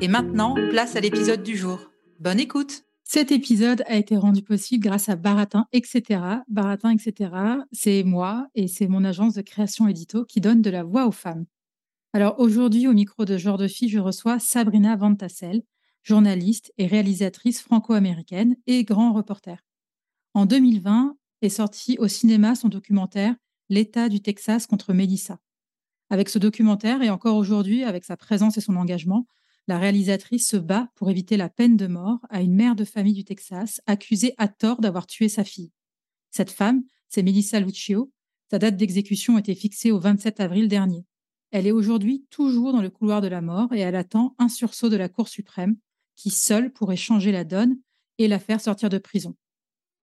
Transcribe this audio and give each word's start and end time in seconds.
Et 0.00 0.08
maintenant, 0.08 0.54
place 0.70 0.96
à 0.96 1.00
l'épisode 1.00 1.42
du 1.42 1.56
jour. 1.56 1.90
Bonne 2.20 2.38
écoute 2.38 2.84
Cet 3.02 3.32
épisode 3.32 3.82
a 3.86 3.96
été 3.96 4.16
rendu 4.16 4.42
possible 4.42 4.84
grâce 4.84 5.08
à 5.08 5.16
Baratin, 5.16 5.66
etc. 5.72 6.20
Baratin, 6.48 6.90
etc. 6.90 7.30
C'est 7.72 8.02
moi 8.02 8.46
et 8.54 8.68
c'est 8.68 8.86
mon 8.86 9.04
agence 9.04 9.34
de 9.34 9.42
création 9.42 9.88
édito 9.88 10.24
qui 10.24 10.40
donne 10.40 10.62
de 10.62 10.70
la 10.70 10.84
voix 10.84 11.06
aux 11.06 11.12
femmes. 11.12 11.46
Alors 12.12 12.38
aujourd'hui, 12.38 12.86
au 12.86 12.92
micro 12.92 13.24
de 13.24 13.36
Genre 13.36 13.58
de 13.58 13.68
Fille, 13.68 13.88
je 13.88 13.98
reçois 13.98 14.38
Sabrina 14.38 14.96
Van 14.96 15.14
Tassel, 15.14 15.62
journaliste 16.02 16.72
et 16.78 16.86
réalisatrice 16.86 17.60
franco-américaine 17.60 18.56
et 18.66 18.84
grand 18.84 19.12
reporter. 19.12 19.64
En 20.34 20.46
2020 20.46 21.16
est 21.42 21.48
sorti 21.48 21.96
au 21.98 22.08
cinéma 22.08 22.54
son 22.54 22.68
documentaire 22.68 23.34
L'État 23.70 24.08
du 24.10 24.20
Texas 24.20 24.66
contre 24.66 24.92
Melissa. 24.92 25.38
Avec 26.10 26.28
ce 26.28 26.38
documentaire 26.38 27.02
et 27.02 27.10
encore 27.10 27.36
aujourd'hui 27.36 27.82
avec 27.82 28.04
sa 28.04 28.16
présence 28.16 28.58
et 28.58 28.60
son 28.60 28.76
engagement, 28.76 29.26
la 29.66 29.78
réalisatrice 29.78 30.48
se 30.48 30.56
bat 30.56 30.88
pour 30.94 31.10
éviter 31.10 31.36
la 31.36 31.48
peine 31.48 31.76
de 31.76 31.86
mort 31.86 32.18
à 32.28 32.42
une 32.42 32.54
mère 32.54 32.76
de 32.76 32.84
famille 32.84 33.14
du 33.14 33.24
Texas 33.24 33.80
accusée 33.86 34.34
à 34.36 34.48
tort 34.48 34.80
d'avoir 34.80 35.06
tué 35.06 35.28
sa 35.28 35.44
fille. 35.44 35.72
Cette 36.30 36.50
femme, 36.50 36.84
c'est 37.08 37.22
Melissa 37.22 37.60
Lucio. 37.60 38.12
Sa 38.50 38.58
date 38.58 38.76
d'exécution 38.76 39.38
était 39.38 39.54
fixée 39.54 39.90
au 39.90 39.98
27 39.98 40.40
avril 40.40 40.68
dernier. 40.68 41.06
Elle 41.50 41.66
est 41.66 41.72
aujourd'hui 41.72 42.26
toujours 42.30 42.72
dans 42.72 42.82
le 42.82 42.90
couloir 42.90 43.20
de 43.20 43.28
la 43.28 43.40
mort 43.40 43.72
et 43.72 43.78
elle 43.78 43.96
attend 43.96 44.34
un 44.38 44.48
sursaut 44.48 44.88
de 44.88 44.96
la 44.96 45.08
Cour 45.08 45.28
suprême 45.28 45.76
qui 46.16 46.30
seul 46.30 46.72
pourrait 46.72 46.96
changer 46.96 47.32
la 47.32 47.44
donne 47.44 47.78
et 48.18 48.28
la 48.28 48.38
faire 48.38 48.60
sortir 48.60 48.88
de 48.88 48.98
prison. 48.98 49.34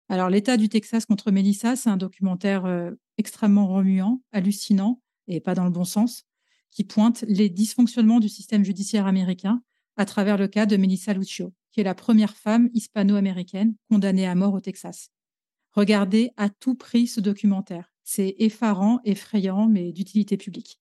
Alors, 0.09 0.31
l'État 0.31 0.56
du 0.56 0.69
Texas 0.69 1.05
contre 1.05 1.31
Melissa, 1.31 1.77
c'est 1.77 1.91
un 1.91 1.97
documentaire 1.97 2.65
euh, 2.65 2.93
extrêmement 3.19 3.67
remuant, 3.67 4.22
hallucinant, 4.33 5.03
et 5.27 5.41
pas 5.41 5.55
dans 5.55 5.65
le 5.65 5.70
bon 5.70 5.84
sens, 5.84 6.25
qui 6.70 6.84
pointe 6.84 7.24
les 7.28 7.48
dysfonctionnements 7.48 8.20
du 8.20 8.28
système 8.28 8.64
judiciaire 8.64 9.06
américain 9.06 9.62
à 9.97 10.05
travers 10.05 10.38
le 10.38 10.48
cas 10.48 10.66
de 10.66 10.77
Melissa 10.77 11.12
Lucio, 11.12 11.53
qui 11.72 11.81
est 11.81 11.84
la 11.84 11.94
première 11.94 12.37
femme 12.37 12.69
hispano-américaine 12.72 13.75
condamnée 13.91 14.26
à 14.26 14.34
mort 14.34 14.54
au 14.54 14.60
Texas. 14.60 15.10
Regardez 15.72 16.31
à 16.37 16.48
tout 16.48 16.75
prix 16.75 17.06
ce 17.06 17.20
documentaire. 17.20 17.93
C'est 18.04 18.37
effarant, 18.38 19.00
effrayant, 19.04 19.69
mais 19.69 19.93
d'utilité 19.93 20.37
publique. 20.37 20.81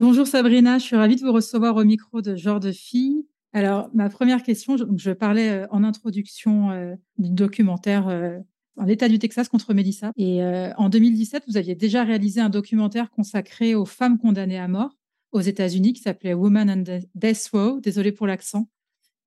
Bonjour 0.00 0.26
Sabrina, 0.26 0.78
je 0.78 0.84
suis 0.84 0.96
ravie 0.96 1.16
de 1.16 1.22
vous 1.22 1.32
recevoir 1.32 1.76
au 1.76 1.84
micro 1.84 2.20
de 2.20 2.36
Genre 2.36 2.60
de 2.60 2.72
Fille. 2.72 3.26
Alors, 3.54 3.88
ma 3.94 4.10
première 4.10 4.42
question, 4.42 4.76
je, 4.76 5.10
parlais 5.12 5.48
euh, 5.48 5.66
en 5.70 5.82
introduction 5.82 6.70
euh, 6.70 6.94
du 7.16 7.30
documentaire 7.30 8.08
euh, 8.08 8.38
L'État 8.84 9.08
du 9.08 9.18
Texas 9.18 9.48
contre 9.48 9.72
Melissa. 9.72 10.12
Et 10.16 10.42
euh, 10.42 10.72
en 10.76 10.88
2017, 10.88 11.44
vous 11.48 11.56
aviez 11.56 11.74
déjà 11.74 12.04
réalisé 12.04 12.40
un 12.40 12.50
documentaire 12.50 13.10
consacré 13.10 13.74
aux 13.74 13.86
femmes 13.86 14.18
condamnées 14.18 14.58
à 14.58 14.68
mort 14.68 14.96
aux 15.32 15.40
États-Unis 15.40 15.92
qui 15.94 16.02
s'appelait 16.02 16.34
Woman 16.34 16.70
and 16.70 17.00
Death 17.14 17.50
Row. 17.52 17.80
Désolée 17.80 18.12
pour 18.12 18.26
l'accent. 18.26 18.68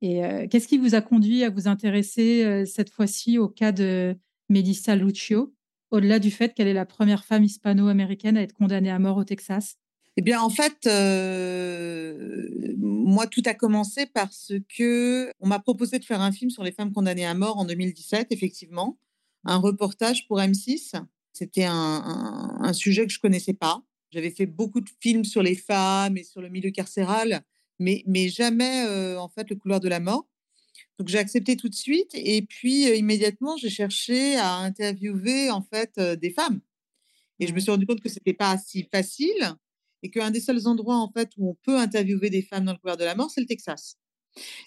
Et 0.01 0.23
euh, 0.23 0.47
qu'est-ce 0.47 0.67
qui 0.67 0.77
vous 0.77 0.95
a 0.95 1.01
conduit 1.01 1.43
à 1.43 1.49
vous 1.49 1.67
intéresser 1.67 2.45
euh, 2.45 2.65
cette 2.65 2.89
fois-ci 2.89 3.37
au 3.37 3.49
cas 3.49 3.71
de 3.71 4.15
Melissa 4.49 4.95
Lucio, 4.95 5.53
au-delà 5.91 6.19
du 6.19 6.31
fait 6.31 6.53
qu'elle 6.53 6.67
est 6.67 6.73
la 6.73 6.85
première 6.85 7.25
femme 7.25 7.43
hispano-américaine 7.43 8.37
à 8.37 8.41
être 8.43 8.53
condamnée 8.53 8.91
à 8.91 8.99
mort 8.99 9.17
au 9.17 9.23
Texas? 9.23 9.77
Eh 10.15 10.21
bien, 10.21 10.41
en 10.41 10.49
fait, 10.49 10.85
moi, 12.77 13.27
tout 13.27 13.43
a 13.45 13.53
commencé 13.53 14.05
parce 14.05 14.53
que 14.77 15.31
on 15.39 15.47
m'a 15.47 15.59
proposé 15.59 15.99
de 15.99 16.05
faire 16.05 16.21
un 16.21 16.31
film 16.31 16.49
sur 16.49 16.63
les 16.63 16.71
femmes 16.71 16.91
condamnées 16.91 17.25
à 17.25 17.33
mort 17.33 17.57
en 17.57 17.65
2017, 17.65 18.27
effectivement, 18.31 18.97
un 19.45 19.57
reportage 19.57 20.27
pour 20.27 20.39
M6. 20.39 20.93
C'était 21.33 21.65
un, 21.65 21.73
un, 21.73 22.63
un, 22.63 22.73
sujet 22.73 23.05
que 23.05 23.13
je 23.13 23.19
connaissais 23.19 23.53
pas. 23.53 23.81
J'avais 24.11 24.31
fait 24.31 24.45
beaucoup 24.45 24.81
de 24.81 24.89
films 24.99 25.23
sur 25.23 25.43
les 25.43 25.55
femmes 25.55 26.17
et 26.17 26.23
sur 26.23 26.41
le 26.41 26.49
milieu 26.49 26.71
carcéral, 26.71 27.41
mais, 27.77 28.03
mais 28.07 28.27
jamais, 28.27 28.85
euh, 28.87 29.19
en 29.19 29.29
fait, 29.29 29.49
le 29.49 29.55
couloir 29.55 29.79
de 29.79 29.87
la 29.87 29.99
mort. 29.99 30.27
Donc, 30.97 31.07
j'ai 31.07 31.17
accepté 31.17 31.55
tout 31.55 31.69
de 31.69 31.75
suite. 31.75 32.11
Et 32.13 32.41
puis, 32.41 32.89
euh, 32.89 32.95
immédiatement, 32.95 33.55
j'ai 33.57 33.69
cherché 33.69 34.35
à 34.35 34.55
interviewer, 34.55 35.51
en 35.51 35.61
fait, 35.61 35.93
euh, 35.97 36.15
des 36.15 36.31
femmes. 36.31 36.61
Et 37.39 37.47
je 37.47 37.53
me 37.53 37.59
suis 37.59 37.71
rendu 37.71 37.85
compte 37.85 38.01
que 38.01 38.09
c'était 38.09 38.33
pas 38.33 38.57
si 38.57 38.87
facile 38.91 39.55
et 40.03 40.09
qu'un 40.09 40.31
des 40.31 40.39
seuls 40.39 40.67
endroits 40.67 40.97
en 40.97 41.11
fait 41.11 41.31
où 41.37 41.49
on 41.49 41.55
peut 41.55 41.77
interviewer 41.77 42.29
des 42.29 42.41
femmes 42.41 42.65
dans 42.65 42.73
le 42.73 42.77
couloir 42.77 42.97
de 42.97 43.03
la 43.03 43.15
mort, 43.15 43.29
c'est 43.31 43.41
le 43.41 43.47
Texas. 43.47 43.97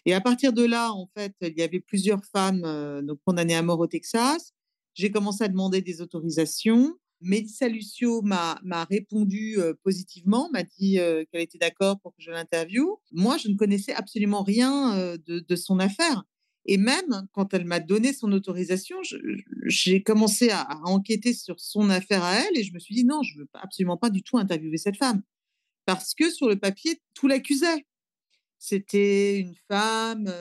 Et 0.05 0.15
à 0.15 0.21
partir 0.21 0.53
de 0.53 0.65
là, 0.65 0.93
en 0.93 1.09
fait, 1.17 1.35
il 1.41 1.57
y 1.57 1.63
avait 1.63 1.81
plusieurs 1.81 2.25
femmes 2.25 2.63
euh, 2.65 3.03
donc 3.03 3.19
condamnées 3.25 3.55
à 3.55 3.63
mort 3.63 3.79
au 3.79 3.87
Texas. 3.87 4.53
J'ai 4.95 5.11
commencé 5.11 5.45
à 5.45 5.49
demander 5.49 5.81
des 5.81 6.01
autorisations. 6.01 6.97
Mélissa 7.21 7.69
Lucio 7.69 8.21
m'a 8.23 8.59
répondu 8.91 9.59
euh, 9.59 9.75
positivement, 9.85 10.51
m'a 10.53 10.65
dit 10.65 10.99
euh, 10.99 11.25
qu'elle 11.31 11.43
était 11.43 11.59
d'accord 11.59 12.01
pour 12.01 12.13
que 12.15 12.21
je 12.21 12.31
l'interviewe. 12.31 13.01
Moi, 13.13 13.39
je 13.39 13.49
ne 13.49 13.57
connaissais 13.57 13.95
absolument 13.95 14.43
rien 14.43 14.97
euh, 14.97 15.17
de, 15.27 15.39
de, 15.39 15.57
son 15.57 15.79
affaire. 15.79 16.25
Et 16.67 16.79
même 16.79 17.27
quand 17.33 17.55
elle 17.55 17.65
m'a 17.65 17.81
donné 17.81 18.13
son 18.13 18.31
autorisation, 18.33 18.99
j'ai 19.67 20.03
commencé 20.03 20.51
à, 20.51 20.63
à, 20.63 20.81
enquêter 20.85 21.33
sur 21.33 21.61
son 21.61 21.91
affaire 21.91 22.25
à 22.25 22.41
elle 22.41 22.59
et 22.59 22.65
je 22.65 22.73
me 22.73 22.79
suis 22.79 22.95
dit 22.95 23.05
non, 23.05 23.23
je 23.23 23.37
ne 23.37 23.43
veux 23.43 23.49
absolument 23.55 23.97
pas 23.97 24.11
du 24.11 24.23
tout 24.23 24.37
interviewer 24.37 24.79
cette 24.79 24.97
femme. 24.97 25.23
Parce 25.87 26.15
que 26.15 26.31
sur 26.31 26.49
le 26.49 26.57
papier, 26.57 27.01
tout 27.15 27.29
l'accusait. 27.29 27.87
C'était 28.59 29.41
une 29.41 29.55
femme 29.69 30.33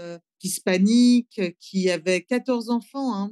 euh, 0.42 0.48
hispanique 0.48 1.42
qui 1.60 1.90
avait 1.90 2.22
14 2.22 2.70
enfants. 2.70 3.16
Hein. 3.16 3.32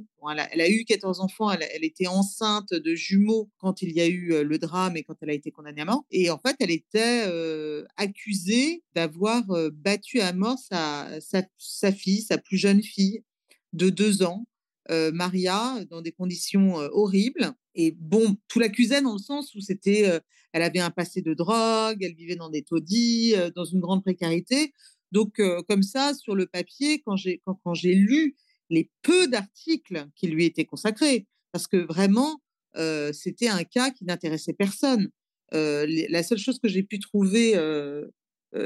Elle, 0.52 0.60
a, 0.60 0.70
eu 0.70 0.84
14 0.84 1.20
enfants, 1.20 1.50
elle, 1.50 1.84
était 1.84 2.06
enceinte 2.06 2.72
de 2.72 2.94
jumeaux 2.94 3.50
quand 3.58 3.82
il 3.82 3.92
y 3.92 4.00
a 4.00 4.06
eu 4.06 4.32
euh, 4.32 4.42
le 4.42 4.58
drame 4.58 4.96
et 4.96 5.02
quand 5.02 5.16
elle 5.22 5.30
a 5.30 5.34
été 5.34 5.50
condamnée 5.50 5.82
à 5.82 5.86
mort. 5.86 6.04
Et 6.10 6.30
en 6.30 6.38
fait, 6.38 6.56
elle 6.60 6.70
était 6.70 7.24
euh, 7.26 7.84
accusée 7.96 8.82
d'avoir 8.94 9.50
euh, 9.50 9.70
battu 9.72 10.20
à 10.20 10.32
mort 10.32 10.58
sa, 10.58 11.08
fille, 11.92 12.22
sa 12.22 12.38
plus 12.38 12.58
jeune 12.58 12.82
fille 12.82 13.22
de 13.72 13.88
deux 13.88 14.22
ans, 14.22 14.44
euh, 14.90 15.12
Maria, 15.12 15.84
dans 15.88 16.02
des 16.02 16.12
conditions 16.12 16.80
euh, 16.80 16.88
horribles. 16.92 17.52
Et 17.74 17.92
bon, 17.92 18.36
tout 18.48 18.58
l'accusait 18.58 19.02
dans 19.02 19.12
le 19.12 19.18
sens 19.18 19.54
où 19.54 19.60
c'était, 19.60 20.08
euh, 20.08 20.18
elle 20.52 20.62
avait 20.62 20.80
un 20.80 20.90
passé 20.90 21.22
de 21.22 21.32
drogue, 21.32 21.98
elle 22.02 22.14
vivait 22.14 22.34
dans 22.34 22.48
des 22.48 22.62
taudis, 22.62 23.34
dans 23.54 23.64
une 23.64 23.80
grande 23.80 24.02
précarité. 24.02 24.72
Donc, 25.12 25.40
comme 25.68 25.82
ça, 25.82 26.14
sur 26.14 26.34
le 26.34 26.46
papier, 26.46 27.02
quand 27.02 27.16
j'ai 27.16 27.94
lu 27.94 28.36
les 28.70 28.90
peu 29.02 29.26
d'articles 29.26 30.06
qui 30.14 30.28
lui 30.28 30.44
étaient 30.44 30.64
consacrés, 30.64 31.26
parce 31.52 31.66
que 31.66 31.76
vraiment, 31.76 32.40
euh, 32.76 33.12
c'était 33.12 33.48
un 33.48 33.64
cas 33.64 33.90
qui 33.90 34.04
n'intéressait 34.04 34.52
personne. 34.52 35.10
Euh, 35.52 35.86
la 36.08 36.22
seule 36.22 36.38
chose 36.38 36.58
que 36.60 36.68
j'ai 36.68 36.84
pu 36.84 37.00
trouver 37.00 37.56
euh, 37.56 38.06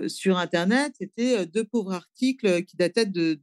sur 0.06 0.36
Internet, 0.38 0.94
c'était 0.98 1.46
deux 1.46 1.64
pauvres 1.64 1.92
articles 1.92 2.64
qui 2.64 2.76
dataient 2.76 3.06
du 3.06 3.38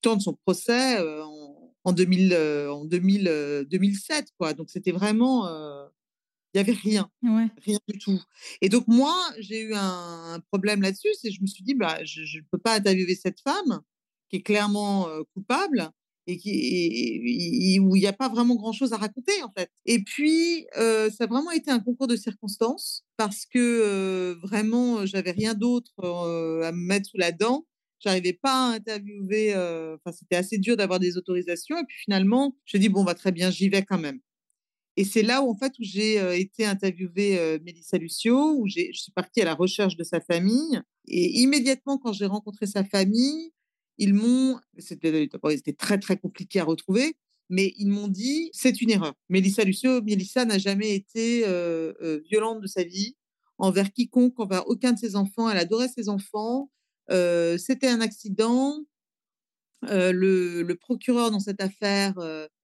temps 0.00 0.16
de 0.16 0.22
son 0.22 0.34
procès 0.34 0.98
en, 1.00 1.72
en, 1.84 1.92
2000, 1.92 2.34
en 2.70 2.84
2000, 2.84 3.66
2007. 3.68 4.28
Quoi. 4.38 4.54
Donc, 4.54 4.70
c'était 4.70 4.92
vraiment... 4.92 5.46
il 6.56 6.62
n'y 6.62 6.70
avait 6.70 6.78
rien, 6.80 7.10
ouais. 7.22 7.48
rien 7.66 7.78
du 7.86 7.98
tout. 7.98 8.18
Et 8.62 8.70
donc, 8.70 8.88
moi, 8.88 9.14
j'ai 9.38 9.60
eu 9.60 9.74
un, 9.74 10.40
problème 10.50 10.80
là-dessus, 10.80 11.12
c'est 11.20 11.30
je 11.30 11.42
me 11.42 11.46
suis 11.46 11.62
dit, 11.62 11.74
bah, 11.74 12.02
je 12.02 12.20
ne 12.20 12.44
peux 12.50 12.56
pas 12.56 12.76
interviewer 12.76 13.14
cette 13.14 13.40
femme 13.40 13.82
qui 14.30 14.36
est 14.36 14.42
clairement 14.42 15.06
euh, 15.08 15.22
coupable. 15.34 15.90
et, 16.26 16.38
qui, 16.38 17.78
où 17.78 17.94
il 17.94 18.00
n'y 18.00 18.06
a 18.06 18.14
pas 18.14 18.30
vraiment 18.30 18.56
grand-chose 18.56 18.94
à 18.94 18.96
raconter 18.96 19.42
en 19.44 19.52
fait. 19.56 19.70
Et 19.84 20.02
puis, 20.02 20.66
ça 20.74 21.24
a 21.24 21.26
vraiment 21.26 21.50
été 21.50 21.70
un 21.70 21.78
concours 21.78 22.06
de 22.06 22.16
circonstances 22.16 23.04
parce 23.18 23.44
que 23.44 24.32
vraiment, 24.42 25.04
j'avais 25.04 25.32
rien 25.32 25.52
d'autre 25.52 25.92
à 26.64 26.72
me 26.72 26.86
mettre 26.86 27.10
sous 27.10 27.18
la 27.18 27.32
dent. 27.32 27.66
J'arrivais 28.00 28.32
pas 28.32 28.70
à 28.70 28.74
interviewer. 28.76 29.54
Enfin, 29.54 30.12
c'était 30.12 30.36
assez 30.36 30.58
dur 30.58 30.76
d'avoir 30.76 31.00
des 31.00 31.18
autorisations. 31.18 31.78
Et 31.78 31.84
puis 31.84 31.98
finalement, 31.98 32.56
je 32.64 32.78
dis 32.78 32.88
bon, 32.88 33.04
va 33.04 33.12
bah, 33.12 33.14
très 33.14 33.30
bien, 33.30 33.50
j'y 33.50 33.68
vais 33.68 33.84
quand 33.84 33.98
même. 33.98 34.20
Et 34.96 35.04
c'est 35.04 35.22
là 35.22 35.42
où 35.42 35.50
en 35.50 35.56
fait 35.56 35.72
où 35.78 35.82
j'ai 35.82 36.40
été 36.40 36.64
interviewée 36.64 37.58
Mélissa 37.64 37.98
Lucio, 37.98 38.54
où 38.58 38.66
je 38.66 38.92
suis 38.92 39.12
partie 39.12 39.42
à 39.42 39.44
la 39.44 39.54
recherche 39.54 39.96
de 39.96 40.04
sa 40.04 40.20
famille. 40.20 40.80
Et 41.06 41.40
immédiatement, 41.40 41.98
quand 41.98 42.12
j'ai 42.12 42.26
rencontré 42.26 42.66
sa 42.66 42.82
famille, 42.82 43.52
ils 43.98 44.14
m'ont, 44.14 44.58
c'était 44.78 45.72
très 45.78 45.98
très 45.98 46.16
compliqué 46.16 46.60
à 46.60 46.64
retrouver, 46.64 47.16
mais 47.48 47.74
ils 47.78 47.88
m'ont 47.88 48.08
dit 48.08 48.50
c'est 48.52 48.80
une 48.80 48.90
erreur. 48.90 49.14
Mélissa 49.28 49.64
Lucio, 49.64 50.02
Mélissa 50.02 50.44
n'a 50.44 50.58
jamais 50.58 50.94
été 50.94 51.44
violente 52.28 52.60
de 52.60 52.66
sa 52.66 52.82
vie 52.82 53.16
envers 53.58 53.92
quiconque, 53.92 54.38
envers 54.38 54.66
aucun 54.68 54.92
de 54.92 54.98
ses 54.98 55.16
enfants. 55.16 55.48
Elle 55.48 55.58
adorait 55.58 55.88
ses 55.88 56.08
enfants. 56.08 56.70
C'était 57.08 57.88
un 57.88 58.00
accident. 58.00 58.84
le, 59.82 60.72
procureur 60.74 61.30
dans 61.30 61.40
cette 61.40 61.62
affaire 61.62 62.14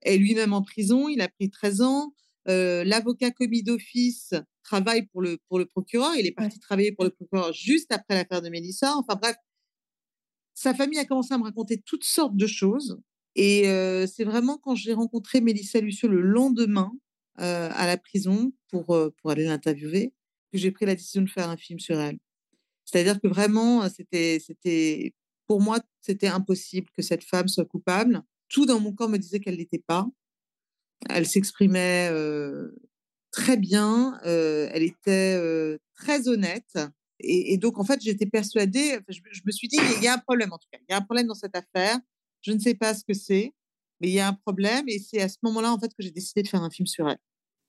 est 0.02 0.17
lui-même 0.17 0.52
en 0.52 0.62
prison. 0.62 1.08
Il 1.08 1.20
a 1.20 1.29
pris 1.29 1.50
13 1.50 1.82
ans. 1.82 2.14
L'avocat 2.47 3.31
commis 3.31 3.62
d'office 3.62 4.35
travaille 4.62 5.06
pour 5.06 5.23
le, 5.23 5.39
pour 5.49 5.59
le 5.59 5.67
procureur. 5.67 6.15
Il 6.17 6.27
est 6.27 6.33
parti 6.33 6.59
travailler 6.59 6.93
pour 6.93 7.05
le 7.05 7.11
procureur 7.11 7.53
juste 7.53 7.93
après 7.93 8.15
l'affaire 8.15 8.43
de 8.43 8.49
Mélissa. 8.49 8.97
Enfin 8.97 9.17
bref, 9.21 9.37
sa 10.55 10.75
famille 10.75 10.99
a 10.99 11.05
commencé 11.05 11.33
à 11.35 11.39
me 11.39 11.44
raconter 11.44 11.81
toutes 11.85 12.05
sortes 12.05 12.37
de 12.37 12.47
choses. 12.47 13.00
Et 13.35 13.65
c'est 14.06 14.25
vraiment 14.25 14.59
quand 14.59 14.75
j'ai 14.75 14.93
rencontré 14.93 15.41
Mélissa 15.41 15.81
Lucio 15.81 16.09
le 16.09 16.21
lendemain 16.21 16.93
à 17.37 17.87
la 17.87 17.97
prison 17.97 18.53
pour, 18.69 18.87
pour 18.87 19.31
aller 19.31 19.44
l'interviewer 19.44 20.12
que 20.53 20.59
j'ai 20.59 20.71
pris 20.71 20.85
la 20.85 20.94
décision 20.94 21.23
de 21.23 21.31
faire 21.31 21.49
un 21.49 21.56
film 21.56 21.79
sur 21.79 21.99
elle. 21.99 22.19
C'est-à-dire 22.85 23.21
que 23.21 23.29
vraiment, 23.29 23.89
c'était, 23.89 24.39
c'était, 24.44 25.15
pour 25.47 25.61
moi, 25.62 25.81
c'était 26.00 26.27
impossible 26.27 26.91
que 26.94 27.03
cette 27.03 27.25
femme 27.25 27.49
soit 27.49 27.65
coupable. 27.65 28.23
Tout 28.49 28.67
dans 28.67 28.81
mon 28.81 28.93
corps 28.93 29.09
me 29.09 29.17
disait 29.17 29.41
qu'elle 29.41 29.56
n'était 29.56 29.79
pas. 29.79 30.06
Elle 31.08 31.26
s'exprimait 31.26 32.10
très 33.31 33.56
bien, 33.56 34.19
elle 34.25 34.82
était 34.82 35.78
très 35.94 36.28
honnête. 36.28 36.78
Et, 37.20 37.56
donc, 37.56 37.78
en 37.78 37.84
fait, 37.84 38.00
j'étais 38.02 38.26
persuadée, 38.26 38.99
je, 39.08 39.20
me 39.46 39.52
suis 39.52 39.69
dit, 39.69 39.78
il 39.96 40.02
y 40.02 40.08
a 40.08 40.14
un 40.14 40.19
problème 40.19 40.52
en 40.52 40.58
tout 40.58 40.66
cas, 40.72 40.78
il 40.81 40.93
y 40.93 40.94
a 40.94 40.99
un 40.99 41.02
problème 41.02 41.28
dans 41.28 41.34
cette 41.34 41.56
affaire, 41.56 41.99
je 42.40 42.52
ne 42.52 42.58
sais 42.58 42.75
pas 42.75 42.94
ce 42.94 43.04
que 43.04 43.14
c'est, 43.14 43.52
mais 44.00 44.08
il 44.08 44.14
y 44.14 44.20
a 44.20 44.28
un 44.28 44.32
problème, 44.32 44.88
et 44.88 44.99
c'est 44.99 45.20
à 45.22 45.28
ce 45.28 45.37
moment-là, 45.43 45.72
en 45.72 45.78
fait, 45.78 45.88
que 45.88 46.02
j'ai 46.02 46.10
décidé 46.10 46.43
de 46.43 46.49
faire 46.49 46.62
un 46.62 46.70
film 46.70 46.87
sur 46.87 47.08
elle. 47.08 47.19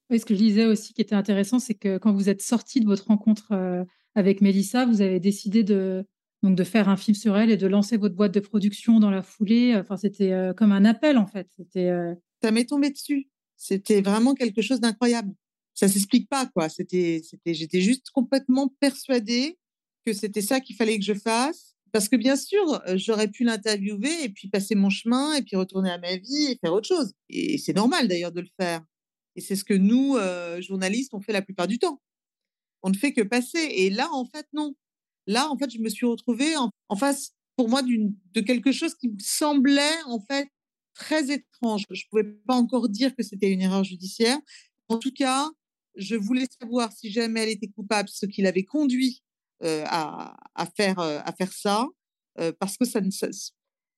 Oui, 0.10 0.20
ce 0.20 0.26
que 0.26 0.34
je 0.34 0.40
disais 0.40 0.66
aussi 0.66 0.94
qui 0.94 1.02
était 1.02 1.16
intéressant, 1.16 1.60
c'est 1.60 1.76
que 1.76 1.98
quand 1.98 2.12
vous 2.12 2.30
êtes 2.30 2.42
sortie 2.42 2.80
de 2.80 2.86
votre 2.86 3.08
rencontre 3.08 3.52
euh, 3.52 3.86
avec 4.16 4.42
Mélissa, 4.42 4.86
vous 4.86 5.02
avez 5.02 5.20
décidé 5.20 5.64
de, 5.64 6.06
donc, 6.42 6.56
de 6.56 6.64
faire 6.64 6.90
un 6.90 6.98
film 6.98 7.16
sur 7.16 7.38
elle 7.38 7.52
et 7.52 7.58
de 7.58 7.68
lancer 7.68 7.98
votre 7.98 8.16
boîte 8.16 8.34
de 8.34 8.40
production 8.40 9.00
dans 9.00 9.12
la 9.12 9.22
foulée. 9.22 9.76
Enfin, 9.78 9.96
c'était 9.96 10.34
euh, 10.34 10.54
comme 10.54 10.72
un 10.72 10.86
appel, 10.86 11.18
en 11.18 11.28
fait. 11.28 11.48
C'était, 11.56 11.90
euh 11.90 12.14
Ça 12.44 12.52
m'est 12.52 12.66
tombé 12.66 12.90
dessus. 12.90 13.30
C'était 13.56 14.02
vraiment 14.02 14.34
quelque 14.36 14.62
chose 14.62 14.80
d'incroyable 14.80 15.34
ça 15.74 15.88
s'explique 15.88 16.30
pas 16.30 16.46
quoi. 16.48 16.70
C'était, 16.70 17.22
c'était, 17.24 17.54
j'étais 17.54 17.82
juste 17.82 18.10
complètement 18.12 18.74
persuadée 18.80 19.58
que 20.06 20.14
c'était 20.14 20.42
ça 20.42 20.60
qu'il 20.60 20.76
fallait 20.76 21.00
que 21.00 21.06
je 21.06 21.14
fasse. 21.14 21.76
Parce 21.92 22.10
que 22.10 22.16
bien 22.16 22.36
sûr, 22.36 22.82
j'aurais 22.96 23.28
pu 23.28 23.44
l'interviewer 23.44 24.24
et 24.24 24.30
puis 24.30 24.50
passer 24.50 24.74
mon 24.74 24.90
chemin 24.90 25.36
et 25.36 25.44
puis 25.44 25.56
retourner 25.56 25.92
à 25.92 26.00
ma 26.00 26.16
vie 26.16 26.46
et 26.50 26.58
faire 26.60 26.74
autre 26.74 26.88
chose. 26.88 27.14
Et 27.30 27.60
c'est 27.60 27.74
normal 27.74 28.08
d'ailleurs 28.08 28.32
de 28.32 28.42
le 28.42 28.48
faire. 28.60 28.84
Et 29.36 29.42
c'est 29.42 29.56
ce 29.56 29.64
que 29.64 29.76
nous, 29.76 30.18
journalistes, 30.60 31.14
on 31.14 31.22
fait 31.22 31.34
la 31.34 31.44
plupart 31.44 31.68
du 31.68 31.78
temps. 31.78 32.02
On 32.82 32.90
ne 32.90 32.96
fait 32.96 33.14
que 33.14 33.22
passer. 33.22 33.60
Et 33.60 33.92
là, 33.92 34.10
en 34.12 34.26
fait, 34.26 34.48
non. 34.54 34.74
Là, 35.28 35.50
en 35.52 35.58
fait, 35.58 35.70
je 35.70 35.80
me 35.80 35.88
suis 35.88 36.08
retrouvée 36.08 36.56
en, 36.58 36.96
face, 36.96 37.34
pour 37.56 37.70
moi, 37.70 37.84
de 37.84 38.42
quelque 38.42 38.72
chose 38.72 38.96
qui 38.96 39.10
me 39.10 39.20
semblait, 39.20 40.02
en 40.08 40.20
fait, 40.20 40.50
très 40.94 41.32
étrange. 41.32 41.86
Je 41.90 42.04
ne 42.04 42.10
pouvais 42.10 42.36
pas 42.48 42.56
encore 42.56 42.90
dire 42.90 43.16
que 43.16 43.24
c'était 43.24 43.52
une 43.52 43.62
erreur 43.62 43.84
judiciaire. 43.84 44.38
En 44.90 44.98
tout 44.98 45.12
cas, 45.12 45.50
je 45.96 46.16
voulais 46.16 46.46
savoir 46.62 46.92
si 46.92 47.12
jamais 47.12 47.42
elle 47.42 47.50
était 47.50 47.68
coupable, 47.68 48.10
ce 48.10 48.26
qui 48.26 48.42
l'avait 48.42 48.64
conduit 48.64 49.22
à, 49.62 50.36
faire, 50.76 51.00
à 51.00 51.34
faire 51.34 51.54
ça, 51.54 51.88
parce 52.60 52.78
que 52.78 52.86
ça, 52.86 53.00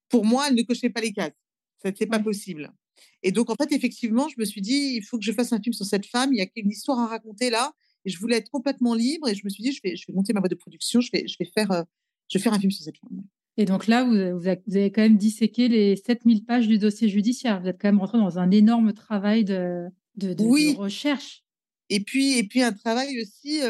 pour 0.09 0.25
moi, 0.25 0.47
elle 0.47 0.55
ne 0.55 0.63
cochait 0.63 0.89
pas 0.89 1.01
les 1.01 1.13
cases. 1.13 1.33
Ce 1.81 1.87
n'était 1.87 2.07
pas 2.07 2.19
possible. 2.19 2.71
Et 3.23 3.31
donc, 3.31 3.49
en 3.49 3.55
fait, 3.55 3.71
effectivement, 3.71 4.29
je 4.29 4.35
me 4.37 4.45
suis 4.45 4.61
dit, 4.61 4.95
il 4.95 5.03
faut 5.03 5.17
que 5.17 5.25
je 5.25 5.31
fasse 5.31 5.51
un 5.53 5.61
film 5.61 5.73
sur 5.73 5.85
cette 5.85 6.05
femme. 6.05 6.31
Il 6.33 6.37
y 6.37 6.41
a 6.41 6.47
une 6.55 6.69
histoire 6.69 6.99
à 6.99 7.07
raconter 7.07 7.49
là. 7.49 7.73
Et 8.05 8.09
je 8.09 8.19
voulais 8.19 8.37
être 8.37 8.49
complètement 8.49 8.93
libre. 8.93 9.27
Et 9.27 9.35
je 9.35 9.41
me 9.43 9.49
suis 9.49 9.63
dit, 9.63 9.71
je 9.71 9.81
vais, 9.83 9.95
je 9.95 10.05
vais 10.07 10.13
monter 10.13 10.33
ma 10.33 10.39
boîte 10.39 10.51
de 10.51 10.57
production. 10.57 11.01
Je 11.01 11.09
vais, 11.11 11.27
je 11.27 11.35
vais, 11.39 11.49
faire, 11.53 11.85
je 12.29 12.37
vais 12.37 12.43
faire 12.43 12.53
un 12.53 12.59
film 12.59 12.71
sur 12.71 12.83
cette 12.83 12.97
femme. 12.97 13.23
Et 13.57 13.65
donc 13.65 13.87
là, 13.87 14.03
vous, 14.03 14.37
vous, 14.37 14.47
avez 14.47 14.91
quand 14.91 15.01
même 15.01 15.17
disséqué 15.17 15.67
les 15.67 15.95
7000 15.95 16.43
pages 16.45 16.67
du 16.67 16.77
dossier 16.77 17.07
judiciaire. 17.07 17.61
Vous 17.61 17.67
êtes 17.67 17.79
quand 17.81 17.87
même 17.87 17.99
rentré 17.99 18.17
dans 18.17 18.37
un 18.37 18.51
énorme 18.51 18.93
travail 18.93 19.45
de, 19.45 19.85
de, 20.15 20.33
de, 20.33 20.43
de 20.43 20.77
recherche. 20.77 21.45
Et 21.89 21.99
puis, 21.99 22.37
et 22.37 22.43
puis 22.43 22.63
un 22.63 22.73
travail 22.73 23.21
aussi 23.21 23.61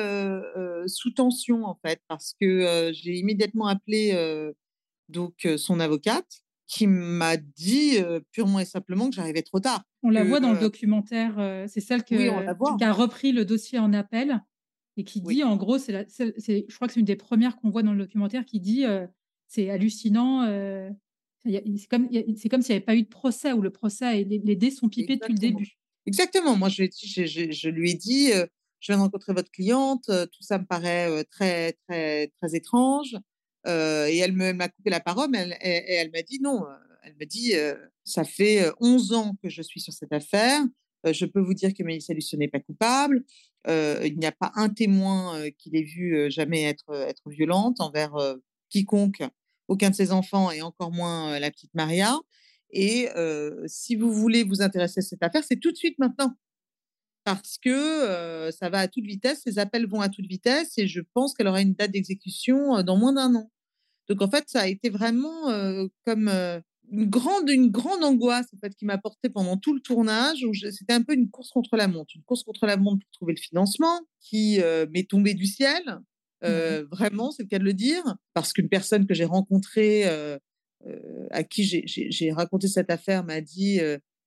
sous 0.88 1.12
tension, 1.12 1.66
en 1.66 1.78
fait, 1.86 2.02
parce 2.08 2.34
que 2.40 2.92
j'ai 2.94 3.18
immédiatement 3.18 3.68
appelé 3.68 4.14
donc 5.10 5.48
son 5.58 5.80
avocate 5.80 6.42
qui 6.68 6.88
m'a 6.88 7.38
dit 7.38 7.98
purement 8.32 8.60
et 8.60 8.66
simplement 8.66 9.10
que 9.10 9.16
j'arrivais 9.16 9.44
trop 9.44 9.60
tard. 9.60 9.84
On 10.04 10.10
la 10.10 10.24
voit 10.24 10.40
dans 10.40 10.54
le 10.54 10.60
documentaire, 10.60 11.66
c'est 11.68 11.82
celle 11.82 12.04
qui 12.04 12.16
a 12.28 12.94
repris 12.94 13.32
le 13.32 13.46
dossier 13.46 13.80
en 13.80 13.94
appel 13.94 14.42
et 14.98 15.04
qui 15.04 15.20
dit, 15.22 15.44
en 15.44 15.58
gros, 15.58 15.78
c'est, 15.78 16.08
je 16.08 16.76
crois 16.76 16.88
que 16.88 16.94
c'est 16.94 17.00
une 17.02 17.06
des 17.06 17.18
premières 17.18 17.58
qu'on 17.58 17.70
voit 17.70 17.84
dans 17.84 17.92
le 17.92 18.00
documentaire 18.00 18.46
qui 18.46 18.60
dit 18.60 18.86
c'est 19.48 19.70
hallucinant. 19.70 20.46
c'est 21.44 21.88
comme, 21.90 22.10
c'est 22.36 22.50
comme 22.50 22.62
s'il 22.62 22.74
n'y 22.74 22.78
avait 22.78 22.86
pas 22.86 22.96
eu 22.96 23.04
de 23.04 23.10
procès 23.10 23.54
où 23.54 23.62
le 23.62 23.72
procès, 23.72 24.24
les, 24.24 24.40
les 24.40 24.56
dés 24.56 24.72
sont 24.72 24.90
pipés 24.90 25.16
depuis 25.18 25.34
le 25.34 25.40
début. 25.40 25.78
Exactement. 26.06 26.56
Moi, 26.56 26.70
je, 26.70 26.84
je, 26.84 27.26
je, 27.26 27.52
je 27.52 27.70
lui 27.70 27.92
ai 27.92 27.94
dit, 27.96 28.32
je 28.80 28.92
viens 28.92 28.98
de 28.98 29.02
rencontrer 29.02 29.34
votre 29.34 29.52
cliente, 29.52 30.06
tout 30.06 30.42
ça 30.42 30.60
me 30.60 30.66
paraît 30.66 31.24
très, 31.26 31.74
très, 31.88 32.28
très 32.40 32.56
étrange. 32.56 33.16
et 33.66 34.18
elle 34.18 34.34
m'a 34.34 34.70
coupé 34.70 34.90
la 34.90 35.00
parole, 35.00 35.30
mais 35.32 35.40
elle, 35.40 35.58
et, 35.62 35.94
elle 35.94 36.12
m'a 36.12 36.22
dit 36.22 36.40
non. 36.42 36.64
Elle 37.04 37.16
m'a 37.20 37.26
dit, 37.26 37.54
ça 38.04 38.24
fait 38.24 38.70
11 38.80 39.14
ans 39.14 39.36
que 39.42 39.50
je 39.50 39.62
suis 39.62 39.82
sur 39.82 39.94
cette 39.94 40.14
affaire. 40.14 40.62
je 41.04 41.26
peux 41.26 41.40
vous 41.40 41.54
dire 41.54 41.74
que 41.74 41.84
Mélissa 41.84 42.14
Lucieux 42.14 42.38
n'est 42.38 42.48
pas 42.48 42.60
coupable. 42.60 43.24
il 43.68 44.16
n'y 44.18 44.26
a 44.26 44.32
pas 44.32 44.52
un 44.56 44.70
témoin 44.70 45.50
qui 45.58 45.72
l'ait 45.72 45.84
vu 45.84 46.30
jamais 46.30 46.64
être, 46.64 46.94
être 46.94 47.30
violente 47.30 47.82
envers 47.82 48.16
quiconque, 48.70 49.24
aucun 49.68 49.90
de 49.90 49.96
ses 49.96 50.12
enfants 50.12 50.52
et 50.52 50.62
encore 50.62 50.92
moins 50.92 51.40
la 51.40 51.52
petite 51.52 51.74
Maria. 51.74 52.18
Et 52.72 53.10
si 53.68 53.96
vous 53.96 54.12
voulez 54.12 54.44
vous 54.44 54.62
intéresser 54.62 55.00
à 55.00 55.04
cette 55.04 55.24
affaire, 55.24 55.44
c'est 55.44 55.60
tout 55.60 55.72
de 55.72 55.78
suite 55.78 55.98
maintenant. 56.00 56.34
Parce 57.24 57.58
que 57.58 58.52
ça 58.52 58.70
va 58.70 58.80
à 58.80 58.88
toute 58.88 59.06
vitesse, 59.06 59.42
les 59.46 59.58
appels 59.58 59.88
vont 59.88 60.02
à 60.02 60.10
toute 60.10 60.28
vitesse 60.28 60.78
et 60.78 60.88
je 60.88 61.02
pense 61.14 61.34
qu'elle 61.34 61.48
aura 61.48 61.62
une 61.62 61.74
date 61.74 61.92
d'exécution 61.92 62.84
dans 62.84 62.98
moins 62.98 63.14
d'un 63.14 63.34
an. 63.34 63.52
Donc 64.08 64.22
en 64.22 64.30
fait, 64.30 64.44
ça 64.48 64.62
a 64.62 64.68
été 64.68 64.90
vraiment 64.90 65.50
comme 66.06 66.30
une 66.92 67.10
grande, 67.10 67.50
une 67.50 67.72
grande 67.72 68.04
angoisse 68.04 68.46
en 68.54 68.60
fait, 68.60 68.76
qui 68.76 68.86
m'a 68.86 69.00
porté 69.00 69.30
pendant 69.30 69.58
tout 69.58 69.74
le 69.74 69.80
tournage. 69.80 70.46
C'était 70.72 70.94
un 70.94 71.02
peu 71.02 71.14
une 71.14 71.32
course 71.32 71.50
contre 71.50 71.78
la 71.78 71.88
montre, 71.88 72.14
une 72.16 72.22
course 72.22 72.44
contre 72.44 72.68
la 72.68 72.78
montre 72.78 73.04
pour 73.04 73.12
trouver 73.12 73.34
le 73.34 73.42
financement 73.42 74.02
qui 74.20 74.60
m'est 74.92 75.10
tombé 75.10 75.34
du 75.34 75.48
ciel. 75.48 75.82
Mmh 76.48 76.88
vraiment, 76.92 77.32
c'est 77.32 77.44
le 77.44 77.48
cas 77.48 77.60
de 77.60 77.64
le 77.64 77.74
dire, 77.74 78.04
parce 78.34 78.54
qu'une 78.54 78.70
personne 78.70 79.08
que 79.08 79.14
j'ai 79.14 79.26
rencontrée 79.26 80.06
à 81.32 81.44
qui 81.44 81.64
j'ai 81.64 82.32
raconté 82.32 82.68
cette 82.68 82.92
affaire 82.92 83.24
m'a 83.24 83.42
dit 83.42 83.80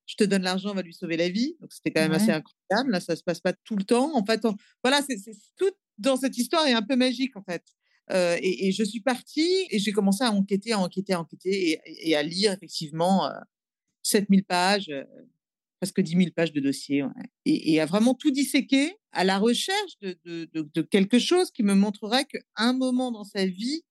je 0.08 0.14
te 0.16 0.24
donne 0.24 0.42
l'argent, 0.42 0.70
on 0.70 0.74
va 0.74 0.82
lui 0.82 0.94
sauver 0.94 1.16
la 1.16 1.28
vie. 1.28 1.56
Donc 1.60 1.70
c'était 1.72 1.90
quand 1.90 2.00
même 2.00 2.12
assez 2.12 2.30
incroyable. 2.30 2.90
Là, 2.90 3.00
ça 3.00 3.14
se 3.14 3.22
passe 3.22 3.40
pas 3.40 3.52
tout 3.52 3.76
le 3.76 3.84
temps. 3.84 4.16
En 4.16 4.24
fait, 4.24 4.40
voilà, 4.82 5.02
c'est 5.06 5.18
tout 5.56 5.70
dans 5.98 6.16
cette 6.16 6.38
histoire 6.38 6.66
est 6.66 6.72
un 6.72 6.82
peu 6.82 6.96
magique 6.96 7.36
en 7.36 7.42
fait. 7.42 7.62
et, 8.42 8.72
je 8.72 8.82
suis 8.82 9.00
partie 9.00 9.66
et 9.70 9.78
j'ai 9.78 9.92
commencé 9.92 10.24
à 10.24 10.32
enquêter, 10.32 10.72
à 10.72 10.78
enquêter, 10.78 11.12
à 11.12 11.20
enquêter 11.20 11.80
et, 11.84 12.16
à 12.16 12.22
lire 12.22 12.52
effectivement 12.52 13.30
7000 14.02 14.44
pages, 14.44 14.90
presque 15.80 16.00
10 16.00 16.16
000 16.16 16.30
pages 16.34 16.52
de 16.52 16.60
dossier, 16.60 17.04
et, 17.44 17.80
à 17.80 17.86
vraiment 17.86 18.14
tout 18.14 18.30
disséquer 18.30 18.96
à 19.12 19.24
la 19.24 19.38
recherche 19.38 19.92
de, 20.00 20.18
de, 20.24 20.48
de 20.52 20.82
quelque 20.82 21.18
chose 21.18 21.50
qui 21.50 21.62
me 21.62 21.74
montrerait 21.74 22.24
qu'à 22.24 22.38
un 22.56 22.72
moment 22.72 23.10
dans 23.12 23.24
sa 23.24 23.46
vie, 23.46 23.82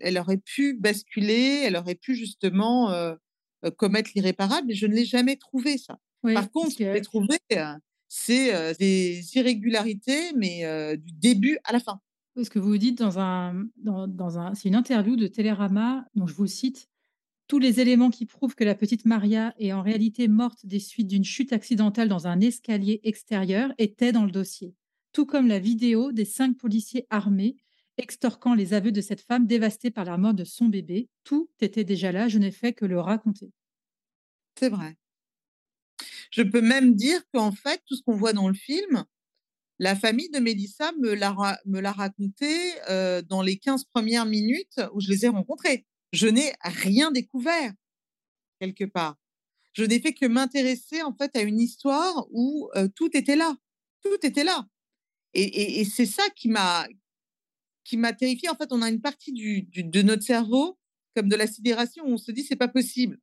elle 0.00 0.18
aurait 0.18 0.38
pu 0.38 0.74
basculer, 0.74 1.62
elle 1.64 1.76
aurait 1.76 1.94
pu 1.94 2.14
justement 2.14 2.92
commettre 3.76 4.10
l'irréparable, 4.14 4.68
mais 4.68 4.74
je 4.74 4.86
ne 4.86 4.94
l'ai 4.94 5.04
jamais 5.04 5.36
trouvé 5.36 5.78
ça. 5.78 5.98
Par 6.22 6.50
contre, 6.50 6.72
ce 6.72 6.78
que 6.78 6.94
j'ai 6.94 7.00
trouvé, 7.00 7.38
c'est 8.08 8.74
des 8.78 9.36
irrégularités, 9.36 10.32
mais 10.36 10.96
du 10.96 11.12
début 11.12 11.58
à 11.64 11.72
la 11.72 11.80
fin. 11.80 12.00
Ce 12.42 12.50
que 12.50 12.60
vous 12.60 12.78
dites 12.78 12.98
dans 12.98 13.18
un, 13.18 13.64
dans, 13.76 14.38
un, 14.38 14.54
c'est 14.54 14.68
une 14.68 14.76
interview 14.76 15.16
de 15.16 15.26
Télérama, 15.26 16.06
dont 16.14 16.26
je 16.26 16.34
vous 16.34 16.46
cite. 16.46 16.88
Tous 17.48 17.58
les 17.58 17.80
éléments 17.80 18.10
qui 18.10 18.26
prouvent 18.26 18.54
que 18.54 18.62
la 18.62 18.74
petite 18.74 19.06
Maria 19.06 19.54
est 19.58 19.72
en 19.72 19.80
réalité 19.80 20.28
morte 20.28 20.66
des 20.66 20.78
suites 20.78 21.06
d'une 21.06 21.24
chute 21.24 21.54
accidentelle 21.54 22.08
dans 22.08 22.26
un 22.26 22.40
escalier 22.40 23.00
extérieur 23.04 23.72
étaient 23.78 24.12
dans 24.12 24.26
le 24.26 24.30
dossier, 24.30 24.74
tout 25.14 25.24
comme 25.24 25.48
la 25.48 25.58
vidéo 25.58 26.12
des 26.12 26.26
cinq 26.26 26.58
policiers 26.58 27.06
armés 27.08 27.56
extorquant 27.96 28.54
les 28.54 28.74
aveux 28.74 28.92
de 28.92 29.00
cette 29.00 29.22
femme 29.22 29.46
dévastée 29.46 29.90
par 29.90 30.04
la 30.04 30.18
mort 30.18 30.34
de 30.34 30.44
son 30.44 30.66
bébé. 30.66 31.08
Tout 31.24 31.48
était 31.60 31.84
déjà 31.84 32.12
là, 32.12 32.28
je 32.28 32.38
n'ai 32.38 32.52
fait 32.52 32.74
que 32.74 32.84
le 32.84 33.00
raconter. 33.00 33.50
C'est 34.58 34.68
vrai. 34.68 34.96
Je 36.30 36.42
peux 36.42 36.60
même 36.60 36.94
dire 36.94 37.22
qu'en 37.32 37.50
fait, 37.50 37.82
tout 37.86 37.96
ce 37.96 38.02
qu'on 38.02 38.14
voit 38.14 38.34
dans 38.34 38.48
le 38.48 38.54
film, 38.54 39.04
la 39.78 39.96
famille 39.96 40.28
de 40.28 40.38
Mélissa 40.38 40.92
me 40.98 41.14
l'a 41.14 41.92
raconté 41.92 42.54
euh, 42.90 43.22
dans 43.22 43.40
les 43.40 43.56
15 43.56 43.84
premières 43.84 44.26
minutes 44.26 44.82
où 44.92 45.00
je 45.00 45.08
les 45.08 45.24
ai 45.24 45.28
rencontrés. 45.28 45.86
Je 46.12 46.26
n'ai 46.28 46.52
rien 46.62 47.10
découvert 47.10 47.72
quelque 48.60 48.84
part. 48.84 49.16
Je 49.72 49.84
n'ai 49.84 50.00
fait 50.00 50.12
que 50.12 50.26
m'intéresser 50.26 51.02
en 51.02 51.14
fait 51.14 51.36
à 51.36 51.42
une 51.42 51.60
histoire 51.60 52.26
où 52.30 52.68
euh, 52.74 52.88
tout 52.94 53.16
était 53.16 53.36
là. 53.36 53.56
Tout 54.02 54.18
était 54.22 54.44
là. 54.44 54.66
Et, 55.34 55.84
c'est 55.84 56.06
ça 56.06 56.24
qui 56.34 56.48
m'a 56.48 56.86
qui 57.84 57.96
m'a 57.96 58.12
terrifiée. 58.12 58.48
En 58.48 58.56
fait, 58.56 58.72
on 58.72 58.82
a 58.82 58.88
une 58.88 59.00
partie 59.00 59.32
du, 59.32 59.62
de 59.62 60.02
notre 60.02 60.22
cerveau, 60.22 60.78
comme 61.14 61.28
de 61.28 61.36
la 61.36 61.46
sidération, 61.46 62.04
où 62.04 62.12
on 62.12 62.16
se 62.18 62.32
dit 62.32 62.42
c'est 62.42 62.56
pas 62.56 62.68
possible. 62.68 63.18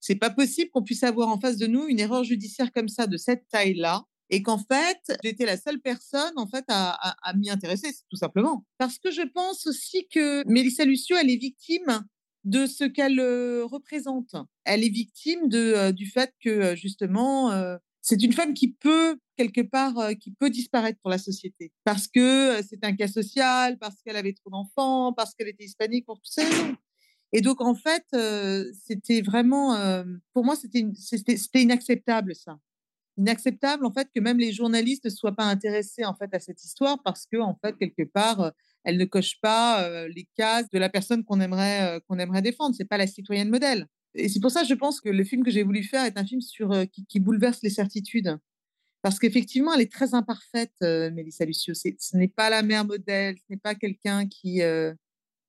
C'est 0.00 0.16
pas 0.16 0.30
possible 0.30 0.70
qu'on 0.70 0.82
puisse 0.82 1.02
avoir 1.02 1.28
en 1.28 1.40
face 1.40 1.56
de 1.56 1.66
nous 1.66 1.86
une 1.86 2.00
erreur 2.00 2.24
judiciaire 2.24 2.72
comme 2.72 2.88
ça, 2.88 3.06
de 3.06 3.16
cette 3.16 3.48
taille-là, 3.48 4.04
et 4.30 4.42
qu'en 4.42 4.58
fait, 4.58 5.00
j'étais 5.24 5.46
la 5.46 5.56
seule 5.56 5.80
personne 5.80 6.32
en 6.36 6.46
fait 6.46 6.64
à, 6.68 7.16
m'y 7.36 7.50
intéresser, 7.50 7.88
tout 8.10 8.16
simplement. 8.16 8.64
Parce 8.78 8.98
que 8.98 9.10
je 9.10 9.22
pense 9.22 9.66
aussi 9.66 10.06
que 10.08 10.46
Mélissa 10.48 10.84
Lucio, 10.84 11.16
elle 11.16 11.30
est 11.30 11.36
victime 11.36 12.04
de 12.44 12.66
ce 12.66 12.84
qu'elle 12.84 13.20
euh, 13.20 13.64
représente. 13.64 14.34
Elle 14.64 14.84
est 14.84 14.90
victime 14.90 15.48
de, 15.48 15.58
euh, 15.58 15.92
du 15.92 16.06
fait 16.06 16.32
que 16.42 16.50
euh, 16.50 16.76
justement, 16.76 17.52
c'est 18.00 18.22
une 18.22 18.32
femme 18.32 18.54
qui 18.54 18.72
peut 18.72 19.18
quelque 19.36 19.60
part, 19.60 19.94
qui 20.20 20.32
peut 20.32 20.50
disparaître 20.50 20.98
pour 21.00 21.10
la 21.10 21.18
société, 21.18 21.72
parce 21.84 22.08
que 22.08 22.60
c'est 22.68 22.84
un 22.84 22.94
cas 22.96 23.06
social, 23.06 23.78
parce 23.78 23.96
qu'elle 24.02 24.16
avait 24.16 24.32
trop 24.32 24.50
d'enfants, 24.50 25.12
parce 25.12 25.34
qu'elle 25.34 25.48
était 25.48 25.64
hispanique, 25.64 26.06
pour 26.06 26.16
tout 26.16 26.30
ça. 26.30 26.42
Et 27.32 27.40
donc, 27.42 27.60
en 27.60 27.74
fait, 27.74 28.04
c'était 28.86 29.20
vraiment, 29.20 30.02
pour 30.32 30.44
moi, 30.44 30.56
c'était 30.56 31.60
inacceptable, 31.60 32.34
ça. 32.34 32.58
Inacceptable, 33.18 33.84
en 33.84 33.92
fait, 33.92 34.08
que 34.14 34.20
même 34.20 34.38
les 34.38 34.52
journalistes 34.52 35.04
ne 35.04 35.10
soient 35.10 35.34
pas 35.34 35.44
intéressés, 35.44 36.04
en 36.04 36.14
fait, 36.14 36.32
à 36.32 36.40
cette 36.40 36.62
histoire 36.64 37.02
parce 37.02 37.26
que, 37.26 37.38
en 37.38 37.58
fait, 37.62 37.76
quelque 37.76 38.04
part, 38.04 38.52
elle 38.84 38.96
ne 38.96 39.04
coche 39.04 39.40
pas 39.40 40.06
les 40.08 40.28
cases 40.36 40.70
de 40.70 40.78
la 40.78 40.88
personne 40.88 41.24
qu'on 41.24 41.40
aimerait, 41.40 42.00
qu'on 42.08 42.18
aimerait 42.18 42.42
défendre. 42.42 42.74
C'est 42.76 42.84
pas 42.84 42.96
la 42.96 43.08
citoyenne 43.08 43.50
modèle. 43.50 43.86
Et 44.14 44.28
c'est 44.28 44.40
pour 44.40 44.50
ça, 44.50 44.64
je 44.64 44.74
pense 44.74 45.00
que 45.00 45.08
le 45.08 45.24
film 45.24 45.42
que 45.44 45.50
j'ai 45.50 45.64
voulu 45.64 45.82
faire 45.82 46.04
est 46.04 46.16
un 46.16 46.24
film 46.24 46.40
sur, 46.40 46.70
qui, 46.92 47.04
qui 47.06 47.20
bouleverse 47.20 47.60
les 47.62 47.70
certitudes. 47.70 48.38
Parce 49.02 49.18
qu'effectivement, 49.18 49.74
elle 49.74 49.82
est 49.82 49.92
très 49.92 50.14
imparfaite, 50.14 50.74
Mélissa 50.80 51.44
Lucio. 51.44 51.74
Ce 51.74 52.16
n'est 52.16 52.28
pas 52.28 52.50
la 52.50 52.62
mère 52.62 52.84
modèle, 52.84 53.36
ce 53.36 53.44
n'est 53.50 53.58
pas 53.58 53.74
quelqu'un 53.74 54.26
qui, 54.26 54.60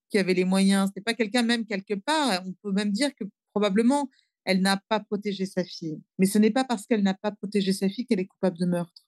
qui 0.09 0.17
avait 0.17 0.33
les 0.33 0.45
moyens. 0.45 0.89
Ce 0.89 0.99
n'est 0.99 1.03
pas 1.03 1.13
quelqu'un 1.13 1.43
même 1.43 1.65
quelque 1.65 1.93
part. 1.95 2.43
On 2.45 2.53
peut 2.63 2.71
même 2.71 2.91
dire 2.91 3.13
que 3.15 3.23
probablement 3.51 4.09
elle 4.46 4.62
n'a 4.62 4.81
pas 4.88 5.00
protégé 5.00 5.46
sa 5.46 5.63
fille. 5.63 6.01
Mais 6.17 6.25
ce 6.25 6.38
n'est 6.38 6.51
pas 6.51 6.63
parce 6.63 6.86
qu'elle 6.86 7.03
n'a 7.03 7.13
pas 7.13 7.31
protégé 7.31 7.74
sa 7.74 7.89
fille 7.89 8.05
qu'elle 8.05 8.19
est 8.19 8.27
coupable 8.27 8.58
de 8.58 8.65
meurtre. 8.65 9.05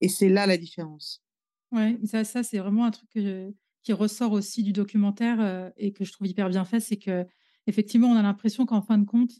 Et 0.00 0.08
c'est 0.08 0.28
là 0.28 0.46
la 0.46 0.56
différence. 0.56 1.22
Oui, 1.72 1.98
ça, 2.06 2.24
ça 2.24 2.42
c'est 2.42 2.58
vraiment 2.58 2.84
un 2.84 2.90
truc 2.90 3.10
qui 3.86 3.92
ressort 3.92 4.32
aussi 4.32 4.62
du 4.62 4.72
documentaire 4.72 5.40
euh, 5.40 5.70
et 5.76 5.92
que 5.92 6.04
je 6.04 6.12
trouve 6.12 6.26
hyper 6.26 6.48
bien 6.48 6.64
fait, 6.64 6.80
c'est 6.80 6.96
que 6.96 7.24
effectivement, 7.66 8.08
on 8.08 8.16
a 8.16 8.22
l'impression 8.22 8.66
qu'en 8.66 8.82
fin 8.82 8.98
de 8.98 9.04
compte, 9.04 9.30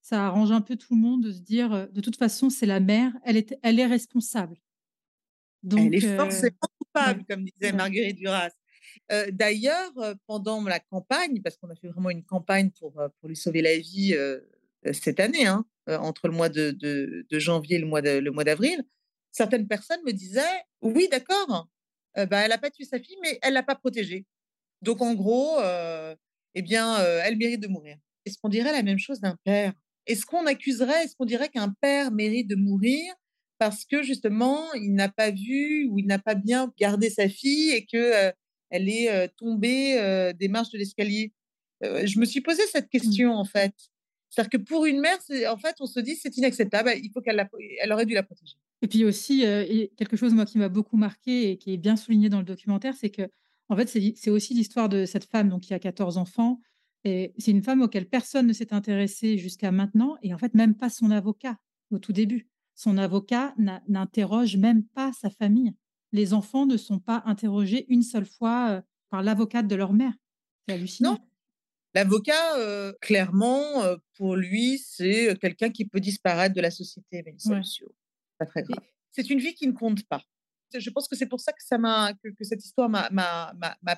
ça 0.00 0.26
arrange 0.26 0.50
un 0.50 0.60
peu 0.60 0.76
tout 0.76 0.94
le 0.94 1.00
monde 1.00 1.22
de 1.22 1.30
se 1.30 1.40
dire, 1.40 1.72
euh, 1.72 1.86
de 1.86 2.00
toute 2.00 2.16
façon, 2.16 2.50
c'est 2.50 2.66
la 2.66 2.80
mère, 2.80 3.12
elle 3.24 3.36
est, 3.36 3.56
elle 3.62 3.78
est 3.78 3.86
responsable. 3.86 4.56
Donc, 5.62 5.86
elle 5.86 5.94
est 5.94 6.04
euh, 6.04 6.16
forcément 6.16 6.68
coupable, 6.78 7.24
comme 7.28 7.44
disait 7.44 7.72
Marguerite 7.72 8.16
Duras. 8.16 8.50
D'ailleurs, 9.30 9.92
pendant 10.26 10.62
la 10.62 10.80
campagne, 10.80 11.40
parce 11.42 11.56
qu'on 11.56 11.70
a 11.70 11.74
fait 11.74 11.88
vraiment 11.88 12.10
une 12.10 12.24
campagne 12.24 12.70
pour, 12.78 12.92
pour 12.92 13.28
lui 13.28 13.36
sauver 13.36 13.62
la 13.62 13.78
vie 13.78 14.16
cette 14.92 15.20
année, 15.20 15.46
hein, 15.46 15.64
entre 15.86 16.28
le 16.28 16.34
mois 16.34 16.48
de, 16.48 17.24
janvier 17.32 17.76
et 17.76 17.80
le 17.80 17.86
mois, 17.86 18.44
d'avril, 18.44 18.84
certaines 19.30 19.68
personnes 19.68 20.00
me 20.04 20.12
disaient 20.12 20.42
Oui, 20.80 21.08
d'accord, 21.10 21.68
bah, 22.16 22.42
elle 22.42 22.50
n'a 22.50 22.58
pas 22.58 22.70
tué 22.70 22.84
sa 22.84 22.98
fille, 22.98 23.16
mais 23.22 23.38
elle 23.42 23.54
l'a 23.54 23.62
pas 23.62 23.76
protégée. 23.76 24.26
Donc, 24.82 25.00
en 25.00 25.14
gros, 25.14 25.58
eh 26.54 26.62
bien, 26.62 26.98
elle 27.24 27.36
mérite 27.36 27.60
de 27.60 27.68
mourir. 27.68 27.96
Est-ce 28.24 28.38
qu'on 28.38 28.48
dirait 28.48 28.72
la 28.72 28.82
même 28.82 28.98
chose 28.98 29.20
d'un 29.20 29.36
père? 29.44 29.72
Est-ce 30.06 30.26
qu'on 30.26 30.46
accuserait, 30.46 31.04
est-ce 31.04 31.16
qu'on 31.16 31.24
dirait 31.24 31.48
qu'un 31.48 31.74
père 31.80 32.10
mérite 32.10 32.48
de 32.48 32.56
mourir 32.56 33.14
parce 33.58 33.84
que 33.84 34.02
justement, 34.02 34.72
il 34.74 34.92
n'a 34.92 35.08
pas 35.08 35.30
vu 35.30 35.86
ou 35.88 36.00
il 36.00 36.06
n'a 36.06 36.18
pas 36.18 36.34
bien 36.34 36.72
gardé 36.76 37.10
sa 37.10 37.28
fille 37.28 37.70
et 37.70 37.86
que 37.86 38.32
elle 38.72 38.88
est 38.88 39.28
tombée 39.36 40.32
des 40.38 40.48
marches 40.48 40.70
de 40.70 40.78
l'escalier. 40.78 41.32
je 41.80 42.18
me 42.18 42.24
suis 42.24 42.40
posé 42.40 42.62
cette 42.72 42.86
mmh. 42.86 42.98
question 42.98 43.32
en 43.34 43.44
fait. 43.44 43.74
C'est-à-dire 44.28 44.50
que 44.50 44.64
pour 44.64 44.86
une 44.86 45.00
mère, 45.00 45.18
en 45.50 45.58
fait, 45.58 45.76
on 45.80 45.86
se 45.86 46.00
dit 46.00 46.16
c'est 46.16 46.36
inacceptable, 46.38 46.90
il 47.02 47.10
faut 47.12 47.20
qu'elle 47.20 47.48
elle 47.80 47.92
aurait 47.92 48.06
dû 48.06 48.14
la 48.14 48.22
protéger. 48.22 48.54
Et 48.80 48.88
puis 48.88 49.04
aussi, 49.04 49.40
quelque 49.96 50.16
chose 50.16 50.34
moi 50.34 50.46
qui 50.46 50.58
m'a 50.58 50.68
beaucoup 50.68 50.96
marqué 50.96 51.50
et 51.50 51.58
qui 51.58 51.74
est 51.74 51.76
bien 51.76 51.96
souligné 51.96 52.28
dans 52.28 52.38
le 52.38 52.44
documentaire, 52.44 52.94
c'est 52.96 53.10
que 53.10 53.28
en 53.68 53.76
fait, 53.76 53.88
c'est 53.88 54.30
aussi 54.30 54.54
l'histoire 54.54 54.88
de 54.88 55.04
cette 55.06 55.24
femme 55.24 55.48
donc 55.48 55.62
qui 55.62 55.72
a 55.72 55.78
14 55.78 56.18
enfants. 56.18 56.60
Et 57.04 57.32
c'est 57.38 57.50
une 57.50 57.62
femme 57.62 57.82
auquel 57.82 58.06
personne 58.08 58.46
ne 58.46 58.52
s'est 58.52 58.72
intéressé 58.72 59.38
jusqu'à 59.38 59.72
maintenant, 59.72 60.16
et 60.22 60.32
en 60.34 60.38
fait, 60.38 60.54
même 60.54 60.76
pas 60.76 60.88
son 60.88 61.10
avocat 61.10 61.58
au 61.90 61.98
tout 61.98 62.12
début. 62.12 62.48
Son 62.74 62.96
avocat 62.96 63.54
n'interroge 63.88 64.56
même 64.56 64.84
pas 64.84 65.12
sa 65.12 65.30
famille 65.30 65.72
les 66.12 66.34
enfants 66.34 66.66
ne 66.66 66.76
sont 66.76 66.98
pas 66.98 67.22
interrogés 67.26 67.86
une 67.88 68.02
seule 68.02 68.26
fois 68.26 68.82
par 69.10 69.22
l'avocate 69.22 69.66
de 69.66 69.74
leur 69.74 69.92
mère. 69.92 70.12
C'est 70.66 70.74
hallucinant. 70.74 71.12
Non. 71.12 71.18
L'avocat, 71.94 72.94
clairement, 73.02 73.82
pour 74.16 74.36
lui, 74.36 74.78
c'est 74.78 75.38
quelqu'un 75.40 75.68
qui 75.68 75.84
peut 75.84 76.00
disparaître 76.00 76.54
de 76.54 76.60
la 76.62 76.70
société, 76.70 77.22
Pas 78.38 78.46
très 78.46 78.62
grave. 78.62 78.82
C'est 79.10 79.28
une 79.28 79.38
vie 79.38 79.54
qui 79.54 79.66
ne 79.66 79.72
compte 79.72 80.06
pas. 80.08 80.22
Je 80.74 80.90
pense 80.90 81.06
que 81.06 81.16
c'est 81.16 81.26
pour 81.26 81.40
ça 81.40 81.52
que, 81.52 81.62
ça 81.62 81.76
m'a, 81.76 82.14
que, 82.14 82.44
cette 82.44 82.64
histoire 82.64 82.88
m'a, 82.88 83.52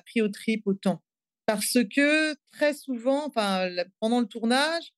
pris 0.05 0.21
au 0.21 0.27
trip 0.27 0.67
autant. 0.67 1.01
Parce 1.45 1.77
que 1.93 2.33
très 2.51 2.73
souvent, 2.73 3.29
pendant 3.29 4.19
le 4.19 4.25
tournage, 4.25 4.93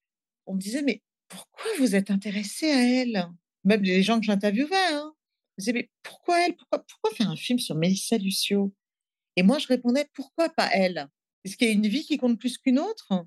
on 0.46 0.56
me 0.56 0.60
disait, 0.60 0.82
mais 0.82 1.04
pourquoi 1.28 1.66
vous 1.78 1.96
êtes 1.96 2.10
intéressé 2.10 2.72
à 2.72 3.02
elle? 3.02 3.28
Même 3.64 3.84
les 3.84 4.02
gens 4.02 4.20
que 4.20 4.26
j'interviewais, 4.26 4.76
hein, 4.94 5.14
disais, 5.62 5.74
mais 5.74 5.90
pourquoi 6.04 6.46
elle? 6.46 6.56
Pourquoi, 6.56 6.86
pourquoi 6.88 7.12
faire 7.12 7.30
un 7.30 7.36
film 7.36 7.60
sur 7.60 7.76
Mélissa 7.76 8.18
Lucio? 8.18 8.74
Et 9.36 9.44
moi, 9.44 9.60
je 9.60 9.68
répondais, 9.68 10.10
pourquoi 10.14 10.50
pas 10.50 10.70
elle? 10.74 11.08
Est-ce 11.44 11.58
qu'il 11.58 11.68
y 11.68 11.72
a 11.72 11.74
une 11.74 11.88
vie 11.88 12.04
qui 12.04 12.18
compte 12.18 12.40
plus 12.40 12.58
qu'une 12.58 12.80
autre? 12.80 13.26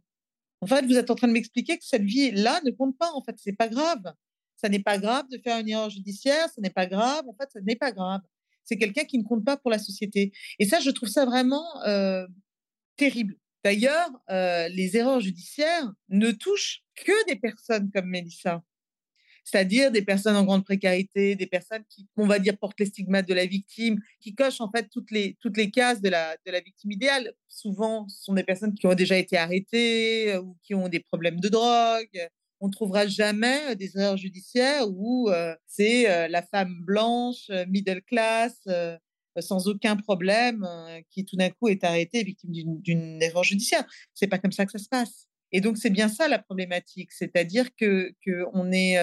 En 0.61 0.67
fait, 0.67 0.85
vous 0.85 0.97
êtes 0.97 1.11
en 1.11 1.15
train 1.15 1.29
de 1.29 1.33
m'expliquer 1.33 1.79
que 1.79 1.85
cette 1.85 2.03
vie-là 2.03 2.61
ne 2.65 2.71
compte 2.71 2.99
pas. 2.99 3.11
En 3.13 3.23
fait, 3.23 3.37
c'est 3.39 3.55
pas 3.55 3.69
grave. 3.69 4.13
Ça 4.57 4.69
n'est 4.69 4.83
pas 4.83 4.99
grave 4.99 5.27
de 5.31 5.39
faire 5.39 5.59
une 5.59 5.69
erreur 5.69 5.89
judiciaire, 5.89 6.49
ce 6.55 6.61
n'est 6.61 6.71
pas 6.71 6.87
grave. 6.87 7.27
En 7.27 7.35
fait, 7.35 7.49
ce 7.53 7.59
n'est 7.61 7.77
pas 7.77 7.93
grave. 7.93 8.21
C'est 8.65 8.77
quelqu'un 8.77 9.05
qui 9.05 9.19
ne 9.19 9.25
compte 9.25 9.45
pas 9.45 9.57
pour 9.57 9.71
la 9.71 9.79
société. 9.79 10.33
Et 10.59 10.67
ça, 10.67 10.81
je 10.81 10.91
trouve 10.91 11.09
ça 11.09 11.25
vraiment 11.25 11.65
euh, 11.87 12.27
terrible. 12.97 13.37
D'ailleurs, 13.65 14.11
euh, 14.31 14.69
les 14.69 14.97
erreurs 14.97 15.21
judiciaires 15.21 15.91
ne 16.09 16.31
touchent 16.31 16.83
que 16.95 17.27
des 17.27 17.37
personnes 17.37 17.91
comme 17.91 18.07
Mélissa 18.07 18.63
c'est-à-dire 19.45 19.91
des 19.91 20.03
personnes 20.03 20.37
en 20.37 20.45
grande 20.45 20.65
précarité, 20.65 21.35
des 21.35 21.47
personnes 21.47 21.83
qui, 21.89 22.07
on 22.17 22.27
va 22.27 22.39
dire, 22.39 22.57
portent 22.59 22.79
les 22.81 22.87
stigmates 22.87 23.29
de 23.29 23.35
la 23.35 23.47
victime, 23.47 24.01
qui 24.21 24.35
cochent 24.35 24.61
en 24.61 24.71
fait 24.71 24.89
toutes 24.91 25.11
les, 25.11 25.37
toutes 25.41 25.57
les 25.57 25.71
cases 25.71 26.01
de 26.01 26.09
la, 26.09 26.37
de 26.47 26.51
la 26.51 26.61
victime 26.61 26.91
idéale. 26.93 27.33
Souvent, 27.49 28.09
ce 28.09 28.25
sont 28.25 28.35
des 28.35 28.45
personnes 28.45 28.75
qui 28.75 28.87
ont 28.87 28.95
déjà 28.95 29.17
été 29.17 29.37
arrêtées 29.37 30.33
euh, 30.33 30.41
ou 30.41 30.57
qui 30.63 30.75
ont 30.75 30.89
des 30.89 31.01
problèmes 31.01 31.41
de 31.41 31.49
drogue. 31.49 32.29
On 32.61 32.67
ne 32.67 32.73
trouvera 32.73 33.07
jamais 33.07 33.61
euh, 33.71 33.75
des 33.75 33.97
erreurs 33.97 34.17
judiciaires 34.17 34.87
où 34.89 35.31
euh, 35.31 35.55
c'est 35.67 36.29
la 36.29 36.43
femme 36.43 36.75
blanche, 36.83 37.51
middle 37.69 38.03
class, 38.03 38.67
sans 39.39 39.69
aucun 39.69 39.97
problème, 39.97 40.67
qui 41.11 41.25
tout 41.25 41.37
d'un 41.37 41.51
coup 41.51 41.69
est 41.69 41.85
arrêtée 41.85 42.23
victime 42.23 42.81
d'une 42.81 43.23
erreur 43.23 43.45
judiciaire. 43.45 43.85
C'est 44.13 44.27
pas 44.27 44.39
comme 44.39 44.53
ça 44.53 44.67
que 44.67 44.73
ça 44.73 44.79
se 44.79 44.89
passe. 44.89 45.30
Et 45.53 45.61
donc, 45.61 45.79
c'est 45.79 45.91
bien 45.91 46.09
ça 46.09 46.29
la 46.29 46.39
problématique, 46.39 47.13
c'est-à-dire 47.13 47.75
que, 47.75 48.13
que 48.25 48.45
on 48.53 48.71
est, 48.73 48.99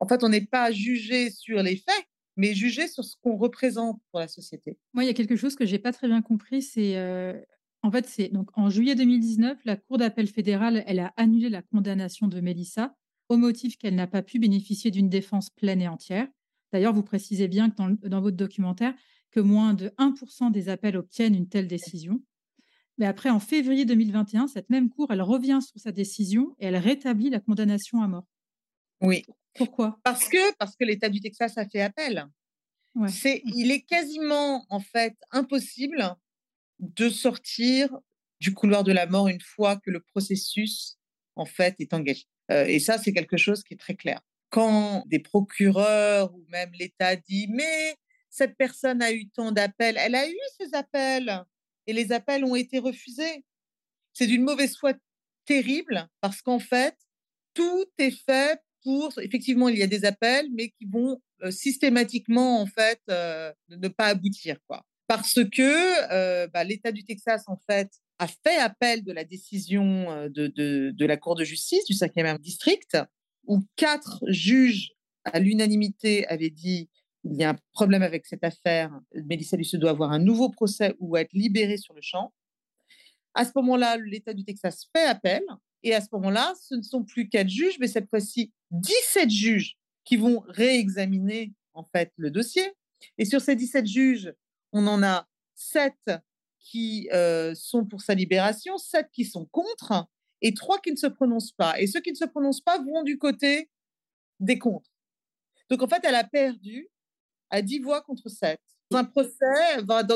en 0.00 0.06
fait, 0.06 0.22
on 0.22 0.28
n'est 0.28 0.44
pas 0.44 0.70
jugé 0.70 1.30
sur 1.30 1.62
les 1.62 1.76
faits, 1.76 2.04
mais 2.36 2.54
jugé 2.54 2.86
sur 2.86 3.04
ce 3.04 3.16
qu'on 3.22 3.36
représente 3.36 4.00
pour 4.10 4.20
la 4.20 4.28
société. 4.28 4.78
Moi, 4.92 5.04
il 5.04 5.06
y 5.06 5.10
a 5.10 5.14
quelque 5.14 5.36
chose 5.36 5.56
que 5.56 5.64
j'ai 5.64 5.78
pas 5.78 5.92
très 5.92 6.06
bien 6.06 6.20
compris, 6.22 6.60
c'est 6.62 6.96
en 7.86 7.90
fait, 7.90 8.06
c'est 8.06 8.28
donc 8.28 8.50
en 8.54 8.68
juillet 8.68 8.96
2019, 8.96 9.58
la 9.64 9.76
Cour 9.76 9.98
d'appel 9.98 10.26
fédérale, 10.26 10.82
elle 10.88 10.98
a 10.98 11.12
annulé 11.16 11.48
la 11.48 11.62
condamnation 11.62 12.26
de 12.26 12.40
Mélissa 12.40 12.96
au 13.28 13.36
motif 13.36 13.78
qu'elle 13.78 13.94
n'a 13.94 14.08
pas 14.08 14.22
pu 14.22 14.40
bénéficier 14.40 14.90
d'une 14.90 15.08
défense 15.08 15.50
pleine 15.50 15.80
et 15.80 15.86
entière. 15.86 16.26
D'ailleurs, 16.72 16.92
vous 16.92 17.04
précisez 17.04 17.46
bien 17.46 17.70
que 17.70 17.76
dans, 17.76 17.90
dans 17.90 18.20
votre 18.20 18.36
documentaire 18.36 18.92
que 19.30 19.40
moins 19.40 19.74
de 19.74 19.90
1% 19.98 20.50
des 20.50 20.68
appels 20.68 20.96
obtiennent 20.96 21.34
une 21.34 21.48
telle 21.48 21.68
décision. 21.68 22.20
Mais 22.98 23.06
après, 23.06 23.30
en 23.30 23.40
février 23.40 23.84
2021, 23.84 24.48
cette 24.48 24.70
même 24.70 24.88
cour, 24.88 25.08
elle 25.10 25.22
revient 25.22 25.60
sur 25.60 25.78
sa 25.78 25.92
décision 25.92 26.54
et 26.58 26.66
elle 26.66 26.76
rétablit 26.76 27.30
la 27.30 27.40
condamnation 27.40 28.02
à 28.02 28.08
mort. 28.08 28.26
Oui. 29.00 29.24
Pourquoi? 29.54 29.98
Parce 30.02 30.28
que, 30.28 30.54
parce 30.56 30.76
que 30.76 30.84
l'État 30.84 31.08
du 31.08 31.20
Texas 31.20 31.58
a 31.58 31.66
fait 31.68 31.82
appel. 31.82 32.26
Ouais. 32.94 33.08
C'est, 33.08 33.42
il 33.44 33.70
est 33.70 33.82
quasiment 33.82 34.64
en 34.70 34.80
fait 34.80 35.14
impossible 35.30 36.16
de 36.78 37.08
sortir 37.08 37.90
du 38.40 38.54
couloir 38.54 38.84
de 38.84 38.92
la 38.92 39.06
mort 39.06 39.28
une 39.28 39.40
fois 39.40 39.76
que 39.76 39.90
le 39.90 40.00
processus 40.00 40.98
en 41.36 41.44
fait 41.44 41.76
est 41.78 41.92
engagé. 41.92 42.24
Euh, 42.50 42.64
et 42.64 42.78
ça, 42.78 42.98
c'est 42.98 43.12
quelque 43.12 43.36
chose 43.36 43.62
qui 43.62 43.74
est 43.74 43.78
très 43.78 43.94
clair. 43.94 44.20
Quand 44.50 45.04
des 45.06 45.18
procureurs 45.18 46.34
ou 46.34 46.44
même 46.48 46.70
l'État 46.72 47.16
dit 47.16 47.48
mais 47.50 47.96
cette 48.30 48.56
personne 48.56 49.02
a 49.02 49.12
eu 49.12 49.28
tant 49.28 49.52
d'appels, 49.52 49.96
elle 49.98 50.14
a 50.14 50.28
eu 50.28 50.38
ces 50.58 50.74
appels 50.74 51.44
et 51.86 51.92
les 51.92 52.12
appels 52.12 52.44
ont 52.44 52.56
été 52.56 52.78
refusés. 52.78 53.44
C'est 54.12 54.26
d'une 54.26 54.42
mauvaise 54.42 54.76
foi 54.76 54.94
terrible 55.44 56.08
parce 56.20 56.42
qu'en 56.42 56.58
fait, 56.58 56.96
tout 57.54 57.86
est 57.98 58.10
fait 58.10 58.60
pour, 58.82 59.12
effectivement, 59.18 59.68
il 59.68 59.78
y 59.78 59.82
a 59.82 59.88
des 59.88 60.04
appels, 60.04 60.46
mais 60.52 60.68
qui 60.68 60.86
vont 60.86 61.20
euh, 61.42 61.50
systématiquement, 61.50 62.60
en 62.60 62.66
fait, 62.66 63.00
euh, 63.10 63.52
ne 63.68 63.88
pas 63.88 64.06
aboutir, 64.06 64.58
quoi. 64.68 64.84
Parce 65.08 65.40
que 65.50 66.12
euh, 66.12 66.46
bah, 66.48 66.64
l'État 66.64 66.92
du 66.92 67.04
Texas, 67.04 67.44
en 67.48 67.58
fait, 67.68 67.90
a 68.18 68.28
fait 68.28 68.56
appel 68.58 69.02
de 69.02 69.12
la 69.12 69.24
décision 69.24 70.28
de, 70.28 70.46
de 70.90 71.06
la 71.06 71.16
Cour 71.16 71.34
de 71.34 71.44
justice 71.44 71.84
du 71.84 71.92
5e 71.92 72.38
district, 72.38 72.96
où 73.46 73.62
quatre 73.76 74.22
juges 74.28 74.92
à 75.24 75.38
l'unanimité 75.38 76.26
avaient 76.28 76.50
dit 76.50 76.88
il 77.30 77.36
y 77.36 77.44
a 77.44 77.50
un 77.50 77.58
problème 77.72 78.02
avec 78.02 78.26
cette 78.26 78.44
affaire, 78.44 78.90
Mélissa 79.14 79.56
Lucieux 79.56 79.78
doit 79.78 79.90
avoir 79.90 80.12
un 80.12 80.18
nouveau 80.18 80.50
procès 80.50 80.94
ou 80.98 81.16
être 81.16 81.32
libérée 81.32 81.76
sur 81.76 81.94
le 81.94 82.00
champ. 82.02 82.32
À 83.34 83.44
ce 83.44 83.52
moment-là, 83.56 83.96
l'État 83.98 84.32
du 84.32 84.44
Texas 84.44 84.88
fait 84.94 85.04
appel. 85.04 85.42
Et 85.82 85.94
à 85.94 86.00
ce 86.00 86.08
moment-là, 86.12 86.54
ce 86.60 86.74
ne 86.74 86.82
sont 86.82 87.04
plus 87.04 87.28
quatre 87.28 87.48
juges, 87.48 87.78
mais 87.78 87.86
cette 87.86 88.08
fois-ci 88.08 88.52
17 88.70 89.30
juges 89.30 89.76
qui 90.04 90.16
vont 90.16 90.42
réexaminer 90.48 91.52
en 91.74 91.84
fait 91.84 92.12
le 92.16 92.30
dossier. 92.30 92.72
Et 93.18 93.24
sur 93.24 93.40
ces 93.40 93.56
17 93.56 93.86
juges, 93.86 94.32
on 94.72 94.86
en 94.86 95.02
a 95.02 95.28
7 95.54 95.92
qui 96.58 97.08
euh, 97.12 97.54
sont 97.54 97.84
pour 97.84 98.00
sa 98.00 98.14
libération, 98.14 98.78
7 98.78 99.10
qui 99.12 99.24
sont 99.24 99.44
contre 99.46 100.08
et 100.42 100.54
3 100.54 100.80
qui 100.80 100.90
ne 100.90 100.96
se 100.96 101.06
prononcent 101.06 101.52
pas. 101.52 101.78
Et 101.80 101.86
ceux 101.86 102.00
qui 102.00 102.10
ne 102.10 102.16
se 102.16 102.24
prononcent 102.24 102.62
pas 102.62 102.78
vont 102.78 103.02
du 103.02 103.18
côté 103.18 103.70
des 104.40 104.58
contre. 104.58 104.90
Donc 105.70 105.82
en 105.82 105.88
fait, 105.88 106.00
elle 106.04 106.14
a 106.14 106.24
perdu 106.24 106.88
à 107.50 107.62
10 107.62 107.80
voix 107.80 108.02
contre 108.02 108.28
7. 108.28 108.58
Dans 108.90 108.98
un 108.98 109.04
procès, 109.04 109.82
dans, 109.82 110.06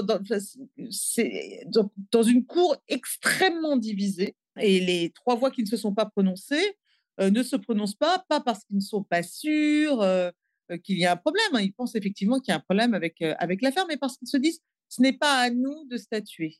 dans, 2.12 2.22
une 2.22 2.46
cour 2.46 2.76
extrêmement 2.86 3.76
divisée, 3.76 4.36
et 4.58 4.80
les 4.80 5.10
trois 5.10 5.34
voix 5.34 5.50
qui 5.50 5.62
ne 5.62 5.66
se 5.66 5.76
sont 5.76 5.94
pas 5.94 6.06
prononcées 6.06 6.76
euh, 7.20 7.30
ne 7.30 7.42
se 7.42 7.56
prononcent 7.56 7.96
pas, 7.96 8.24
pas 8.28 8.40
parce 8.40 8.64
qu'ils 8.64 8.76
ne 8.76 8.82
sont 8.82 9.02
pas 9.02 9.22
sûrs 9.22 10.00
euh, 10.00 10.30
qu'il 10.82 10.98
y 10.98 11.04
a 11.04 11.12
un 11.12 11.16
problème. 11.16 11.54
Hein. 11.54 11.60
Ils 11.60 11.72
pensent 11.72 11.94
effectivement 11.94 12.40
qu'il 12.40 12.52
y 12.52 12.54
a 12.54 12.56
un 12.56 12.60
problème 12.60 12.94
avec, 12.94 13.20
euh, 13.20 13.34
l'affaire, 13.60 13.86
mais 13.88 13.96
parce 13.96 14.16
qu'ils 14.16 14.28
se 14.28 14.36
disent 14.36 14.60
ce 14.88 15.02
n'est 15.02 15.12
pas 15.12 15.38
à 15.40 15.50
nous 15.50 15.84
de 15.86 15.96
statuer. 15.96 16.58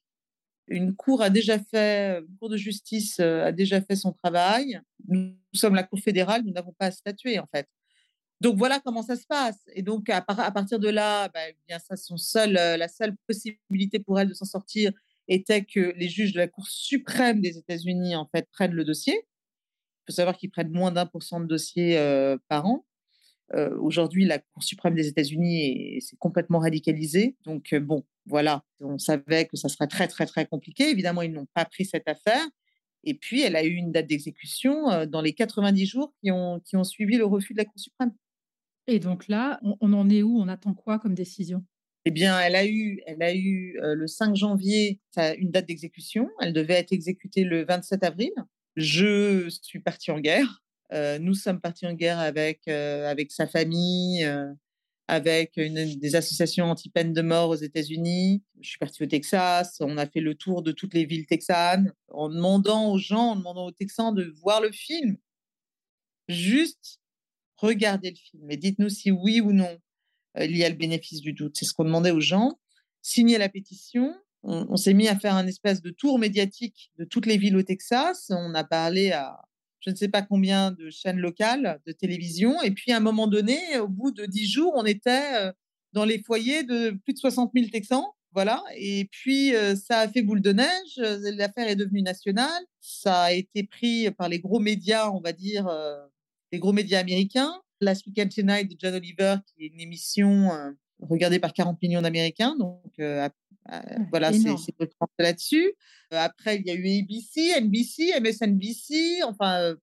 Une 0.69 0.95
cour 0.95 1.23
a 1.23 1.31
déjà 1.31 1.59
fait, 1.59 2.21
une 2.21 2.37
cour 2.37 2.49
de 2.49 2.57
justice 2.57 3.19
a 3.19 3.51
déjà 3.51 3.81
fait 3.81 3.97
son 3.97 4.13
travail. 4.13 4.81
Nous, 5.09 5.35
sommes 5.53 5.75
la 5.75 5.83
cour 5.83 5.99
fédérale, 5.99 6.43
nous 6.45 6.53
n'avons 6.53 6.73
pas 6.79 6.87
à 6.87 6.91
statuer 6.93 7.41
en 7.41 7.47
fait. 7.53 7.67
Donc 8.41 8.57
voilà 8.57 8.81
comment 8.81 9.03
ça 9.03 9.17
se 9.17 9.27
passe. 9.27 9.59
Et 9.75 9.83
donc 9.83 10.09
à, 10.09 10.23
partir 10.23 10.79
de 10.79 10.89
là, 10.89 11.29
bah, 11.29 11.41
eh 11.49 11.57
bien 11.69 11.79
ça, 11.79 11.97
son 11.97 12.17
seul, 12.17 12.53
la 12.53 12.89
seule 12.89 13.15
possibilité 13.27 13.99
pour 13.99 14.19
elle 14.19 14.29
de 14.29 14.35
s'en 14.35 14.47
sortir 14.47 14.93
était 15.29 15.65
que 15.65 15.95
les 15.97 16.09
juges 16.09 16.33
de 16.33 16.39
la 16.39 16.49
Cour 16.49 16.67
suprême 16.67 17.41
des 17.41 17.59
États-Unis 17.59 18.17
en 18.17 18.27
fait 18.27 18.49
prennent 18.53 18.73
le 18.73 18.85
dossier. 18.85 19.15
Il 19.15 20.13
faut 20.13 20.17
savoir 20.17 20.37
qu'ils 20.37 20.51
prennent 20.51 20.73
moins 20.73 20.91
d'un 20.91 21.07
pour 21.07 21.23
cent 21.23 21.41
de 21.41 21.47
dossiers 21.47 21.99
euh, 21.99 22.37
par 22.49 22.67
an. 22.67 22.85
Euh, 23.55 23.77
Aujourd'hui, 23.79 24.25
la 24.25 24.39
Cour 24.39 24.63
suprême 24.63 24.95
des 24.95 25.09
États-Unis 25.09 26.01
s'est 26.01 26.17
complètement 26.17 26.61
radicalisée. 26.61 27.37
Donc 27.45 27.73
euh, 27.73 27.81
bon, 27.81 28.05
voilà, 28.27 28.65
on 28.81 28.99
savait 28.99 29.47
que 29.47 29.57
ça 29.57 29.69
serait 29.69 29.89
très 29.89 30.09
très 30.09 30.27
très 30.27 30.47
compliqué. 30.47 30.89
Évidemment, 30.89 31.23
ils 31.23 31.33
n'ont 31.33 31.49
pas 31.55 31.65
pris 31.65 31.85
cette 31.85 32.09
affaire. 32.09 32.47
Et 33.05 33.15
puis, 33.15 33.43
elle 33.43 33.57
a 33.57 33.65
eu 33.65 33.75
une 33.75 33.93
date 33.93 34.07
d'exécution 34.07 34.91
euh, 34.91 35.07
dans 35.07 35.23
les 35.23 35.33
90 35.33 35.87
jours 35.87 36.13
qui 36.23 36.31
ont, 36.31 36.61
qui 36.61 36.77
ont 36.77 36.85
suivi 36.85 37.17
le 37.17 37.25
refus 37.25 37.55
de 37.55 37.59
la 37.59 37.65
Cour 37.65 37.79
suprême. 37.79 38.13
Et 38.91 38.99
donc 38.99 39.29
là, 39.29 39.61
on, 39.63 39.93
en 39.93 40.11
est 40.11 40.23
où? 40.23 40.37
On 40.41 40.49
attend 40.49 40.75
quoi 40.75 40.99
comme 40.99 41.15
décision? 41.15 41.65
Eh 42.07 42.11
bien, 42.11 42.41
elle 42.41 42.57
a 42.57 42.67
eu, 42.67 43.01
elle 43.07 43.23
a 43.23 43.33
eu 43.33 43.79
euh, 43.83 43.95
le 43.95 44.09
5 44.09 44.35
janvier 44.35 44.99
une 45.39 45.53
date 45.53 45.67
d'exécution. 45.67 46.29
Elle 46.41 46.53
devait 46.53 46.75
être 46.75 46.93
exécutée 46.93 47.45
le 47.45 47.65
27 47.65 48.03
avril. 48.03 48.33
Je 48.75 49.49
suis 49.63 49.79
partie 49.79 50.11
en 50.11 50.19
guerre. 50.19 50.63
Euh, 50.93 51.21
nous 51.21 51.35
sommes 51.35 51.61
partis 51.61 51.87
en 51.87 51.93
guerre 51.93 52.19
avec, 52.19 52.63
euh, 52.67 53.09
avec 53.09 53.31
sa 53.31 53.47
famille, 53.47 54.29
avec 55.07 55.55
des 55.57 56.17
associations 56.17 56.67
anti-peine 56.67 57.13
de 57.13 57.23
mort 57.23 57.51
aux 57.51 57.57
États-Unis. 57.57 58.43
Je 58.61 58.71
suis 58.71 58.79
partie 58.79 59.05
au 59.05 59.07
Texas. 59.07 59.77
On 59.81 59.99
a 59.99 60.07
fait 60.07 60.21
le 60.21 60.35
tour 60.35 60.63
de 60.63 60.73
toutes 60.73 60.95
les 60.95 61.05
villes 61.05 61.27
texanes 61.27 61.93
en 62.09 62.29
demandant 62.29 62.91
aux 62.91 62.99
gens, 62.99 63.31
en 63.31 63.37
demandant 63.37 63.67
aux 63.67 63.73
Texans 63.73 64.13
de 64.13 64.35
voir 64.43 64.61
le 64.61 64.73
film. 64.73 65.17
Juste 66.29 67.00
regardez 67.61 68.11
le 68.11 68.17
film 68.17 68.51
et 68.51 68.57
dites-nous 68.57 68.89
si 68.89 69.11
oui 69.11 69.41
ou 69.41 69.53
non 69.53 69.79
il 70.39 70.57
y 70.57 70.65
a 70.65 70.69
le 70.69 70.77
bénéfice 70.77 71.21
du 71.21 71.33
doute. 71.33 71.57
C'est 71.57 71.65
ce 71.65 71.75
qu'on 71.75 71.85
demandait 71.85 72.11
aux 72.11 72.21
gens. 72.21 72.59
Signer 73.03 73.39
la 73.39 73.49
pétition. 73.49 74.15
On, 74.43 74.77
s'est 74.77 74.95
mis 74.95 75.07
à 75.07 75.19
faire 75.19 75.35
un 75.35 75.47
espèce 75.47 75.83
de 75.83 75.91
tour 75.91 76.19
médiatique 76.19 76.91
de 76.99 77.05
toutes 77.05 77.27
les 77.27 77.37
villes 77.37 77.57
au 77.57 77.63
Texas. 77.63 78.31
On 78.31 78.55
a 78.55 78.65
parlé 78.65 79.13
à 79.13 79.39
je 79.81 79.91
ne 79.91 79.95
sais 79.95 80.09
pas 80.09 80.21
combien 80.21 80.73
de 80.73 80.91
chaînes 80.91 81.19
locales 81.19 81.81
de 81.87 81.93
télévision. 81.93 82.61
Et 82.63 82.71
puis, 82.71 82.93
à 82.93 82.99
un 82.99 83.01
moment 83.01 83.27
donné, 83.27 83.79
au 83.79 83.89
bout 83.89 84.11
de 84.11 84.27
dix 84.27 84.47
jours, 84.47 84.75
on 84.77 84.85
était 84.85 85.53
dans 85.93 86.05
les 86.05 86.23
foyers 86.23 86.65
de 86.65 86.91
plus 86.91 87.15
de 87.15 87.19
60 87.19 87.53
000 87.55 87.69
Texans. 87.71 88.05
Voilà. 88.33 88.63
Et 88.77 89.09
puis, 89.11 89.53
ça 89.87 90.01
a 90.01 90.09
fait 90.09 90.23
boule 90.23 90.43
de 90.43 90.53
neige. 90.53 90.97
L'affaire 90.99 91.69
est 91.69 91.77
devenue 91.77 92.03
nationale. 92.03 92.63
Ça 92.81 93.23
a 93.23 93.33
été 93.33 93.65
pris 93.65 94.11
par 94.13 94.29
les 94.29 94.39
gros 94.39 94.61
médias, 94.61 95.11
on 95.11 95.21
va 95.21 95.33
dire, 95.33 95.67
les 96.53 96.59
gros 96.59 96.73
médias 96.73 97.01
américains. 97.01 97.61
Last 97.81 98.07
Weekend 98.07 98.31
Tonight 98.31 98.71
de 98.71 98.77
John 98.79 98.95
Oliver, 98.95 99.37
qui 99.47 99.65
est 99.65 99.69
une 99.69 99.81
émission 99.81 100.53
euh, 100.53 100.71
regardée 101.01 101.39
par 101.39 101.53
40 101.53 101.81
millions 101.83 102.03
d'Américains. 102.03 102.57
Donc, 102.57 102.93
euh, 102.99 103.29
euh, 103.73 103.81
voilà, 104.11 104.33
c'est 104.33 104.75
là-dessus. 105.19 105.73
après, 106.11 106.57
il 106.57 106.67
y 106.67 106.71
a 106.71 106.75
eu 106.75 107.03
ABC, 107.03 107.59
NBC, 107.61 108.21
MSNBC, 108.21 109.23
enfin, 109.25 109.75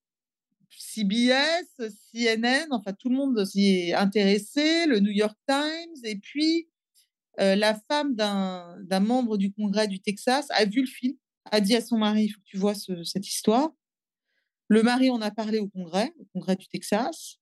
CBS, 0.69 1.65
CNN, 2.11 2.67
enfin, 2.71 2.93
tout 2.93 3.09
le 3.09 3.15
monde 3.15 3.45
s'y 3.45 3.89
est 3.89 3.93
intéressé, 3.93 4.85
le 4.85 4.99
New 4.99 5.11
York 5.11 5.37
Times. 5.47 6.03
Et 6.03 6.17
puis, 6.17 6.67
la 7.37 7.79
femme 7.87 8.15
d'un 8.15 8.99
membre 8.99 9.37
du 9.37 9.51
Congrès 9.51 9.87
du 9.87 9.99
Texas 9.99 10.47
a 10.49 10.65
vu 10.65 10.81
le 10.81 10.87
film, 10.87 11.15
a 11.51 11.61
dit 11.61 11.75
à 11.75 11.81
son 11.81 11.97
mari, 11.97 12.25
il 12.25 12.29
faut 12.29 12.41
que 12.41 12.45
tu 12.45 12.57
vois 12.57 12.75
ce, 12.75 13.03
cette 13.03 13.27
histoire. 13.27 13.71
Le 14.67 14.83
mari 14.83 15.09
en 15.09 15.21
a 15.21 15.31
parlé 15.31 15.59
au 15.59 15.67
Congrès, 15.67 16.13
au 16.19 16.25
Congrès 16.33 16.55
du 16.55 16.67
Texas 16.67 17.37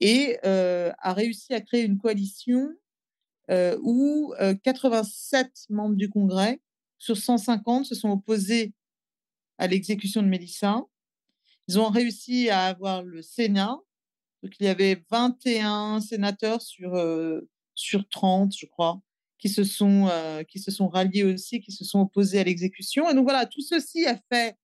et 0.00 0.38
euh, 0.44 0.92
a 0.98 1.12
réussi 1.12 1.54
à 1.54 1.60
créer 1.60 1.82
une 1.82 1.98
coalition 1.98 2.68
euh, 3.50 3.78
où 3.82 4.34
euh, 4.40 4.54
87 4.62 5.66
membres 5.70 5.96
du 5.96 6.08
Congrès 6.08 6.60
sur 6.98 7.16
150 7.16 7.86
se 7.86 7.94
sont 7.94 8.10
opposés 8.10 8.74
à 9.56 9.66
l'exécution 9.66 10.22
de 10.22 10.28
Mélissa. 10.28 10.82
Ils 11.66 11.78
ont 11.78 11.88
réussi 11.88 12.50
à 12.50 12.66
avoir 12.66 13.02
le 13.02 13.22
Sénat. 13.22 13.78
Donc, 14.42 14.52
il 14.60 14.66
y 14.66 14.68
avait 14.68 15.04
21 15.10 16.00
sénateurs 16.00 16.62
sur, 16.62 16.94
euh, 16.94 17.48
sur 17.74 18.08
30, 18.08 18.54
je 18.56 18.66
crois, 18.66 19.00
qui 19.38 19.48
se, 19.48 19.64
sont, 19.64 20.06
euh, 20.08 20.42
qui 20.44 20.60
se 20.60 20.70
sont 20.70 20.88
ralliés 20.88 21.24
aussi, 21.24 21.60
qui 21.60 21.72
se 21.72 21.84
sont 21.84 22.00
opposés 22.00 22.38
à 22.38 22.44
l'exécution. 22.44 23.08
Et 23.10 23.14
donc, 23.14 23.24
voilà, 23.24 23.46
tout 23.46 23.60
ceci 23.60 24.06
a 24.06 24.18
fait 24.30 24.56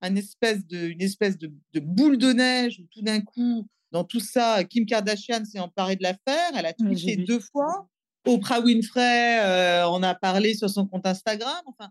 un 0.00 0.16
espèce 0.16 0.66
de, 0.66 0.78
une 0.78 1.02
espèce 1.02 1.38
de, 1.38 1.52
de 1.72 1.80
boule 1.80 2.18
de 2.18 2.32
neige 2.32 2.80
où 2.80 2.86
tout 2.90 3.02
d'un 3.02 3.20
coup, 3.20 3.66
dans 3.90 4.04
tout 4.04 4.20
ça, 4.20 4.64
Kim 4.64 4.86
Kardashian 4.86 5.44
s'est 5.44 5.58
emparée 5.58 5.96
de 5.96 6.02
l'affaire. 6.02 6.50
Elle 6.54 6.66
a 6.66 6.72
tweeté 6.72 7.16
oui, 7.18 7.24
deux 7.24 7.40
fois. 7.40 7.88
Oprah 8.26 8.60
Winfrey 8.60 9.40
euh, 9.40 9.86
en 9.86 10.02
a 10.02 10.14
parlé 10.14 10.54
sur 10.54 10.68
son 10.68 10.86
compte 10.86 11.06
Instagram. 11.06 11.62
Enfin, 11.66 11.90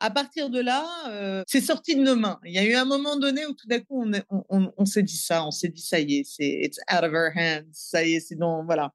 à 0.00 0.10
partir 0.10 0.48
de 0.50 0.60
là, 0.60 0.86
euh, 1.08 1.42
c'est 1.46 1.60
sorti 1.60 1.94
de 1.96 2.02
nos 2.02 2.16
mains. 2.16 2.40
Il 2.44 2.52
y 2.52 2.58
a 2.58 2.64
eu 2.64 2.74
un 2.74 2.84
moment 2.84 3.16
donné 3.16 3.44
où 3.46 3.52
tout 3.52 3.66
d'un 3.66 3.80
coup, 3.80 4.02
on, 4.02 4.12
on, 4.30 4.44
on, 4.48 4.72
on 4.76 4.86
s'est 4.86 5.02
dit 5.02 5.16
ça. 5.16 5.46
On 5.46 5.50
s'est 5.50 5.68
dit, 5.68 5.82
ça 5.82 6.00
y 6.00 6.16
est, 6.16 6.24
c'est 6.24 6.60
it's 6.62 6.78
out 6.90 7.04
of 7.04 7.12
our 7.12 7.30
hands. 7.36 7.70
Ça 7.72 8.04
y 8.04 8.14
est, 8.14 8.20
c'est 8.20 8.36
donc, 8.36 8.64
voilà. 8.64 8.92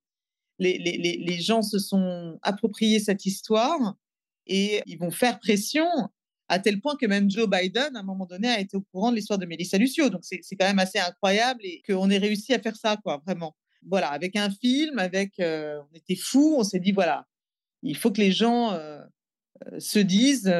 Les, 0.57 0.77
les, 0.77 0.97
les, 0.97 1.17
les 1.17 1.39
gens 1.39 1.61
se 1.61 1.79
sont 1.79 2.37
appropriés 2.41 2.99
cette 2.99 3.25
histoire 3.25 3.95
et 4.45 4.81
ils 4.87 4.97
vont 4.97 5.11
faire 5.11 5.39
pression 5.39 5.87
à 6.49 6.59
tel 6.59 6.81
point 6.81 6.95
que 6.95 7.05
même 7.05 7.29
Joe 7.29 7.47
Biden, 7.49 7.95
à 7.95 7.99
un 7.99 8.03
moment 8.03 8.25
donné, 8.25 8.49
a 8.49 8.59
été 8.59 8.75
au 8.75 8.81
courant 8.81 9.11
de 9.11 9.15
l'histoire 9.15 9.39
de 9.39 9.45
Melissa 9.45 9.77
Lucio. 9.77 10.09
Donc, 10.09 10.21
c'est 10.23 10.55
quand 10.55 10.65
même 10.65 10.79
assez 10.79 10.99
incroyable 10.99 11.61
et 11.63 11.81
qu'on 11.87 12.09
ait 12.09 12.17
réussi 12.17 12.53
à 12.53 12.59
faire 12.59 12.75
ça, 12.75 12.97
quoi, 13.03 13.21
vraiment. 13.25 13.55
Voilà, 13.87 14.09
avec 14.09 14.35
un 14.35 14.49
film, 14.49 14.99
avec, 14.99 15.39
euh, 15.39 15.79
on 15.89 15.95
était 15.95 16.15
fous, 16.15 16.55
on 16.57 16.63
s'est 16.63 16.79
dit, 16.79 16.91
voilà, 16.91 17.25
il 17.81 17.95
faut 17.95 18.11
que 18.11 18.19
les 18.19 18.31
gens 18.31 18.73
euh, 18.73 18.99
se 19.77 19.99
disent, 19.99 20.51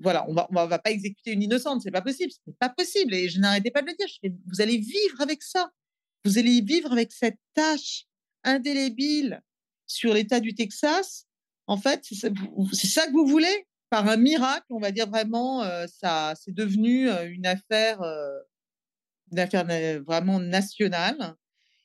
voilà, 0.00 0.24
on 0.28 0.34
va, 0.34 0.46
on 0.50 0.66
va, 0.66 0.78
pas 0.78 0.90
exécuter 0.90 1.32
une 1.32 1.42
innocente, 1.42 1.82
c'est 1.82 1.90
pas 1.90 2.02
possible, 2.02 2.32
c'est 2.44 2.56
pas 2.58 2.70
possible. 2.70 3.14
Et 3.14 3.28
je 3.28 3.40
n'arrêtais 3.40 3.70
pas 3.70 3.82
de 3.82 3.88
le 3.88 3.94
dire. 3.94 4.32
vous 4.46 4.60
allez 4.60 4.78
vivre 4.78 5.20
avec 5.20 5.42
ça, 5.42 5.70
vous 6.24 6.38
allez 6.38 6.60
vivre 6.60 6.92
avec 6.92 7.12
cette 7.12 7.38
tâche 7.54 8.04
indélébile 8.44 9.42
sur 9.86 10.14
l'État 10.14 10.40
du 10.40 10.54
Texas. 10.54 11.26
En 11.66 11.76
fait, 11.76 12.04
c'est 12.04 12.86
ça, 12.86 13.06
que 13.06 13.12
vous 13.12 13.26
voulez? 13.26 13.66
Par 13.90 14.08
un 14.08 14.16
miracle, 14.16 14.66
on 14.70 14.80
va 14.80 14.90
dire 14.90 15.08
vraiment, 15.08 15.62
ça, 15.86 16.34
c'est 16.40 16.52
devenu 16.54 17.08
une 17.08 17.46
affaire, 17.46 18.02
une 19.30 19.38
affaire 19.38 19.64
vraiment 20.02 20.40
nationale. 20.40 21.34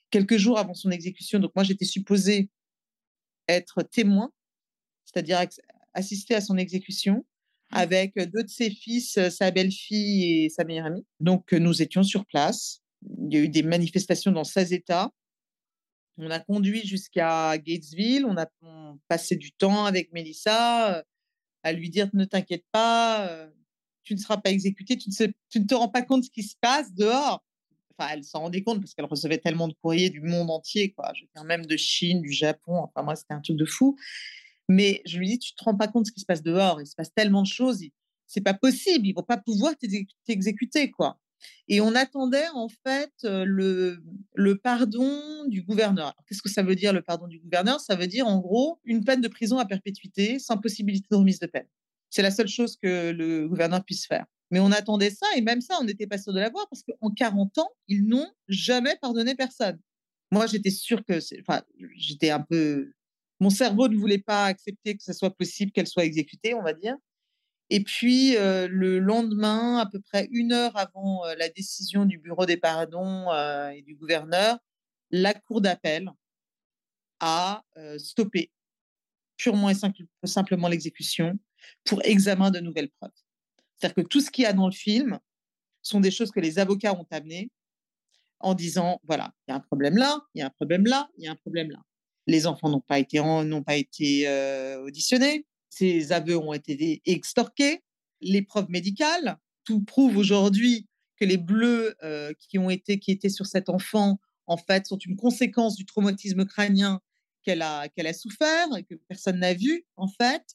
Quelques 0.10 0.38
jours 0.38 0.58
avant 0.58 0.74
son 0.74 0.92
exécution, 0.92 1.40
donc 1.40 1.52
moi 1.56 1.64
j'étais 1.64 1.86
supposée 1.86 2.50
être 3.48 3.84
témoin, 3.84 4.32
c'est-à-dire 5.06 5.46
assister 5.94 6.36
à 6.36 6.42
son 6.42 6.58
exécution 6.58 7.18
mmh. 7.72 7.76
avec 7.76 8.16
deux 8.16 8.44
de 8.44 8.50
ses 8.50 8.70
fils, 8.72 9.20
sa 9.30 9.52
belle-fille 9.52 10.46
et 10.46 10.50
sa 10.50 10.64
meilleure 10.64 10.88
amie. 10.88 11.06
Donc 11.20 11.54
nous 11.54 11.82
étions 11.82 12.04
sur 12.04 12.26
place. 12.26 12.82
Il 13.04 13.34
y 13.34 13.38
a 13.38 13.42
eu 13.42 13.50
des 13.50 13.64
manifestations 13.64 14.32
dans 14.32 14.44
16 14.44 14.74
États. 14.74 15.12
On 16.18 16.30
a 16.30 16.40
conduit 16.40 16.86
jusqu'à 16.86 17.58
Gatesville, 17.58 18.26
on 18.26 18.38
a 18.38 18.48
passé 19.08 19.36
du 19.36 19.52
temps 19.54 19.86
avec 19.86 20.12
Melissa 20.14 21.04
à 21.64 21.74
lui 21.74 21.90
dire 21.90 22.10
ne 22.14 22.26
t'inquiète 22.26 22.66
pas, 22.72 23.50
tu 24.04 24.14
ne 24.14 24.20
seras 24.20 24.38
pas 24.38 24.50
exécuté, 24.50 24.98
tu 24.98 25.10
ne, 25.10 25.28
tu 25.50 25.60
ne 25.60 25.66
te 25.66 25.76
rends 25.76 25.90
pas 25.90 26.02
compte 26.02 26.22
de 26.22 26.26
ce 26.26 26.32
qui 26.32 26.44
se 26.44 26.56
passe 26.60 26.94
dehors. 26.94 27.44
Enfin, 27.98 28.10
elle 28.14 28.24
s'en 28.24 28.40
rendait 28.40 28.64
compte 28.64 28.80
parce 28.80 28.94
qu'elle 28.94 29.06
recevait 29.06 29.38
tellement 29.38 29.68
de 29.68 29.74
courriers 29.74 30.10
du 30.10 30.22
monde 30.22 30.50
entier, 30.50 30.92
quoi. 30.92 31.12
Je 31.16 31.26
veux 31.36 31.46
même 31.46 31.66
de 31.66 31.78
Chine, 31.78 32.22
du 32.22 32.32
Japon. 32.32 32.78
Enfin, 32.78 33.04
moi, 33.04 33.16
c'était 33.16 33.34
un 33.34 33.42
truc 33.42 33.58
de 33.58 33.66
fou. 33.66 33.98
Mais 34.70 35.02
je 35.06 35.20
lui 35.20 35.28
dis, 35.28 35.40
tu 35.40 35.54
te 35.54 35.64
rends 35.64 35.76
pas 35.76 35.88
compte 35.88 36.04
de 36.04 36.08
ce 36.08 36.14
qui 36.14 36.22
se 36.22 36.26
passe 36.26 36.42
dehors. 36.42 36.82
Il 36.82 36.88
se 36.88 36.96
passe 36.96 37.14
tellement 37.14 37.44
de 37.44 37.48
choses. 37.48 37.84
C'est 38.26 38.42
pas 38.42 38.54
possible. 38.54 39.06
Ils 39.06 39.14
vont 39.14 39.24
pas 39.24 39.38
pouvoir 39.38 39.74
t'exécuter, 40.26 40.90
quoi. 40.90 41.20
Et 41.68 41.82
on 41.82 41.96
attendait 41.96 42.48
en 42.54 42.68
fait 42.70 43.14
le, 43.24 44.04
le 44.36 44.58
pardon 44.58 45.46
du 45.48 45.62
gouverneur. 45.64 46.16
Qu'est-ce 46.28 46.42
que 46.42 46.50
ça 46.50 46.64
veut 46.64 46.76
dire 46.76 46.94
le 46.94 47.02
pardon 47.02 47.28
du 47.28 47.40
gouverneur? 47.40 47.80
Ça 47.80 47.96
veut 47.96 48.08
dire 48.08 48.28
en 48.28 48.40
gros 48.40 48.80
une 48.84 49.04
peine 49.04 49.22
de 49.22 49.28
prison 49.28 49.58
à 49.58 49.66
perpétuité 49.66 50.40
sans 50.40 50.58
possibilité 50.58 51.08
de 51.12 51.16
remise 51.16 51.40
de 51.40 51.48
peine. 51.48 51.68
C'est 52.10 52.22
la 52.22 52.32
seule 52.32 52.48
chose 52.48 52.78
que 52.82 53.12
le 53.12 53.48
gouverneur 53.48 53.84
puisse 53.84 54.06
faire. 54.06 54.26
Mais 54.52 54.60
on 54.60 54.72
attendait 54.72 55.10
ça 55.10 55.26
et 55.36 55.42
même 55.42 55.62
ça, 55.62 55.78
on 55.80 55.86
n'était 55.86 56.08
pas 56.08 56.18
sûr 56.18 56.34
de 56.34 56.40
l'avoir 56.40 56.68
parce 56.70 56.84
qu'en 56.84 57.10
40 57.10 57.58
ans, 57.58 57.70
ils 57.88 58.06
n'ont 58.06 58.28
jamais 58.50 58.98
pardonné 59.02 59.34
personne. 59.34 59.80
Moi, 60.30 60.46
j'étais 60.46 60.72
sûre 60.72 61.04
que, 61.06 61.20
enfin, 61.42 61.62
j'étais 61.96 62.30
un 62.30 62.42
peu, 62.42 62.92
mon 63.40 63.50
cerveau 63.50 63.88
ne 63.88 63.98
voulait 63.98 64.20
pas 64.20 64.46
accepter 64.46 64.96
que 64.96 65.04
ce 65.04 65.14
soit 65.14 65.36
possible 65.36 65.72
qu'elle 65.72 65.88
soit 65.88 66.04
exécutée, 66.04 66.54
on 66.54 66.62
va 66.62 66.74
dire. 66.74 66.96
Et 67.74 67.84
puis, 67.86 68.34
le 68.34 69.00
lendemain, 69.00 69.78
à 69.78 69.86
peu 69.86 70.02
près 70.02 70.28
une 70.32 70.52
heure 70.52 70.76
avant 70.76 71.24
la 71.38 71.48
décision 71.48 72.04
du 72.06 72.18
bureau 72.18 72.46
des 72.46 72.58
pardons 72.58 73.32
et 73.72 73.82
du 73.82 73.96
gouverneur, 73.96 74.60
la 75.10 75.34
Cour 75.34 75.62
d'appel 75.62 76.12
a 77.22 77.64
stoppé 77.98 78.52
purement 79.38 79.70
et 79.70 79.76
simplement 80.26 80.68
l'exécution 80.68 81.40
pour 81.86 82.04
examen 82.04 82.52
de 82.52 82.60
nouvelles 82.60 82.90
preuves. 82.90 83.12
C'est-à-dire 83.78 84.04
que 84.04 84.08
tout 84.10 84.20
ce 84.20 84.30
qu'il 84.30 84.44
y 84.44 84.48
a 84.48 84.54
dans 84.54 84.68
le 84.68 84.74
film 84.74 85.18
sont 85.82 86.02
des 86.02 86.12
choses 86.12 86.30
que 86.30 86.42
les 86.42 86.60
avocats 86.60 86.94
ont 86.94 87.08
amenées 87.10 87.52
en 88.42 88.54
disant, 88.54 89.00
voilà, 89.06 89.34
il 89.48 89.52
y 89.52 89.54
a 89.54 89.56
un 89.56 89.62
problème 89.62 89.96
là, 89.96 90.20
il 90.36 90.40
y 90.40 90.42
a 90.42 90.48
un 90.48 90.52
problème 90.52 90.86
là, 90.86 91.10
il 91.18 91.24
y 91.24 91.28
a 91.30 91.32
un 91.32 91.38
problème 91.38 91.72
là. 91.72 91.80
Les 92.28 92.48
enfants 92.48 92.70
n'ont 92.70 92.82
pas 92.82 93.00
été, 93.00 93.20
n'ont 93.20 93.64
pas 93.64 93.78
été 93.78 94.28
auditionnés, 94.84 95.46
ces 95.72 96.12
aveux 96.12 96.38
ont 96.38 96.54
été 96.54 97.02
extorqués. 97.06 97.82
Les 98.20 98.44
preuves 98.44 98.70
médicales, 98.70 99.40
tout 99.64 99.82
prouve 99.82 100.18
aujourd'hui 100.18 100.88
que 101.16 101.26
les 101.26 101.38
bleus 101.38 101.96
euh, 102.04 102.34
qui 102.38 102.60
ont 102.60 102.70
été 102.70 103.00
qui 103.00 103.12
étaient 103.12 103.30
sur 103.30 103.46
cet 103.46 103.70
enfant 103.70 104.20
en 104.48 104.58
fait 104.58 104.86
sont 104.86 104.98
une 104.98 105.16
conséquence 105.16 105.76
du 105.76 105.86
traumatisme 105.86 106.46
crânien 106.46 107.00
qu'elle 107.44 107.62
a 107.62 107.88
qu'elle 107.90 108.08
a 108.08 108.14
souffert 108.14 108.68
et 108.78 108.84
que 108.84 108.96
personne 109.08 109.40
n'a 109.40 109.54
vu 109.54 109.86
en 109.96 110.08
fait. 110.08 110.54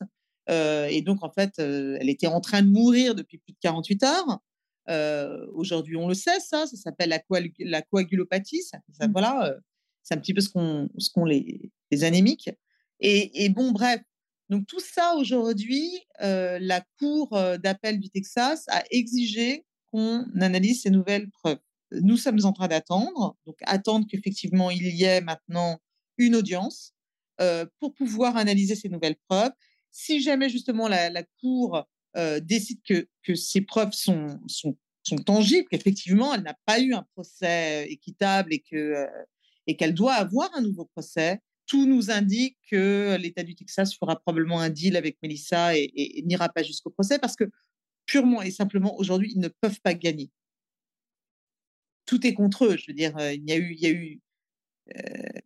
Euh, 0.48 0.86
et 0.86 1.02
donc 1.02 1.24
en 1.24 1.30
fait, 1.30 1.58
euh, 1.58 1.96
elle 2.00 2.08
était 2.08 2.28
en 2.28 2.40
train 2.40 2.62
de 2.62 2.68
mourir 2.68 3.14
depuis 3.16 3.38
plus 3.38 3.52
de 3.52 3.58
48 3.60 4.04
heures. 4.04 4.40
aujourd'hui, 5.54 5.96
on 5.96 6.08
le 6.08 6.14
sait, 6.14 6.38
ça, 6.40 6.66
ça 6.66 6.76
s'appelle 6.76 7.08
la, 7.08 7.20
la, 7.58 7.82
coagulopathie. 7.82 8.62
Ça, 8.62 8.78
mmh. 8.78 9.12
Voilà, 9.12 9.56
c'est 10.02 10.14
un 10.14 10.18
petit 10.18 10.34
peu 10.34 10.40
ce 10.40 10.50
qu'ont 10.50 10.88
ce 10.98 11.10
qu'on 11.10 11.24
les, 11.24 11.72
les 11.90 12.04
anémiques. 12.04 12.50
Et, 13.00 13.44
et, 13.44 13.48
bon, 13.48 13.72
bref, 13.72 14.00
donc 14.48 14.66
tout 14.66 14.80
ça, 14.80 15.14
aujourd'hui, 15.16 15.90
la 16.20 16.82
Cour 16.98 17.30
d'appel 17.58 17.98
du 18.00 18.10
Texas 18.10 18.64
a 18.68 18.84
exigé 18.90 19.64
qu'on 19.86 20.24
analyse 20.40 20.82
ces 20.82 20.90
nouvelles 20.90 21.30
preuves. 21.30 21.58
Nous 21.92 22.16
sommes 22.16 22.44
en 22.44 22.52
train 22.52 22.68
d'attendre, 22.68 23.36
donc 23.46 23.56
attendre 23.62 24.06
qu'effectivement 24.10 24.70
il 24.70 24.86
y 24.88 25.04
ait 25.04 25.20
maintenant 25.20 25.78
une 26.18 26.34
audience 26.34 26.94
pour 27.78 27.94
pouvoir 27.94 28.36
analyser 28.36 28.74
ces 28.74 28.88
nouvelles 28.88 29.16
preuves. 29.28 29.52
Si 29.90 30.20
jamais 30.20 30.48
justement 30.48 30.88
la, 30.88 31.22
Cour 31.40 31.86
décide 32.42 32.80
que, 32.86 33.08
que, 33.22 33.34
ces 33.34 33.60
preuves 33.60 33.92
sont, 33.92 34.38
sont, 34.46 34.76
sont 35.02 35.16
tangibles, 35.16 35.68
qu'effectivement 35.68 36.34
elle 36.34 36.42
n'a 36.42 36.58
pas 36.66 36.80
eu 36.80 36.94
un 36.94 37.04
procès 37.14 37.86
équitable 37.90 38.52
et 38.52 38.62
et 39.66 39.76
qu'elle 39.76 39.94
doit 39.94 40.14
avoir 40.14 40.50
un 40.54 40.60
nouveau 40.60 40.84
procès, 40.84 41.40
tout 41.66 41.86
nous 41.86 42.10
indique 42.10 42.56
que 42.70 43.16
l'État 43.20 43.42
du 43.42 43.54
Texas 43.54 43.94
fera 43.94 44.16
probablement 44.16 44.60
un 44.60 44.70
deal 44.70 44.96
avec 44.96 45.18
Melissa 45.22 45.76
et, 45.76 46.22
n'ira 46.24 46.48
pas 46.48 46.62
jusqu'au 46.62 46.90
procès 46.90 47.18
parce 47.18 47.36
que 47.36 47.44
purement 48.06 48.42
et 48.42 48.50
simplement, 48.50 48.96
aujourd'hui, 48.98 49.32
ils 49.34 49.40
ne 49.40 49.48
peuvent 49.48 49.80
pas 49.80 49.94
gagner. 49.94 50.30
Tout 52.06 52.24
est 52.26 52.34
contre 52.34 52.66
eux. 52.66 52.76
Je 52.76 52.86
veux 52.88 52.94
dire, 52.94 53.16
euh, 53.18 53.32
il 53.32 53.48
y 53.48 53.52
a 53.52 53.56
eu, 53.56 53.76
eu, 53.82 54.20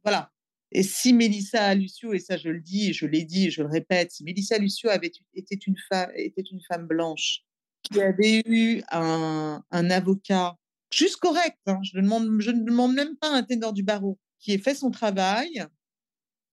voilà. 0.04 0.30
Et 0.72 0.82
si 0.82 1.12
Melissa 1.12 1.74
Lucio, 1.74 2.12
et 2.12 2.20
ça 2.20 2.36
je 2.36 2.48
le 2.48 2.60
dis, 2.60 2.92
je 2.92 3.06
l'ai 3.06 3.24
dit, 3.24 3.50
je 3.50 3.62
le 3.62 3.68
répète, 3.68 4.12
si 4.12 4.22
Melissa 4.22 4.56
Lucio 4.58 4.88
avait 4.88 5.10
était 5.34 5.56
une 5.56 5.76
femme, 5.88 6.10
était 6.14 6.42
une 6.42 6.60
femme 6.68 6.86
blanche 6.86 7.42
qui 7.82 8.00
avait 8.00 8.42
eu 8.46 8.82
un, 8.90 9.62
avocat 9.70 10.56
juste 10.92 11.16
correct, 11.16 11.58
hein, 11.66 11.80
je, 11.82 11.96
ne 11.96 12.02
demande, 12.02 12.40
je 12.40 12.50
ne 12.50 12.64
demande 12.64 12.94
même 12.94 13.16
pas 13.16 13.34
un 13.34 13.42
ténor 13.42 13.72
du 13.72 13.82
barreau, 13.82 14.18
qui 14.38 14.52
ait 14.52 14.58
fait 14.58 14.74
son 14.74 14.90
travail, 14.90 15.64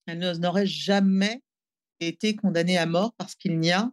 elle 0.08 0.38
n'aurait 0.38 0.66
jamais 0.66 1.42
été 2.00 2.34
condamnée 2.34 2.78
à 2.78 2.86
mort 2.86 3.12
parce 3.16 3.34
qu'il 3.34 3.58
n'y 3.58 3.70
a 3.70 3.90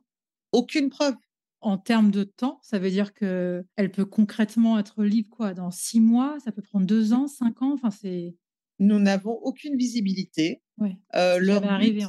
aucune 0.51 0.89
preuve. 0.89 1.15
En 1.61 1.77
termes 1.77 2.11
de 2.11 2.23
temps, 2.23 2.59
ça 2.61 2.77
veut 2.77 2.91
dire 2.91 3.13
qu'elle 3.13 3.91
peut 3.91 4.05
concrètement 4.05 4.77
être 4.77 5.03
libre 5.03 5.29
quoi 5.29 5.53
dans 5.53 5.71
six 5.71 5.99
mois, 5.99 6.37
ça 6.43 6.51
peut 6.51 6.61
prendre 6.61 6.85
deux 6.85 7.13
ans, 7.13 7.27
cinq 7.27 7.61
ans. 7.61 7.73
Enfin, 7.73 7.89
c'est. 7.89 8.35
Nous 8.77 8.99
n'avons 8.99 9.31
aucune 9.31 9.77
visibilité. 9.77 10.61
Ouais, 10.77 10.97
euh, 11.15 11.39
leur 11.39 11.61
but, 11.79 12.03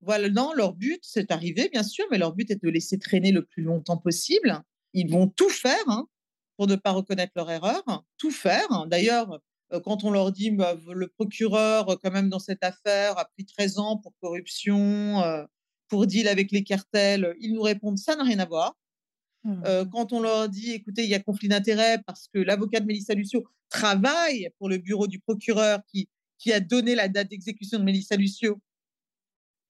voilà, 0.00 0.28
non, 0.30 0.52
leur 0.52 0.74
but, 0.74 0.98
c'est 1.02 1.30
arrivé, 1.30 1.68
bien 1.68 1.84
sûr, 1.84 2.04
mais 2.10 2.18
leur 2.18 2.34
but 2.34 2.50
est 2.50 2.62
de 2.62 2.68
laisser 2.68 2.98
traîner 2.98 3.30
le 3.30 3.44
plus 3.44 3.62
longtemps 3.62 3.98
possible. 3.98 4.62
Ils 4.94 5.08
vont 5.08 5.28
tout 5.28 5.48
faire 5.48 5.84
hein, 5.86 6.08
pour 6.56 6.66
ne 6.66 6.74
pas 6.74 6.90
reconnaître 6.90 7.32
leur 7.36 7.50
erreur, 7.50 7.84
tout 8.18 8.32
faire. 8.32 8.86
D'ailleurs, 8.88 9.40
quand 9.80 10.04
on 10.04 10.10
leur 10.10 10.32
dit 10.32 10.50
bah, 10.50 10.76
le 10.92 11.08
procureur, 11.08 11.88
euh, 11.88 11.96
quand 12.02 12.10
même, 12.10 12.28
dans 12.28 12.38
cette 12.38 12.62
affaire, 12.64 13.18
a 13.18 13.24
pris 13.24 13.44
13 13.44 13.78
ans 13.78 13.96
pour 13.98 14.12
corruption, 14.20 15.20
euh, 15.22 15.44
pour 15.88 16.06
deal 16.06 16.28
avec 16.28 16.50
les 16.52 16.64
cartels, 16.64 17.34
ils 17.40 17.52
nous 17.52 17.62
répondent 17.62 17.98
ça 17.98 18.16
n'a 18.16 18.24
rien 18.24 18.38
à 18.38 18.46
voir. 18.46 18.76
Mmh. 19.44 19.90
quand 19.90 20.12
on 20.12 20.20
leur 20.20 20.48
dit 20.48 20.70
écoutez, 20.70 21.02
il 21.02 21.10
y 21.10 21.16
a 21.16 21.18
conflit 21.18 21.48
d'intérêts 21.48 22.00
parce 22.06 22.28
que 22.32 22.38
l'avocat 22.38 22.78
de 22.78 22.86
Mélissa 22.86 23.12
Lucio 23.12 23.42
travaille 23.70 24.50
pour 24.56 24.68
le 24.68 24.78
bureau 24.78 25.08
du 25.08 25.18
procureur 25.18 25.80
qui, 25.90 26.08
qui 26.38 26.52
a 26.52 26.60
donné 26.60 26.94
la 26.94 27.08
date 27.08 27.28
d'exécution 27.28 27.80
de 27.80 27.82
Mélissa 27.82 28.14
Lucio, 28.14 28.60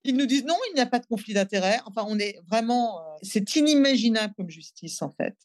ils 0.03 0.15
nous 0.15 0.25
disent 0.25 0.45
non, 0.45 0.57
il 0.69 0.75
n'y 0.75 0.81
a 0.81 0.85
pas 0.85 0.99
de 0.99 1.05
conflit 1.05 1.33
d'intérêts. 1.33 1.79
Enfin, 1.85 2.05
on 2.07 2.19
est 2.19 2.39
vraiment, 2.47 3.01
c'est 3.21 3.55
inimaginable 3.55 4.33
comme 4.35 4.49
justice 4.49 5.01
en 5.01 5.11
fait. 5.11 5.35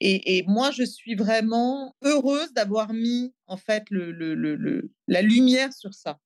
Et, 0.00 0.44
moi, 0.46 0.70
je 0.70 0.82
suis 0.82 1.14
vraiment 1.14 1.94
heureuse 2.02 2.52
d'avoir 2.52 2.92
mis 2.92 3.34
en 3.46 3.56
fait 3.56 3.84
la 3.90 5.22
lumière 5.22 5.72
sur 5.72 5.94
ça, 5.94 6.18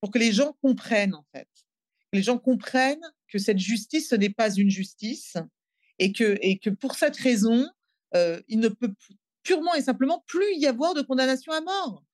pour 0.00 0.10
que 0.10 0.18
les 0.18 0.32
gens 0.32 0.56
comprennent 0.62 1.14
en 1.14 1.24
fait, 1.32 1.48
que 2.12 2.16
les 2.16 2.22
gens 2.22 2.38
comprennent 2.38 3.06
que 3.28 3.38
cette 3.38 3.58
justice, 3.58 4.08
ce 4.08 4.14
n'est 4.14 4.30
pas 4.30 4.52
une 4.52 4.70
justice, 4.70 5.36
et 5.98 6.12
que, 6.12 6.38
et 6.40 6.58
que 6.58 6.70
pour 6.70 6.94
cette 6.94 7.16
raison, 7.16 7.68
euh, 8.16 8.40
il 8.48 8.58
ne 8.58 8.68
peut 8.68 8.92
purement 9.42 9.74
et 9.74 9.82
simplement 9.82 10.24
plus 10.26 10.54
y 10.56 10.66
avoir 10.66 10.94
de 10.94 11.02
condamnation 11.02 11.52
à 11.52 11.60
mort. 11.60 12.04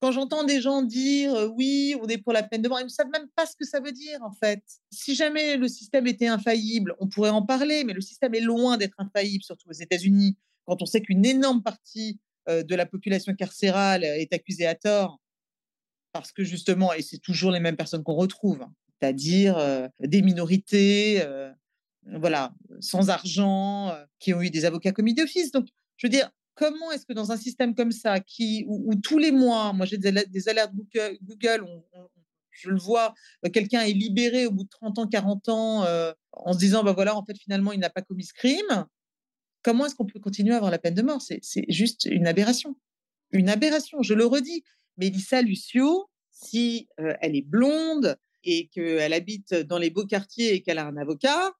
Quand 0.00 0.12
j'entends 0.12 0.44
des 0.44 0.60
gens 0.60 0.82
dire 0.82 1.32
oui, 1.56 1.96
on 2.02 2.06
est 2.06 2.18
pour 2.18 2.32
la 2.32 2.42
peine 2.42 2.62
de 2.62 2.68
mort, 2.68 2.80
ils 2.80 2.84
ne 2.84 2.88
savent 2.88 3.10
même 3.12 3.28
pas 3.34 3.46
ce 3.46 3.56
que 3.56 3.64
ça 3.64 3.80
veut 3.80 3.92
dire 3.92 4.22
en 4.22 4.32
fait. 4.32 4.62
Si 4.90 5.14
jamais 5.14 5.56
le 5.56 5.68
système 5.68 6.06
était 6.06 6.26
infaillible, 6.26 6.94
on 7.00 7.08
pourrait 7.08 7.30
en 7.30 7.42
parler, 7.42 7.82
mais 7.84 7.94
le 7.94 8.02
système 8.02 8.34
est 8.34 8.40
loin 8.40 8.76
d'être 8.76 8.96
infaillible, 8.98 9.42
surtout 9.42 9.68
aux 9.70 9.72
États-Unis, 9.72 10.36
quand 10.66 10.82
on 10.82 10.86
sait 10.86 11.00
qu'une 11.00 11.24
énorme 11.24 11.62
partie 11.62 12.20
de 12.48 12.74
la 12.74 12.86
population 12.86 13.34
carcérale 13.34 14.04
est 14.04 14.32
accusée 14.32 14.66
à 14.66 14.74
tort, 14.74 15.20
parce 16.12 16.30
que 16.30 16.44
justement, 16.44 16.92
et 16.92 17.02
c'est 17.02 17.18
toujours 17.18 17.50
les 17.50 17.60
mêmes 17.60 17.76
personnes 17.76 18.04
qu'on 18.04 18.14
retrouve, 18.14 18.62
hein, 18.62 18.72
c'est-à-dire 19.00 19.88
des 20.00 20.22
minorités, 20.22 21.24
voilà, 22.04 22.54
sans 22.80 23.10
argent, 23.10 23.92
qui 24.18 24.32
ont 24.32 24.42
eu 24.42 24.50
des 24.50 24.64
avocats 24.64 24.92
commis 24.92 25.14
d'office. 25.14 25.50
Donc, 25.50 25.66
je 25.96 26.06
veux 26.06 26.10
dire, 26.10 26.30
comment 26.56 26.90
est-ce 26.90 27.06
que 27.06 27.12
dans 27.12 27.30
un 27.30 27.36
système 27.36 27.74
comme 27.74 27.92
ça, 27.92 28.16
où, 28.66 28.94
tous 28.96 29.18
les 29.18 29.30
mois, 29.30 29.72
moi 29.72 29.86
j'ai 29.86 29.98
des, 29.98 30.48
alertes 30.48 30.72
Google, 31.22 31.66
je 32.50 32.70
le 32.70 32.78
vois, 32.78 33.14
quelqu'un 33.52 33.82
est 33.82 33.92
libéré 33.92 34.46
au 34.46 34.50
bout 34.50 34.64
de 34.64 34.68
30 34.68 34.98
ans, 34.98 35.06
40 35.06 35.48
ans, 35.50 35.84
en 36.32 36.52
se 36.52 36.58
disant, 36.58 36.82
bah 36.82 36.92
voilà, 36.92 37.14
en 37.16 37.24
fait, 37.24 37.38
finalement, 37.38 37.72
il 37.72 37.78
n'a 37.78 37.90
pas 37.90 38.02
commis 38.02 38.24
ce 38.24 38.32
crime. 38.32 38.86
Comment 39.62 39.86
est-ce 39.86 39.94
qu'on 39.94 40.06
peut 40.06 40.20
continuer 40.20 40.54
à 40.54 40.56
avoir 40.56 40.70
la 40.70 40.78
peine 40.78 40.94
de 40.94 41.02
mort? 41.02 41.20
C'est 41.20 41.66
juste 41.68 42.06
une 42.06 42.26
aberration. 42.26 42.76
Une 43.30 43.48
aberration, 43.48 44.02
je 44.02 44.14
le 44.14 44.24
redis. 44.24 44.64
Mélissa 44.96 45.42
Lucio, 45.42 46.08
si 46.30 46.88
elle 46.96 47.36
est 47.36 47.46
blonde 47.46 48.16
et 48.44 48.68
qu'elle 48.68 49.12
habite 49.12 49.54
dans 49.54 49.78
les 49.78 49.90
beaux 49.90 50.06
quartiers 50.06 50.54
et 50.54 50.62
qu'elle 50.62 50.78
a 50.78 50.86
un 50.86 50.96
avocat, 50.96 51.52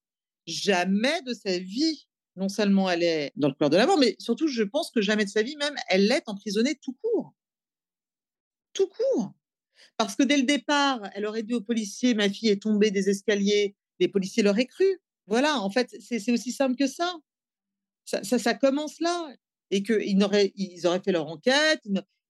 jamais 0.46 1.20
de 1.22 1.34
sa 1.34 1.58
vie, 1.58 2.06
non 2.36 2.48
seulement 2.48 2.90
elle 2.90 3.02
est 3.02 3.32
dans 3.36 3.48
le 3.48 3.54
cœur 3.54 3.70
de 3.70 3.76
la 3.76 3.86
mort, 3.86 3.98
mais 3.98 4.16
surtout, 4.18 4.48
je 4.48 4.62
pense 4.62 4.90
que 4.90 5.00
jamais 5.00 5.24
de 5.24 5.30
sa 5.30 5.42
vie 5.42 5.56
même, 5.56 5.74
elle 5.88 6.06
l'est 6.06 6.28
emprisonnée 6.28 6.76
tout 6.76 6.96
court. 7.02 7.34
Tout 8.72 8.88
court. 8.88 9.32
Parce 9.96 10.14
que 10.14 10.22
dès 10.22 10.36
le 10.36 10.42
départ, 10.42 11.00
elle 11.14 11.26
aurait 11.26 11.42
dit 11.42 11.54
aux 11.54 11.62
policiers, 11.62 12.14
ma 12.14 12.28
fille 12.28 12.50
est 12.50 12.62
tombée 12.62 12.90
des 12.90 13.08
escaliers, 13.08 13.74
les 13.98 14.08
policiers 14.08 14.42
l'auraient 14.42 14.66
cru. 14.66 15.00
Voilà, 15.26 15.58
en 15.60 15.70
fait, 15.70 15.94
c'est 16.00 16.30
aussi 16.30 16.52
simple 16.52 16.76
que 16.76 16.86
ça. 16.86 17.14
Ça, 18.04 18.22
ça, 18.22 18.54
commence 18.54 19.00
là. 19.00 19.34
Et 19.70 19.82
qu'ils 19.82 20.22
auraient, 20.22 20.52
ils 20.54 20.86
auraient 20.86 21.00
fait 21.00 21.12
leur 21.12 21.26
enquête. 21.26 21.82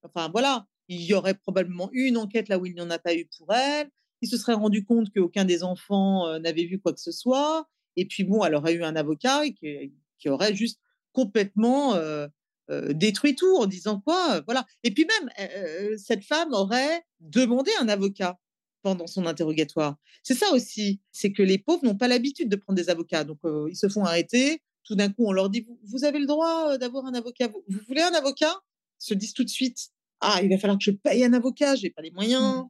Enfin, 0.02 0.30
voilà, 0.30 0.66
il 0.88 1.02
y 1.02 1.12
aurait 1.12 1.34
probablement 1.34 1.90
eu 1.92 2.04
une 2.04 2.16
enquête 2.16 2.48
là 2.48 2.58
où 2.58 2.66
il 2.66 2.74
n'y 2.74 2.80
en 2.80 2.90
a 2.90 2.98
pas 2.98 3.14
eu 3.14 3.28
pour 3.36 3.52
elle. 3.52 3.90
Ils 4.22 4.28
se 4.28 4.38
seraient 4.38 4.54
rendu 4.54 4.84
compte 4.84 5.12
qu'aucun 5.12 5.44
des 5.44 5.62
enfants 5.62 6.26
euh, 6.28 6.38
n'avait 6.38 6.64
vu 6.64 6.78
quoi 6.78 6.94
que 6.94 7.00
ce 7.00 7.12
soit. 7.12 7.68
Et 7.96 8.06
puis, 8.06 8.24
bon, 8.24 8.44
elle 8.44 8.54
aurait 8.54 8.74
eu 8.74 8.84
un 8.84 8.96
avocat 8.96 9.42
qui, 9.50 9.92
qui 10.18 10.28
aurait 10.28 10.54
juste 10.54 10.80
complètement 11.12 11.94
euh, 11.94 12.28
euh, 12.70 12.92
détruit 12.92 13.34
tout 13.34 13.56
en 13.56 13.66
disant 13.66 14.00
quoi, 14.00 14.40
voilà. 14.46 14.66
Et 14.82 14.90
puis 14.90 15.06
même, 15.06 15.98
cette 15.98 16.24
femme 16.24 16.52
aurait 16.52 17.02
demandé 17.20 17.70
un 17.80 17.88
avocat 17.88 18.38
pendant 18.82 19.06
son 19.06 19.26
interrogatoire. 19.26 19.96
C'est 20.22 20.34
ça 20.34 20.52
aussi, 20.52 21.00
c'est 21.10 21.32
que 21.32 21.42
les 21.42 21.58
pauvres 21.58 21.84
n'ont 21.84 21.96
pas 21.96 22.08
l'habitude 22.08 22.48
de 22.48 22.56
prendre 22.56 22.76
des 22.76 22.90
avocats. 22.90 23.24
Donc, 23.24 23.38
ils 23.68 23.76
se 23.76 23.88
font 23.88 24.04
arrêter. 24.04 24.62
Tout 24.84 24.94
d'un 24.94 25.08
coup, 25.08 25.26
on 25.26 25.32
leur 25.32 25.50
dit, 25.50 25.66
vous, 25.84 26.04
avez 26.04 26.20
le 26.20 26.26
droit 26.26 26.78
d'avoir 26.78 27.06
un 27.06 27.14
avocat. 27.14 27.48
Vous, 27.48 27.80
voulez 27.88 28.02
un 28.02 28.14
avocat? 28.14 28.54
Ils 29.00 29.06
se 29.06 29.14
disent 29.14 29.32
tout 29.32 29.42
de 29.42 29.48
suite, 29.48 29.88
ah, 30.20 30.40
il 30.42 30.48
va 30.48 30.58
falloir 30.58 30.78
que 30.78 30.84
je 30.84 30.92
paye 30.92 31.24
un 31.24 31.32
avocat, 31.32 31.74
je 31.74 31.82
n'ai 31.82 31.90
pas 31.90 32.02
les 32.02 32.12
moyens. 32.12 32.58
Mmh. 32.58 32.68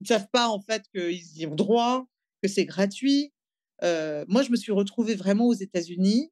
Ils 0.00 0.04
ne 0.04 0.08
savent 0.08 0.28
pas, 0.30 0.48
en 0.48 0.60
fait, 0.60 0.84
qu'ils 0.94 1.38
y 1.38 1.46
ont 1.46 1.54
droit, 1.54 2.06
que 2.42 2.48
c'est 2.48 2.64
gratuit. 2.64 3.33
Moi, 3.82 4.42
je 4.42 4.50
me 4.50 4.56
suis 4.56 4.72
retrouvée 4.72 5.14
vraiment 5.14 5.46
aux 5.46 5.54
États-Unis 5.54 6.30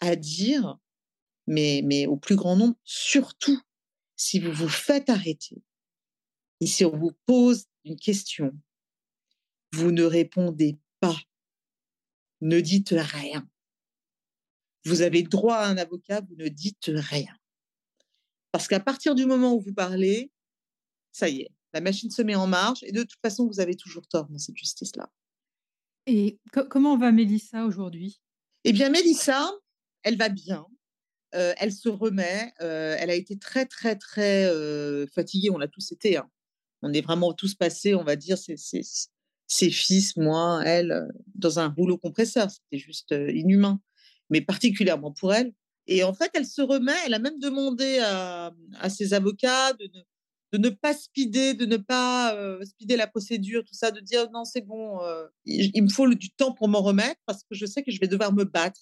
à 0.00 0.16
dire, 0.16 0.78
mais, 1.46 1.82
mais 1.84 2.06
au 2.06 2.16
plus 2.16 2.36
grand 2.36 2.56
nombre, 2.56 2.76
surtout 2.84 3.60
si 4.16 4.38
vous 4.38 4.52
vous 4.52 4.68
faites 4.68 5.08
arrêter 5.08 5.62
et 6.60 6.66
si 6.66 6.84
on 6.84 6.96
vous 6.96 7.12
pose 7.26 7.66
une 7.84 7.96
question, 7.96 8.52
vous 9.72 9.92
ne 9.92 10.04
répondez 10.04 10.78
pas, 11.00 11.16
ne 12.40 12.60
dites 12.60 12.94
rien. 12.96 13.48
Vous 14.84 15.02
avez 15.02 15.22
droit 15.22 15.56
à 15.56 15.66
un 15.66 15.76
avocat, 15.76 16.20
vous 16.20 16.36
ne 16.36 16.48
dites 16.48 16.90
rien. 16.92 17.34
Parce 18.52 18.66
qu'à 18.68 18.80
partir 18.80 19.14
du 19.14 19.26
moment 19.26 19.54
où 19.54 19.60
vous 19.60 19.74
parlez, 19.74 20.30
ça 21.12 21.28
y 21.28 21.42
est, 21.42 21.50
la 21.72 21.80
machine 21.80 22.10
se 22.10 22.22
met 22.22 22.34
en 22.34 22.46
marche 22.46 22.82
et 22.82 22.92
de 22.92 23.02
toute 23.02 23.20
façon, 23.20 23.46
vous 23.46 23.60
avez 23.60 23.76
toujours 23.76 24.06
tort 24.06 24.28
dans 24.28 24.38
cette 24.38 24.56
justice-là. 24.56 25.10
Et 26.12 26.40
comment 26.70 26.98
va 26.98 27.12
Mélissa 27.12 27.64
aujourd'hui? 27.64 28.20
Eh 28.64 28.72
bien, 28.72 28.90
Mélissa, 28.90 29.48
elle 30.02 30.16
va 30.16 30.28
bien. 30.28 30.66
elle 31.30 31.72
se 31.72 31.88
remet. 31.88 32.52
elle 32.58 33.10
a 33.10 33.14
été 33.14 33.38
très, 33.38 33.64
très, 33.66 33.94
très 33.94 34.50
fatiguée. 35.14 35.50
On 35.50 35.58
l'a 35.58 35.68
tous 35.68 35.92
été. 35.92 36.16
Hein. 36.16 36.28
On 36.82 36.92
est 36.92 37.00
vraiment 37.00 37.32
tous 37.32 37.54
passés, 37.54 37.94
on 37.94 38.02
va 38.02 38.16
dire, 38.16 38.38
ses, 38.38 39.70
fils, 39.70 40.16
moi, 40.16 40.62
elle, 40.64 41.08
dans 41.36 41.60
un 41.60 41.68
rouleau 41.68 41.96
compresseur. 41.96 42.50
C'était 42.50 42.82
juste 42.82 43.12
inhumain, 43.12 43.80
mais 44.30 44.40
particulièrement 44.40 45.12
pour 45.12 45.32
elle. 45.32 45.52
Et 45.86 46.02
en 46.02 46.12
fait, 46.12 46.30
elle 46.34 46.46
se 46.46 46.60
remet. 46.60 46.96
Elle 47.06 47.14
a 47.14 47.20
même 47.20 47.38
demandé 47.38 48.00
à, 48.00 48.52
ses 48.88 49.14
avocats 49.14 49.74
de 49.74 49.84
ne, 49.94 50.00
pas 50.70 50.94
speeder, 50.94 51.54
de 51.54 51.66
ne 51.66 51.76
pas 51.76 52.36
speeder 52.64 52.96
la 52.96 53.06
procédure, 53.06 53.64
tout 53.64 53.74
ça, 53.74 53.90
de 53.90 54.00
dire 54.00 54.30
non, 54.30 54.44
c'est 54.44 54.60
bon, 54.60 54.98
il, 55.44 55.82
me 55.82 55.88
faut 55.88 56.08
du 56.14 56.30
temps 56.30 56.52
pour 56.52 56.68
m'en 56.68 56.82
remettre 56.82 57.20
parce 57.26 57.42
que 57.42 57.54
je 57.54 57.66
sais 57.66 57.82
que 57.82 57.90
je 57.90 58.00
vais 58.00 58.08
devoir 58.08 58.32
me 58.32 58.44
battre 58.44 58.80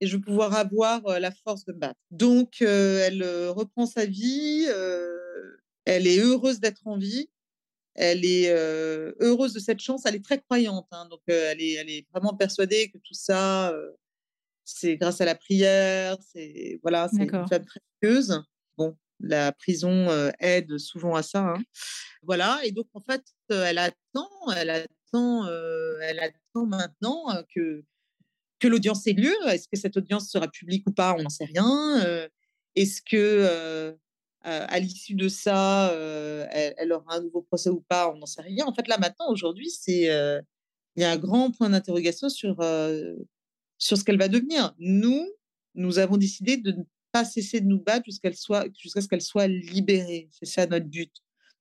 et 0.00 0.06
je 0.06 0.16
vais 0.16 0.22
pouvoir 0.22 0.54
avoir 0.54 1.02
la 1.20 1.30
force 1.30 1.64
de 1.64 1.72
me 1.72 1.78
battre. 1.78 2.00
Donc, 2.10 2.62
elle 2.62 3.22
reprend 3.48 3.86
sa 3.86 4.06
vie, 4.06 4.66
elle 5.84 6.06
est 6.06 6.18
heureuse 6.18 6.60
d'être 6.60 6.86
en 6.86 6.96
vie, 6.96 7.28
elle 7.94 8.24
est 8.24 8.50
heureuse 9.20 9.52
de 9.52 9.60
cette 9.60 9.80
chance, 9.80 10.06
elle 10.06 10.14
est 10.14 10.24
très 10.24 10.40
croyante, 10.40 10.88
hein, 10.92 11.06
donc 11.10 11.20
elle, 11.26 11.60
est, 11.60 11.74
elle 11.74 11.90
est 11.90 12.06
vraiment 12.12 12.34
persuadée 12.34 12.90
que 12.90 12.98
tout 12.98 13.14
ça, 13.14 13.74
c'est 14.64 14.96
grâce 14.96 15.20
à 15.20 15.24
la 15.24 15.34
prière, 15.34 16.16
c'est 16.32 16.78
voilà, 16.82 17.08
c'est 17.08 17.24
une 17.24 17.30
femme 17.30 17.46
très 17.48 17.80
pieuse. 18.00 18.42
Bon, 18.76 18.96
la 19.20 19.52
prison 19.52 20.08
aide 20.38 20.78
souvent 20.78 21.14
à 21.14 21.22
ça. 21.22 21.54
Hein. 21.54 21.62
Voilà, 22.22 22.60
et 22.64 22.72
donc 22.72 22.86
en 22.94 23.00
fait, 23.00 23.22
elle 23.48 23.78
attend, 23.78 24.28
elle 24.56 24.70
attend, 24.70 25.46
elle 26.02 26.20
attend 26.20 26.66
maintenant 26.66 27.26
que 27.54 27.84
que 28.60 28.68
l'audience 28.68 29.06
ait 29.06 29.14
lieu. 29.14 29.34
Est-ce 29.48 29.66
que 29.66 29.76
cette 29.76 29.96
audience 29.96 30.30
sera 30.30 30.46
publique 30.46 30.86
ou 30.86 30.92
pas 30.92 31.16
On 31.18 31.22
n'en 31.22 31.28
sait 31.28 31.46
rien. 31.46 32.04
Euh, 32.04 32.28
est-ce 32.76 33.02
que 33.02 33.16
euh, 33.16 33.92
à 34.44 34.78
l'issue 34.78 35.14
de 35.14 35.28
ça, 35.28 35.90
euh, 35.90 36.46
elle, 36.52 36.92
aura 36.92 37.16
un 37.16 37.22
nouveau 37.22 37.42
procès 37.42 37.70
ou 37.70 37.80
pas 37.80 38.12
On 38.12 38.18
n'en 38.18 38.26
sait 38.26 38.42
rien. 38.42 38.66
En 38.66 38.74
fait, 38.74 38.86
là 38.86 38.98
maintenant, 38.98 39.30
aujourd'hui, 39.30 39.70
c'est 39.70 40.04
il 40.96 41.02
y 41.02 41.04
a 41.04 41.10
un 41.10 41.16
grand 41.16 41.50
point 41.50 41.70
d'interrogation 41.70 42.28
sur 42.28 42.56
sur 43.78 43.96
ce 43.96 44.04
qu'elle 44.04 44.18
va 44.18 44.28
devenir. 44.28 44.74
Nous, 44.78 45.26
nous 45.74 45.98
avons 45.98 46.16
décidé 46.16 46.58
de 46.58 46.72
ne 46.72 46.82
pas 47.12 47.24
cesser 47.24 47.60
de 47.60 47.66
nous 47.66 47.80
battre 47.80 48.04
jusqu'à 48.04 48.32
soit 48.32 48.66
jusqu'à 48.78 49.00
ce 49.00 49.08
qu'elle 49.08 49.22
soit 49.22 49.46
libérée. 49.46 50.28
C'est 50.32 50.46
ça 50.46 50.66
notre 50.66 50.86
but. 50.86 51.12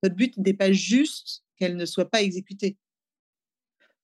Notre 0.03 0.15
but 0.15 0.38
n'est 0.38 0.53
pas 0.53 0.71
juste 0.71 1.43
qu'elle 1.57 1.75
ne 1.75 1.85
soit 1.85 2.09
pas 2.09 2.21
exécutée. 2.21 2.77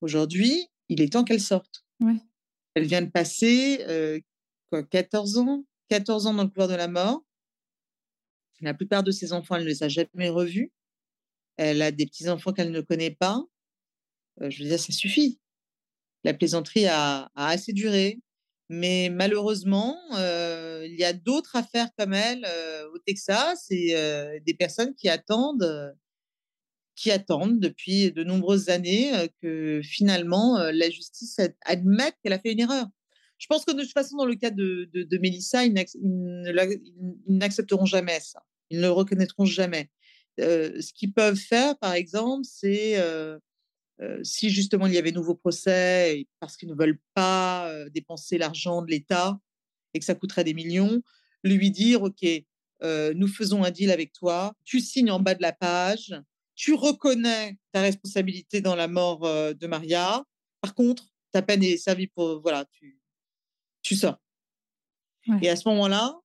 Aujourd'hui, 0.01 0.67
il 0.89 1.01
est 1.01 1.13
temps 1.13 1.23
qu'elle 1.23 1.41
sorte. 1.41 1.86
Ouais. 1.99 2.17
Elle 2.73 2.86
vient 2.86 3.01
de 3.01 3.10
passer 3.10 4.21
14 4.91 5.38
ans, 5.38 5.65
14 5.89 6.27
ans 6.27 6.34
dans 6.34 6.43
le 6.43 6.49
couloir 6.49 6.67
de 6.67 6.75
la 6.75 6.88
mort. 6.88 7.23
La 8.62 8.73
plupart 8.73 9.03
de 9.03 9.12
ses 9.12 9.34
enfants, 9.34 9.55
elle 9.55 9.63
ne 9.63 9.69
les 9.69 9.84
a 9.84 9.89
jamais 9.89 10.29
revus. 10.29 10.71
Elle 11.58 11.81
a 11.81 11.91
des 11.91 12.05
petits-enfants 12.05 12.53
qu'elle 12.53 12.71
ne 12.71 12.81
connaît 12.81 13.12
pas. 13.12 13.43
je 14.41 14.63
veux 14.63 14.69
dire, 14.69 14.79
ça 14.79 14.91
suffit. 14.91 15.39
La 16.23 16.34
plaisanterie 16.34 16.88
a, 16.88 17.31
assez 17.36 17.71
duré. 17.71 18.19
Mais 18.69 19.10
malheureusement, 19.12 19.97
il 20.12 20.95
y 20.97 21.04
a 21.04 21.13
d'autres 21.13 21.56
affaires 21.56 21.89
comme 21.97 22.13
elle 22.13 22.45
au 22.93 22.97
Texas 22.99 23.67
et 23.69 23.95
des 24.45 24.54
personnes 24.54 24.95
qui 24.95 25.10
attendent 25.10 25.95
qui 26.95 27.12
attendent 27.12 27.60
depuis 27.60 28.12
de 28.12 28.23
nombreuses 28.23 28.69
années 28.69 29.12
que 29.41 29.82
finalement 29.84 30.58
la 30.71 30.89
justice 30.89 31.39
admette 31.65 32.15
qu'elle 32.23 32.34
a 32.34 32.39
fait 32.39 32.54
une 32.54 32.62
erreur. 32.62 32.88
Je 33.38 33.47
pense 33.47 33.65
que 33.65 33.73
de 33.73 33.82
toute 33.82 33.91
façon, 33.91 34.15
dans 34.15 34.25
le 34.25 34.36
cas 34.36 34.49
de, 34.49 34.89
de, 34.93 35.17
Mélissa, 35.17 35.65
ils 35.65 35.73
n'accepteront 37.28 37.86
jamais 37.86 38.19
ça. 38.21 38.41
Ils 38.69 38.78
ne 38.78 38.84
le 38.84 38.91
reconnaîtront 38.91 39.45
jamais. 39.45 39.89
ce 40.39 40.93
qu'ils 40.93 41.13
peuvent 41.13 41.36
faire, 41.36 41.78
par 41.78 41.93
exemple, 41.93 42.45
c'est 42.45 42.97
si 44.23 44.49
justement 44.49 44.88
il 44.88 44.93
y 44.93 44.97
avait 44.97 45.12
nouveau 45.12 45.36
procès 45.36 46.27
parce 46.39 46.58
qu'ils 46.58 46.69
ne 46.69 46.75
veulent 46.75 46.99
pas 47.13 47.71
dépenser 47.91 48.38
l'argent 48.38 48.81
de 48.81 48.91
l'État 48.91 49.39
et 49.93 49.99
que 49.99 50.05
ça 50.05 50.15
coûterait 50.15 50.43
des 50.43 50.53
millions, 50.53 51.01
lui 51.43 51.71
dire, 51.71 52.03
OK, 52.03 52.25
nous 52.81 53.27
faisons 53.27 53.63
un 53.63 53.71
deal 53.71 53.91
avec 53.91 54.12
toi, 54.12 54.53
tu 54.63 54.79
signes 54.79 55.12
en 55.12 55.19
bas 55.19 55.36
de 55.36 55.41
la 55.41 55.53
page, 55.53 56.13
tu 56.55 56.73
reconnais 56.73 57.58
ta 57.71 57.81
responsabilité 57.81 58.62
dans 58.62 58.75
la 58.75 58.88
mort 58.88 59.21
de 59.21 59.67
Maria. 59.67 60.23
Par 60.62 60.73
contre, 60.73 61.13
ta 61.31 61.41
peine 61.41 61.63
est 61.63 61.77
servie 61.77 62.08
pour. 62.08 62.41
Voilà, 62.41 62.65
tu, 62.71 62.99
tu 63.81 63.95
sors. 63.95 64.17
Et 65.41 65.49
à 65.49 65.55
ce 65.55 65.67
moment-là, 65.69 66.19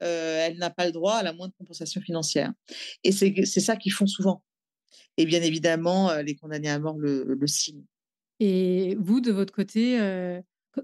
elle 0.00 0.58
n'a 0.58 0.70
pas 0.70 0.86
le 0.86 0.92
droit 0.92 1.14
à 1.14 1.22
la 1.22 1.32
moindre 1.32 1.54
compensation 1.58 2.00
financière. 2.00 2.52
Et 3.04 3.12
c'est 3.12 3.44
ça 3.44 3.76
qu'ils 3.76 3.92
font 3.92 4.06
souvent. 4.06 4.42
Et 5.16 5.26
bien 5.26 5.42
évidemment, 5.42 6.14
les 6.20 6.34
condamnés 6.34 6.70
à 6.70 6.78
mort 6.78 6.98
le, 6.98 7.24
le 7.24 7.46
signent. 7.46 7.84
Et 8.40 8.96
vous, 9.00 9.20
de 9.20 9.32
votre 9.32 9.52
côté, 9.52 9.98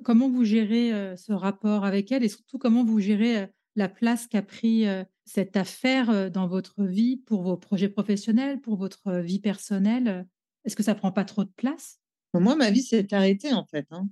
comment 0.03 0.29
vous 0.29 0.45
gérez 0.45 1.17
ce 1.17 1.33
rapport 1.33 1.85
avec 1.85 2.11
elle 2.11 2.25
et 2.25 2.29
surtout 2.29 2.59
comment 2.59 2.85
vous 2.85 2.99
gérez 2.99 3.47
la 3.77 3.89
place 3.89 4.27
qu'a 4.27 4.43
pris 4.43 4.87
cette 5.25 5.57
affaire 5.57 6.31
dans 6.31 6.49
votre 6.49 6.85
vie 6.85 7.17
pour 7.17 7.43
vos 7.43 7.57
projets 7.57 7.89
professionnels, 7.89 8.61
pour 8.61 8.77
votre 8.77 9.21
vie 9.21 9.39
personnelle? 9.39 10.27
Est-ce 10.65 10.75
que 10.75 10.83
ça 10.83 10.95
prend 10.95 11.13
pas 11.13 11.25
trop 11.25 11.45
de 11.45 11.53
place? 11.55 12.01
Moi, 12.35 12.57
ma 12.57 12.71
vie 12.71 12.83
s'est 12.83 13.15
arrêtée 13.15 13.53
en 13.53 13.65
fait. 13.65 13.87
Hein. 13.91 14.09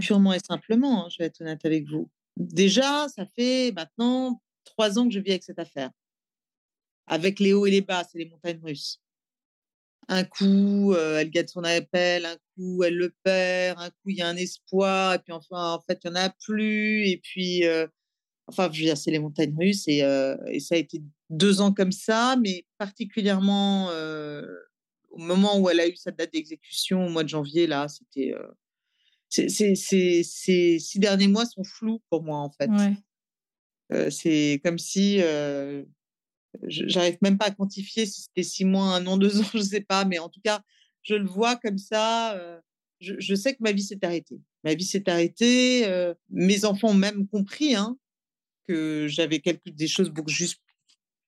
purement 0.00 0.32
et 0.32 0.38
simplement, 0.38 1.04
hein, 1.04 1.08
je 1.10 1.18
vais 1.18 1.26
être 1.26 1.40
honnête 1.42 1.64
avec 1.64 1.86
vous. 1.86 2.08
Déjà, 2.36 3.08
ça 3.08 3.26
fait 3.26 3.72
maintenant 3.72 4.40
trois 4.64 4.98
ans 4.98 5.06
que 5.06 5.14
je 5.14 5.20
vis 5.20 5.32
avec 5.32 5.44
cette 5.44 5.58
affaire. 5.58 5.90
Avec 7.06 7.38
les 7.38 7.52
hauts 7.52 7.66
et 7.66 7.70
les 7.70 7.82
bas, 7.82 8.02
c'est 8.04 8.18
les 8.18 8.28
montagnes 8.28 8.60
russes. 8.62 9.00
Un 10.08 10.24
coup, 10.24 10.92
euh, 10.92 11.18
elle 11.18 11.30
gagne 11.30 11.46
son 11.46 11.64
appel, 11.64 12.26
un 12.26 12.36
coup, 12.54 12.82
elle 12.82 12.96
le 12.96 13.14
perd, 13.22 13.80
un 13.80 13.90
coup, 13.90 14.10
il 14.10 14.16
y 14.16 14.22
a 14.22 14.28
un 14.28 14.36
espoir, 14.36 15.14
et 15.14 15.18
puis 15.18 15.32
enfin, 15.32 15.72
en 15.72 15.80
fait, 15.80 15.98
il 16.04 16.10
n'y 16.10 16.16
en 16.16 16.20
a 16.20 16.30
plus, 16.30 17.08
et 17.08 17.20
puis, 17.22 17.64
euh, 17.64 17.86
enfin, 18.46 18.70
je 18.70 18.80
veux 18.80 18.84
dire, 18.84 18.96
c'est 18.96 19.10
les 19.10 19.18
montagnes 19.18 19.54
russes, 19.58 19.88
et, 19.88 20.02
euh, 20.02 20.36
et, 20.48 20.60
ça 20.60 20.74
a 20.74 20.78
été 20.78 21.02
deux 21.30 21.60
ans 21.60 21.72
comme 21.72 21.92
ça, 21.92 22.36
mais 22.40 22.66
particulièrement 22.78 23.88
au 25.10 25.18
moment 25.18 25.58
où 25.58 25.70
elle 25.70 25.80
a 25.80 25.88
eu 25.88 25.96
sa 25.96 26.10
date 26.10 26.32
d'exécution, 26.32 27.06
au 27.06 27.08
mois 27.08 27.22
de 27.22 27.28
janvier, 27.28 27.66
là, 27.66 27.86
c'était. 27.88 28.34
ces 29.30 29.74
six 30.24 30.98
derniers 30.98 31.28
mois 31.28 31.46
sont 31.46 31.64
flous 31.64 32.02
pour 32.10 32.22
moi, 32.22 32.38
en 32.38 32.50
fait. 32.50 32.68
c'est 34.10 34.60
comme 34.64 34.78
si 34.78 35.20
j'arrive 36.66 37.18
même 37.22 37.38
pas 37.38 37.46
à 37.46 37.50
quantifier 37.50 38.06
si 38.06 38.22
c'était 38.22 38.42
six 38.42 38.64
mois, 38.64 38.94
un 38.96 39.06
an, 39.06 39.16
deux 39.18 39.40
ans, 39.40 39.50
je 39.54 39.60
sais 39.60 39.80
pas, 39.80 40.04
mais 40.04 40.18
en 40.18 40.28
tout 40.28 40.40
cas, 40.42 40.62
je 41.02 41.14
le 41.14 41.26
vois 41.26 41.56
comme 41.56 41.78
ça. 41.78 42.60
je, 43.00 43.34
sais 43.34 43.54
que 43.54 43.62
ma 43.62 43.72
vie 43.72 43.82
s'est 43.82 44.04
arrêtée. 44.04 44.40
Ma 44.64 44.74
vie 44.74 44.84
s'est 44.84 45.08
arrêtée. 45.08 45.86
mes 46.30 46.64
enfants 46.64 46.90
ont 46.90 46.94
même 46.94 47.26
compris 47.28 47.74
hein, 47.74 47.98
que 48.68 49.06
j'avais 49.08 49.40
quelque, 49.40 49.68
des 49.70 49.88
choses 49.88 50.10
beaucoup, 50.10 50.30
juste, 50.30 50.60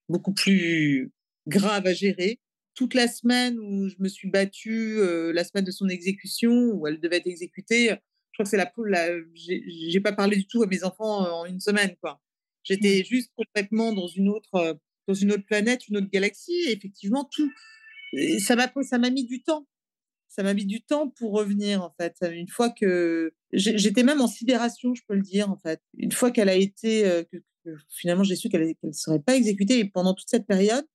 beaucoup 0.08 0.32
plus 0.32 1.12
graves 1.46 1.86
à 1.86 1.92
gérer. 1.92 2.40
Toute 2.74 2.94
la 2.94 3.08
semaine 3.08 3.58
où 3.58 3.88
je 3.88 3.96
me 3.98 4.08
suis 4.08 4.30
battue, 4.30 4.98
la 5.32 5.44
semaine 5.44 5.64
de 5.64 5.70
son 5.70 5.88
exécution, 5.88 6.52
où 6.72 6.86
elle 6.86 7.00
devait 7.00 7.16
être 7.18 7.26
exécutée, 7.26 7.88
je 8.36 8.42
crois 8.42 8.44
que 8.44 8.50
c'est 8.50 8.56
la 8.58 8.66
poule. 8.66 8.94
J'ai 9.34 10.00
pas 10.00 10.12
parlé 10.12 10.36
du 10.36 10.46
tout 10.46 10.62
à 10.62 10.66
mes 10.66 10.84
enfants 10.84 11.40
en 11.40 11.46
une 11.46 11.60
semaine, 11.60 11.96
quoi. 12.02 12.20
J'étais 12.64 13.04
juste 13.04 13.30
complètement 13.36 13.92
dans 13.92 14.08
une 14.08 14.28
autre 14.28 14.78
dans 15.06 15.14
une 15.14 15.32
autre 15.32 15.44
planète, 15.46 15.88
une 15.88 15.96
autre 15.98 16.10
galaxie. 16.10 16.54
Et 16.68 16.72
effectivement, 16.72 17.28
tout, 17.30 17.50
ça 18.38 18.56
m'a, 18.56 18.70
ça 18.82 18.98
m'a 18.98 19.10
mis 19.10 19.24
du 19.24 19.42
temps. 19.42 19.66
Ça 20.28 20.42
m'a 20.42 20.54
mis 20.54 20.66
du 20.66 20.82
temps 20.82 21.08
pour 21.08 21.32
revenir, 21.32 21.82
en 21.82 21.94
fait. 21.98 22.14
Une 22.22 22.48
fois 22.48 22.70
que 22.70 23.32
j'étais 23.52 24.02
même 24.02 24.20
en 24.20 24.26
sidération, 24.26 24.94
je 24.94 25.02
peux 25.08 25.14
le 25.14 25.22
dire, 25.22 25.50
en 25.50 25.56
fait. 25.56 25.80
Une 25.96 26.12
fois 26.12 26.30
qu'elle 26.30 26.50
a 26.50 26.54
été, 26.54 27.06
euh, 27.06 27.22
finalement, 27.88 28.22
j'ai 28.22 28.36
su 28.36 28.48
qu'elle 28.48 28.74
ne 28.82 28.92
serait 28.92 29.20
pas 29.20 29.36
exécutée. 29.36 29.78
Et 29.78 29.84
pendant 29.86 30.14
toute 30.14 30.28
cette 30.28 30.46
période, 30.46 30.86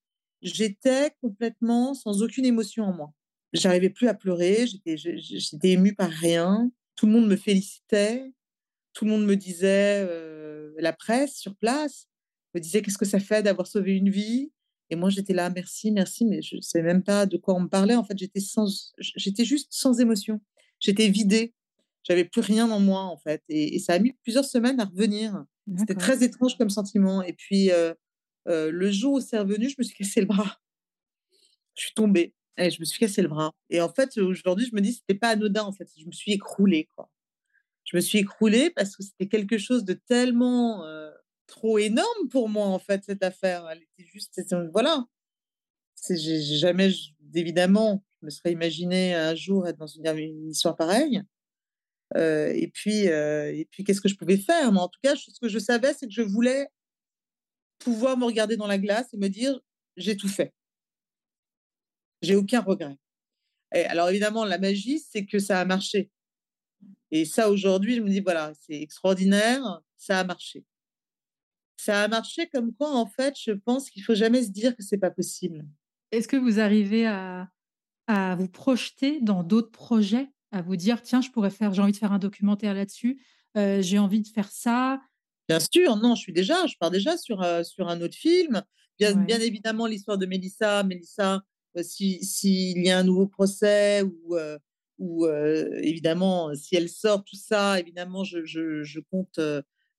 j'étais 0.41 1.11
complètement 1.21 1.93
sans 1.93 2.21
aucune 2.21 2.45
émotion 2.45 2.83
en 2.83 2.93
moi. 2.93 3.13
J'arrivais 3.53 3.89
plus 3.89 4.07
à 4.07 4.13
pleurer. 4.13 4.67
J'étais, 4.67 4.95
j'étais 4.97 5.71
émue 5.71 5.95
par 5.95 6.09
rien. 6.09 6.69
Tout 6.95 7.07
le 7.07 7.13
monde 7.13 7.27
me 7.27 7.35
félicitait. 7.35 8.31
Tout 8.93 9.05
le 9.05 9.11
monde 9.11 9.25
me 9.25 9.35
disait, 9.35 10.05
euh, 10.07 10.73
la 10.77 10.93
presse 10.93 11.35
sur 11.35 11.55
place, 11.55 12.07
me 12.55 12.59
disait 12.59 12.81
qu'est-ce 12.81 12.97
que 12.97 13.05
ça 13.05 13.19
fait 13.19 13.43
d'avoir 13.43 13.67
sauvé 13.67 13.95
une 13.95 14.09
vie? 14.09 14.51
Et 14.89 14.95
moi, 14.95 15.09
j'étais 15.09 15.33
là, 15.33 15.49
merci, 15.49 15.89
merci, 15.91 16.25
mais 16.25 16.41
je 16.41 16.57
ne 16.57 16.61
savais 16.61 16.83
même 16.83 17.03
pas 17.03 17.25
de 17.25 17.37
quoi 17.37 17.55
on 17.55 17.61
me 17.61 17.69
parlait. 17.69 17.95
En 17.95 18.03
fait, 18.03 18.17
j'étais 18.17 18.41
sans, 18.41 18.93
j'étais 18.97 19.45
juste 19.45 19.69
sans 19.71 19.99
émotion. 20.01 20.41
J'étais 20.81 21.07
vidée. 21.07 21.53
J'avais 22.03 22.25
plus 22.25 22.41
rien 22.41 22.69
en 22.69 22.79
moi, 22.79 23.03
en 23.03 23.17
fait. 23.17 23.41
Et, 23.47 23.79
ça 23.79 23.93
a 23.93 23.99
mis 23.99 24.11
plusieurs 24.23 24.43
semaines 24.43 24.79
à 24.81 24.85
revenir. 24.85 25.45
C'était 25.77 25.95
très 25.95 26.23
étrange 26.23 26.57
comme 26.57 26.69
sentiment. 26.69 27.21
Et 27.21 27.33
puis, 27.33 27.71
euh, 27.71 27.93
euh, 28.49 28.69
le 28.69 28.91
jour 28.91 29.13
où 29.13 29.21
c'est 29.21 29.39
revenu, 29.39 29.69
je 29.69 29.75
me 29.77 29.83
suis 29.83 29.95
cassé 29.95 30.19
le 30.19 30.27
bras. 30.27 30.59
Je 31.75 31.83
suis 31.83 31.93
tombée. 31.93 32.35
Et 32.57 32.69
je 32.69 32.81
me 32.81 32.85
suis 32.85 32.99
cassé 32.99 33.21
le 33.21 33.29
bras. 33.29 33.53
Et 33.69 33.79
en 33.79 33.89
fait, 33.89 34.17
aujourd'hui, 34.17 34.67
je 34.69 34.75
me 34.75 34.81
dis, 34.81 34.93
c'était 34.93 35.17
pas 35.17 35.29
anodin, 35.29 35.63
en 35.63 35.71
fait. 35.71 35.87
Je 35.97 36.05
me 36.05 36.11
suis 36.11 36.33
écroulée, 36.33 36.89
quoi. 36.95 37.09
Je 37.85 37.95
me 37.95 38.01
suis 38.01 38.19
écroulée 38.19 38.69
parce 38.71 38.95
que 38.95 39.03
c'était 39.03 39.27
quelque 39.27 39.57
chose 39.57 39.85
de 39.85 39.93
tellement 39.93 40.83
euh, 40.83 41.11
trop 41.51 41.77
énorme 41.77 42.29
pour 42.29 42.49
moi, 42.49 42.65
en 42.65 42.79
fait, 42.79 43.03
cette 43.03 43.23
affaire. 43.23 43.67
Elle 43.69 43.83
était 43.83 44.09
juste, 44.09 44.41
voilà. 44.71 45.05
J'ai 46.09 46.41
jamais, 46.41 46.89
évidemment, 47.35 48.03
je 48.19 48.25
me 48.25 48.31
serais 48.31 48.51
imaginé 48.53 49.13
un 49.13 49.35
jour 49.35 49.67
être 49.67 49.77
dans 49.77 49.85
une, 49.85 50.49
histoire 50.49 50.75
pareille. 50.75 51.21
Euh, 52.15 52.51
et 52.55 52.67
puis, 52.67 53.07
euh, 53.09 53.53
et 53.55 53.65
puis 53.65 53.83
qu'est-ce 53.83 54.01
que 54.01 54.09
je 54.09 54.15
pouvais 54.15 54.37
faire? 54.37 54.71
Mais 54.71 54.79
en 54.79 54.87
tout 54.87 54.99
cas, 55.03 55.15
ce 55.15 55.39
que 55.39 55.47
je 55.47 55.59
savais, 55.59 55.93
c'est 55.93 56.07
que 56.07 56.13
je 56.13 56.23
voulais 56.23 56.67
pouvoir 57.79 58.17
me 58.17 58.25
regarder 58.25 58.57
dans 58.57 58.67
la 58.67 58.77
glace 58.77 59.13
et 59.13 59.17
me 59.17 59.27
dire 59.27 59.59
j'ai 59.97 60.17
tout 60.17 60.27
fait. 60.27 60.53
J'ai 62.21 62.35
aucun 62.35 62.61
regret. 62.61 62.97
Et 63.73 63.85
alors 63.85 64.09
évidemment, 64.09 64.45
la 64.45 64.57
magie, 64.57 64.99
c'est 64.99 65.25
que 65.25 65.39
ça 65.39 65.59
a 65.59 65.65
marché. 65.65 66.11
Et 67.11 67.25
ça, 67.25 67.49
aujourd'hui, 67.49 67.95
je 67.95 68.01
me 68.01 68.09
dis 68.09 68.19
voilà, 68.19 68.53
c'est 68.59 68.81
extraordinaire, 68.81 69.81
ça 69.97 70.19
a 70.19 70.23
marché 70.23 70.65
ça 71.83 72.03
a 72.03 72.07
marché 72.07 72.47
comme 72.47 72.73
quoi, 72.73 72.93
en 72.93 73.07
fait, 73.07 73.35
je 73.39 73.51
pense 73.51 73.89
qu'il 73.89 74.03
faut 74.03 74.15
jamais 74.15 74.43
se 74.43 74.49
dire 74.49 74.75
que 74.75 74.83
c'est 74.83 74.99
pas 74.99 75.11
possible. 75.11 75.65
Est-ce 76.11 76.27
que 76.27 76.37
vous 76.37 76.59
arrivez 76.59 77.07
à, 77.07 77.49
à 78.07 78.35
vous 78.35 78.47
projeter 78.47 79.19
dans 79.21 79.43
d'autres 79.43 79.71
projets, 79.71 80.29
à 80.51 80.61
vous 80.61 80.75
dire 80.75 81.01
tiens, 81.01 81.21
je 81.21 81.29
pourrais 81.31 81.49
faire, 81.49 81.73
j'ai 81.73 81.81
envie 81.81 81.93
de 81.93 81.97
faire 81.97 82.11
un 82.11 82.19
documentaire 82.19 82.73
là-dessus, 82.73 83.21
euh, 83.57 83.81
j'ai 83.81 83.97
envie 83.97 84.21
de 84.21 84.27
faire 84.27 84.51
ça? 84.51 85.01
Bien 85.49 85.59
sûr, 85.59 85.95
non, 85.95 86.15
je 86.15 86.21
suis 86.21 86.33
déjà, 86.33 86.67
je 86.67 86.75
pars 86.79 86.91
déjà 86.91 87.17
sur, 87.17 87.41
euh, 87.41 87.63
sur 87.63 87.89
un 87.89 87.99
autre 88.01 88.15
film. 88.15 88.63
Bien, 88.99 89.15
bien 89.15 89.39
évidemment, 89.39 89.87
l'histoire 89.87 90.17
de 90.17 90.27
Mélissa. 90.27 90.83
Mélissa, 90.83 91.41
euh, 91.77 91.83
s'il 91.83 92.85
y 92.85 92.91
a 92.91 92.99
un 92.99 93.03
nouveau 93.03 93.25
procès 93.25 94.03
ou, 94.03 94.37
ou 94.99 95.27
évidemment, 95.27 96.53
si 96.53 96.75
elle 96.75 96.89
sort 96.89 97.23
tout 97.23 97.35
ça, 97.35 97.79
évidemment, 97.79 98.23
je, 98.23 98.45
je, 98.45 98.83
je 98.83 98.99
compte 98.99 99.39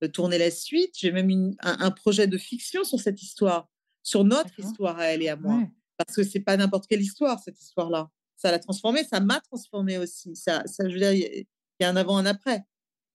tourner 0.06 0.38
la 0.38 0.50
suite. 0.50 0.92
J'ai 0.98 1.12
même 1.12 1.54
un, 1.60 1.90
projet 1.90 2.26
de 2.26 2.38
fiction 2.38 2.84
sur 2.84 3.00
cette 3.00 3.22
histoire, 3.22 3.68
sur 4.02 4.24
notre 4.24 4.58
histoire 4.58 4.98
à 4.98 5.06
elle 5.06 5.22
et 5.22 5.28
à 5.28 5.36
moi. 5.36 5.62
Parce 5.96 6.16
que 6.16 6.22
c'est 6.22 6.40
pas 6.40 6.56
n'importe 6.56 6.86
quelle 6.86 7.02
histoire, 7.02 7.38
cette 7.40 7.60
histoire-là. 7.60 8.10
Ça 8.36 8.50
l'a 8.50 8.58
transformée, 8.58 9.04
ça 9.04 9.20
m'a 9.20 9.40
transformée 9.40 9.98
aussi. 9.98 10.34
Ça, 10.34 10.62
ça, 10.66 10.88
je 10.88 10.94
veux 10.94 11.00
dire, 11.00 11.12
il 11.12 11.46
y 11.80 11.84
a 11.84 11.88
un 11.88 11.96
avant, 11.96 12.16
un 12.16 12.26
après. 12.26 12.64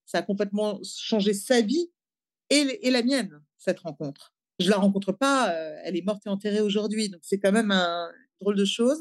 Ça 0.06 0.18
a 0.18 0.22
complètement 0.22 0.80
changé 0.82 1.34
sa 1.34 1.60
vie 1.60 1.90
et, 2.48 2.86
et 2.86 2.90
la 2.90 3.02
mienne, 3.02 3.42
cette 3.58 3.80
rencontre. 3.80 4.32
Je 4.58 4.70
la 4.70 4.76
rencontre 4.76 5.12
pas, 5.12 5.50
euh, 5.50 5.76
elle 5.84 5.96
est 5.96 6.02
morte 6.02 6.26
et 6.26 6.30
enterrée 6.30 6.60
aujourd'hui. 6.60 7.08
Donc 7.10 7.20
c'est 7.22 7.38
quand 7.38 7.52
même 7.52 7.70
un 7.70 8.10
drôle 8.40 8.56
de 8.56 8.64
chose. 8.64 9.00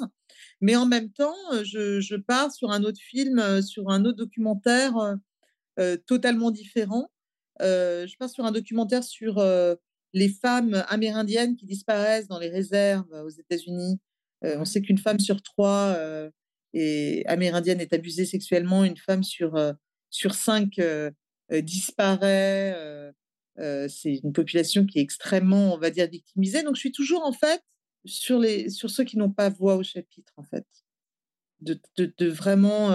Mais 0.62 0.76
en 0.76 0.86
même 0.86 1.12
temps, 1.12 1.36
je, 1.64 2.00
je 2.00 2.16
pars 2.16 2.52
sur 2.52 2.72
un 2.72 2.84
autre 2.84 3.00
film, 3.00 3.40
euh, 3.40 3.62
sur 3.62 3.90
un 3.90 4.06
autre 4.06 4.18
documentaire 4.18 4.94
euh, 5.80 5.98
totalement 6.06 6.52
différent 6.52 7.10
je 7.60 8.18
pars 8.18 8.30
sur 8.30 8.46
un 8.46 8.52
documentaire 8.52 9.04
sur 9.04 9.44
les 10.14 10.30
femmes 10.30 10.84
amérindiennes 10.88 11.56
qui 11.56 11.66
disparaissent 11.66 12.28
dans 12.28 12.40
les 12.40 12.50
réserves 12.50 13.12
aux 13.12 13.30
États-Unis. 13.30 14.00
on 14.44 14.66
sait 14.66 14.82
qu'une 14.82 14.98
femme 14.98 15.20
sur 15.20 15.42
trois 15.42 15.98
est, 16.74 17.26
amérindienne 17.28 17.82
est 17.82 17.94
abusée 17.94 18.26
sexuellement. 18.26 18.84
Une 18.84 18.98
femme 18.98 19.24
sur, 19.24 19.56
sur 20.10 20.36
cinq 20.36 20.80
disparaît. 21.52 22.76
c'est 23.58 24.20
une 24.24 24.34
population 24.34 24.86
qui 24.86 25.00
est 25.00 25.02
extrêmement, 25.02 25.74
on 25.74 25.78
va 25.78 25.90
dire, 25.90 26.08
victimisée. 26.08 26.64
Donc, 26.64 26.76
je 26.76 26.82
suis 26.82 26.92
toujours, 26.92 27.26
en 27.26 27.34
fait, 27.34 27.62
sur, 28.06 28.40
les, 28.40 28.70
sur 28.70 28.90
ceux 28.90 29.04
qui 29.04 29.18
n'ont 29.18 29.32
pas 29.32 29.50
voix 29.50 29.76
au 29.76 29.84
chapitre, 29.84 30.34
en 30.38 30.44
fait. 30.44 30.66
De, 31.60 31.80
de 31.98 32.28
vraiment 32.28 32.94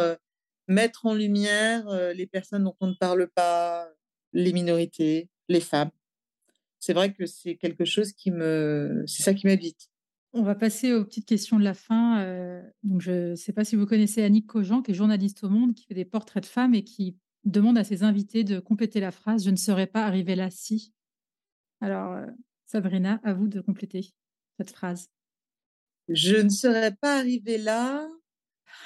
mettre 0.69 1.07
en 1.07 1.15
lumière 1.15 2.13
les 2.15 2.27
personnes 2.27 2.65
dont 2.65 2.77
on 2.81 2.87
ne 2.89 2.95
parle 2.95 3.29
pas, 3.29 3.89
les 4.33 4.53
minorités, 4.53 5.29
les 5.49 5.61
femmes. 5.61 5.91
C'est 6.79 6.95
vrai 6.95 7.13
que 7.13 7.27
c'est 7.27 7.57
quelque 7.57 7.85
chose 7.85 8.13
qui 8.13 8.31
me, 8.31 9.05
c'est 9.07 9.23
ça 9.23 9.35
qui 9.35 9.47
m'habite. 9.47 9.89
On 10.33 10.43
va 10.43 10.55
passer 10.55 10.93
aux 10.95 11.05
petites 11.05 11.27
questions 11.27 11.59
de 11.59 11.65
la 11.65 11.75
fin. 11.75 12.21
Euh, 12.23 12.63
donc 12.83 13.01
je 13.01 13.31
ne 13.31 13.35
sais 13.37 13.53
pas 13.53 13.65
si 13.65 13.77
vous 13.77 13.87
connaissez 13.87 14.23
Annick 14.23 14.47
Cogent, 14.47 14.83
qui 14.83 14.93
est 14.93 14.95
journaliste 14.95 15.45
au 15.45 15.49
Monde, 15.49 15.75
qui 15.75 15.85
fait 15.85 15.95
des 15.95 16.05
portraits 16.05 16.43
de 16.43 16.49
femmes 16.49 16.75
et 16.75 16.85
qui 16.85 17.17
demande 17.45 17.77
à 17.77 17.85
ses 17.85 18.03
invités 18.03 18.43
de 18.43 18.59
compléter 18.59 18.99
la 18.99 19.11
phrase 19.11 19.45
"Je 19.45 19.51
ne 19.51 19.57
serais 19.57 19.87
pas 19.87 20.05
arrivée 20.05 20.35
là 20.35 20.51
si". 20.51 20.93
Alors 21.81 22.13
euh, 22.13 22.27
Sabrina, 22.67 23.21
à 23.23 23.35
vous 23.35 23.47
de 23.47 23.61
compléter 23.61 24.15
cette 24.59 24.71
phrase. 24.71 25.09
Je 26.09 26.37
ne 26.37 26.49
serais 26.49 26.95
pas 27.01 27.19
arrivée 27.19 27.59
là. 27.59 28.09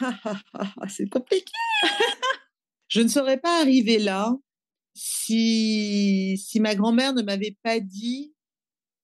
c'est 0.89 1.09
compliqué. 1.09 1.53
je 2.89 3.01
ne 3.01 3.09
serais 3.09 3.39
pas 3.39 3.61
arrivée 3.61 3.99
là 3.99 4.37
si, 4.97 6.39
si 6.39 6.59
ma 6.59 6.75
grand-mère 6.75 7.13
ne 7.13 7.23
m'avait 7.23 7.57
pas 7.63 7.81
dit 7.81 8.35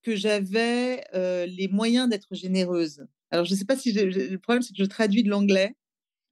que 0.02 0.16
j'avais 0.16 1.04
euh, 1.14 1.46
les 1.46 1.68
moyens 1.68 2.08
d'être 2.08 2.34
généreuse. 2.34 3.06
Alors, 3.30 3.44
je 3.44 3.52
ne 3.52 3.58
sais 3.58 3.64
pas 3.64 3.76
si 3.76 3.92
le 3.92 4.36
problème, 4.38 4.62
c'est 4.62 4.74
que 4.74 4.82
je 4.82 4.88
traduis 4.88 5.22
de 5.22 5.30
l'anglais, 5.30 5.76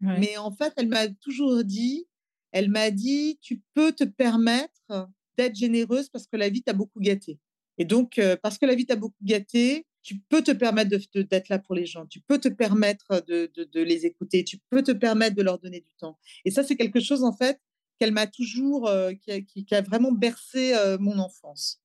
mais 0.01 0.39
en 0.39 0.51
fait, 0.51 0.73
elle 0.77 0.89
m'a 0.89 1.09
toujours 1.09 1.63
dit, 1.63 2.07
elle 2.53 2.71
m'a 2.71 2.91
dit, 2.91 3.39
tu 3.43 3.63
peux 3.75 3.93
te 3.93 4.05
permettre 4.05 5.09
d'être 5.37 5.55
généreuse 5.55 6.09
parce 6.09 6.27
que 6.27 6.37
la 6.37 6.49
vie 6.49 6.63
t'a 6.63 6.73
beaucoup 6.73 7.01
gâté. 7.01 7.39
Et 7.77 7.85
donc, 7.85 8.19
euh, 8.19 8.37
parce 8.43 8.59
que 8.59 8.67
la 8.67 8.75
vie 8.75 8.87
t'a 8.87 8.97
beaucoup 8.97 9.23
gâté, 9.23 9.87
tu 10.03 10.19
peux 10.19 10.43
te 10.43 10.51
permettre 10.51 10.91
d'être 11.15 11.49
là 11.51 11.59
pour 11.59 11.75
les 11.75 11.87
gens, 11.87 12.07
tu 12.07 12.21
peux 12.21 12.39
te 12.39 12.49
permettre 12.49 13.23
de, 13.27 13.51
de, 13.55 13.65
de, 13.65 13.81
les 13.83 14.07
écouter, 14.07 14.45
tu 14.45 14.59
peux 14.71 14.83
te 14.83 14.93
permettre 14.93 15.37
de 15.37 15.43
leur 15.43 15.59
donner 15.59 15.81
du 15.81 15.95
temps. 15.99 16.19
Et 16.45 16.51
ça, 16.51 16.63
c'est 16.63 16.77
quelque 16.77 17.01
chose, 17.01 17.23
en 17.23 17.35
fait, 17.35 17.61
qu'elle 18.01 18.13
m'a 18.13 18.27
toujours, 18.27 18.89
euh, 18.89 19.13
qui, 19.13 19.67
a, 19.73 19.83
vraiment 19.83 20.11
bercé 20.11 20.75
euh, 20.75 20.97
mon 20.99 21.19
enfance. 21.19 21.83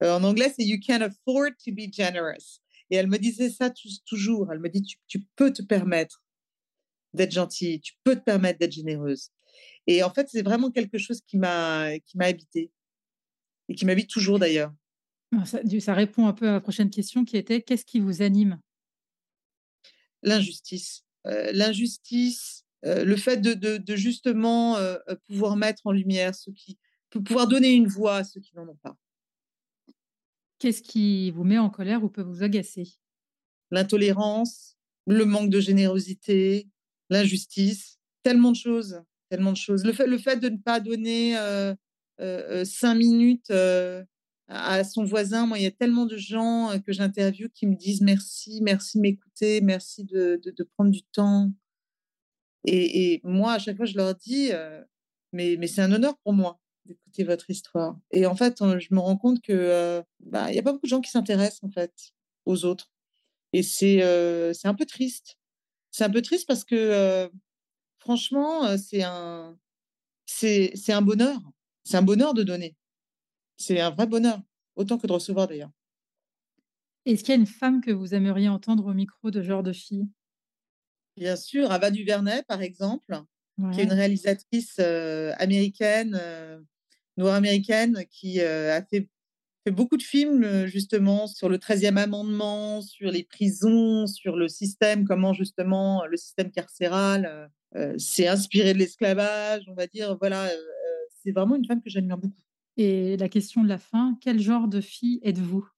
en 0.00 0.24
anglais, 0.24 0.52
c'est 0.56 0.64
You 0.64 0.78
can 0.84 1.02
afford 1.02 1.50
to 1.64 1.72
be 1.72 1.92
generous. 1.92 2.60
Et 2.90 2.96
elle 2.96 3.06
me 3.06 3.18
disait 3.18 3.50
ça 3.50 3.70
toujours. 4.06 4.50
Elle 4.50 4.60
me 4.60 4.70
dit, 4.70 4.82
tu, 5.06 5.20
peux 5.36 5.52
te 5.52 5.60
permettre 5.60 6.22
d'être 7.12 7.32
gentille, 7.32 7.80
tu 7.80 7.92
peux 8.02 8.16
te 8.16 8.22
permettre 8.22 8.58
d'être 8.58 8.72
généreuse. 8.72 9.30
Et 9.86 10.02
en 10.02 10.10
fait, 10.10 10.28
c'est 10.30 10.42
vraiment 10.42 10.70
quelque 10.70 10.96
chose 10.96 11.20
qui 11.26 11.36
m'a 11.36 11.98
qui 12.06 12.16
m'a 12.16 12.26
habité 12.26 12.70
et 13.68 13.74
qui 13.74 13.84
m'habite 13.84 14.08
toujours 14.08 14.38
d'ailleurs. 14.38 14.72
Ah, 15.36 15.44
ça, 15.44 15.60
ça, 15.80 15.92
répond 15.92 16.26
un 16.26 16.32
peu 16.32 16.48
à 16.48 16.52
la 16.52 16.60
prochaine 16.62 16.88
question 16.88 17.26
qui 17.26 17.36
était 17.36 17.60
qu'est-ce 17.60 17.84
qui 17.84 18.00
vous 18.00 18.22
anime? 18.22 18.58
L'injustice. 20.22 21.04
L'injustice, 21.24 22.64
le 22.82 23.16
fait 23.16 23.38
de, 23.38 23.96
justement 23.96 24.76
pouvoir 25.26 25.56
mettre 25.56 25.86
en 25.86 25.92
lumière 25.92 26.34
ceux 26.34 26.52
qui. 26.52 26.78
pouvoir 27.10 27.46
donner 27.46 27.72
une 27.72 27.88
voix 27.88 28.16
à 28.16 28.24
ceux 28.24 28.40
qui 28.40 28.54
n'en 28.54 28.68
ont 28.68 28.78
pas. 28.82 28.96
Qu'est-ce 30.58 30.82
qui 30.82 31.30
vous 31.30 31.44
met 31.44 31.58
en 31.58 31.70
colère 31.70 32.02
ou 32.02 32.08
peut 32.08 32.22
vous 32.22 32.42
agacer? 32.42 32.88
L'intolérance, 33.70 34.76
le 35.06 35.24
manque 35.24 35.50
de 35.50 35.60
générosité, 35.60 36.68
l'injustice, 37.10 37.98
tellement 38.22 38.50
de 38.50 38.56
choses, 38.56 39.00
tellement 39.30 39.52
de 39.52 39.56
choses. 39.56 39.84
Le 39.84 39.92
fait, 39.92 40.06
le 40.06 40.18
fait 40.18 40.36
de 40.36 40.48
ne 40.48 40.58
pas 40.58 40.80
donner 40.80 41.36
cinq 42.64 42.94
minutes 42.94 43.52
à 44.48 44.82
son 44.82 45.04
voisin. 45.04 45.46
Moi, 45.46 45.58
il 45.58 45.64
y 45.64 45.66
a 45.66 45.70
tellement 45.70 46.06
de 46.06 46.16
gens 46.16 46.72
que 46.84 46.92
j'interviewe 46.92 47.48
qui 47.50 47.66
me 47.66 47.76
disent 47.76 48.00
merci, 48.00 48.60
merci 48.62 48.98
de 48.98 49.02
m'écouter, 49.02 49.60
merci 49.60 50.04
de, 50.04 50.40
de, 50.42 50.64
prendre 50.64 50.90
du 50.90 51.02
temps. 51.02 51.52
Et, 52.64 53.20
moi, 53.24 53.52
à 53.54 53.58
chaque 53.58 53.76
fois, 53.76 53.86
je 53.86 53.96
leur 53.96 54.14
dis, 54.14 54.50
mais, 55.32 55.56
mais 55.58 55.66
c'est 55.66 55.82
un 55.82 55.92
honneur 55.92 56.16
pour 56.18 56.32
moi 56.32 56.58
d'écouter 56.86 57.24
votre 57.24 57.50
histoire. 57.50 57.98
Et 58.12 58.26
en 58.26 58.34
fait, 58.34 58.58
je 58.78 58.94
me 58.94 58.98
rends 59.00 59.16
compte 59.16 59.40
que 59.42 60.02
bah, 60.20 60.50
il 60.50 60.54
n'y 60.54 60.58
a 60.58 60.62
pas 60.62 60.72
beaucoup 60.72 60.86
de 60.86 60.90
gens 60.90 61.00
qui 61.00 61.10
s'intéressent 61.10 61.64
en 61.64 61.70
fait 61.70 61.92
aux 62.46 62.64
autres. 62.64 62.90
Et 63.52 63.62
c'est 63.62 63.98
c'est 64.54 64.68
un 64.68 64.74
peu 64.74 64.86
triste. 64.86 65.38
C'est 65.90 66.04
un 66.04 66.10
peu 66.10 66.22
triste 66.22 66.46
parce 66.46 66.64
que 66.64 67.30
franchement, 67.98 68.76
c'est 68.78 69.02
un 69.02 69.58
c'est 70.26 70.92
un 70.92 71.02
bonheur. 71.02 71.40
C'est 71.84 71.96
un 71.96 72.02
bonheur 72.02 72.34
de 72.34 72.42
donner. 72.42 72.76
C'est 73.56 73.80
un 73.80 73.90
vrai 73.90 74.06
bonheur, 74.06 74.40
autant 74.76 74.98
que 74.98 75.06
de 75.06 75.12
recevoir 75.12 75.48
d'ailleurs. 75.48 75.70
Est-ce 77.06 77.24
qu'il 77.24 77.34
y 77.34 77.38
a 77.38 77.40
une 77.40 77.46
femme 77.46 77.80
que 77.80 77.90
vous 77.90 78.14
aimeriez 78.14 78.48
entendre 78.48 78.86
au 78.86 78.94
micro 78.94 79.30
de 79.30 79.42
genre 79.42 79.62
de 79.62 79.72
fille? 79.72 80.06
Bien 81.18 81.36
sûr, 81.36 81.70
Ava 81.72 81.90
DuVernay, 81.90 82.42
par 82.46 82.62
exemple, 82.62 83.20
qui 83.72 83.80
est 83.80 83.84
une 83.84 83.92
réalisatrice 83.92 84.78
américaine, 85.38 86.20
noire 87.16 87.34
américaine, 87.34 88.04
qui 88.10 88.40
a 88.40 88.82
fait, 88.84 89.08
fait, 89.64 89.70
beaucoup 89.72 89.96
de 89.96 90.02
films 90.02 90.66
justement 90.66 91.26
sur 91.26 91.48
le 91.48 91.58
13e 91.58 91.96
amendement, 91.96 92.80
sur 92.82 93.10
les 93.10 93.24
prisons, 93.24 94.06
sur 94.06 94.36
le 94.36 94.48
système, 94.48 95.04
comment 95.04 95.32
justement 95.32 96.06
le 96.06 96.16
système 96.16 96.50
carcéral 96.50 97.50
s'est 97.98 98.28
inspiré 98.28 98.72
de 98.72 98.78
l'esclavage, 98.78 99.64
on 99.66 99.74
va 99.74 99.86
dire. 99.86 100.16
Voilà, 100.20 100.48
c'est 101.22 101.32
vraiment 101.32 101.56
une 101.56 101.66
femme 101.66 101.82
que 101.82 101.90
j'admire 101.90 102.18
beaucoup. 102.18 102.42
Et 102.76 103.16
la 103.16 103.28
question 103.28 103.64
de 103.64 103.68
la 103.68 103.78
fin, 103.78 104.16
quel 104.20 104.40
genre 104.40 104.68
de 104.68 104.80
fille 104.80 105.18
êtes-vous? 105.22 105.68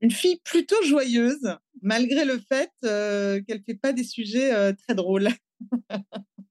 Une 0.00 0.10
fille 0.10 0.40
plutôt 0.44 0.80
joyeuse, 0.84 1.56
malgré 1.82 2.24
le 2.24 2.38
fait 2.38 2.70
qu'elle 2.82 3.58
ne 3.58 3.62
fait 3.64 3.78
pas 3.80 3.92
des 3.92 4.04
sujets 4.04 4.74
très 4.74 4.94
drôles. 4.94 5.28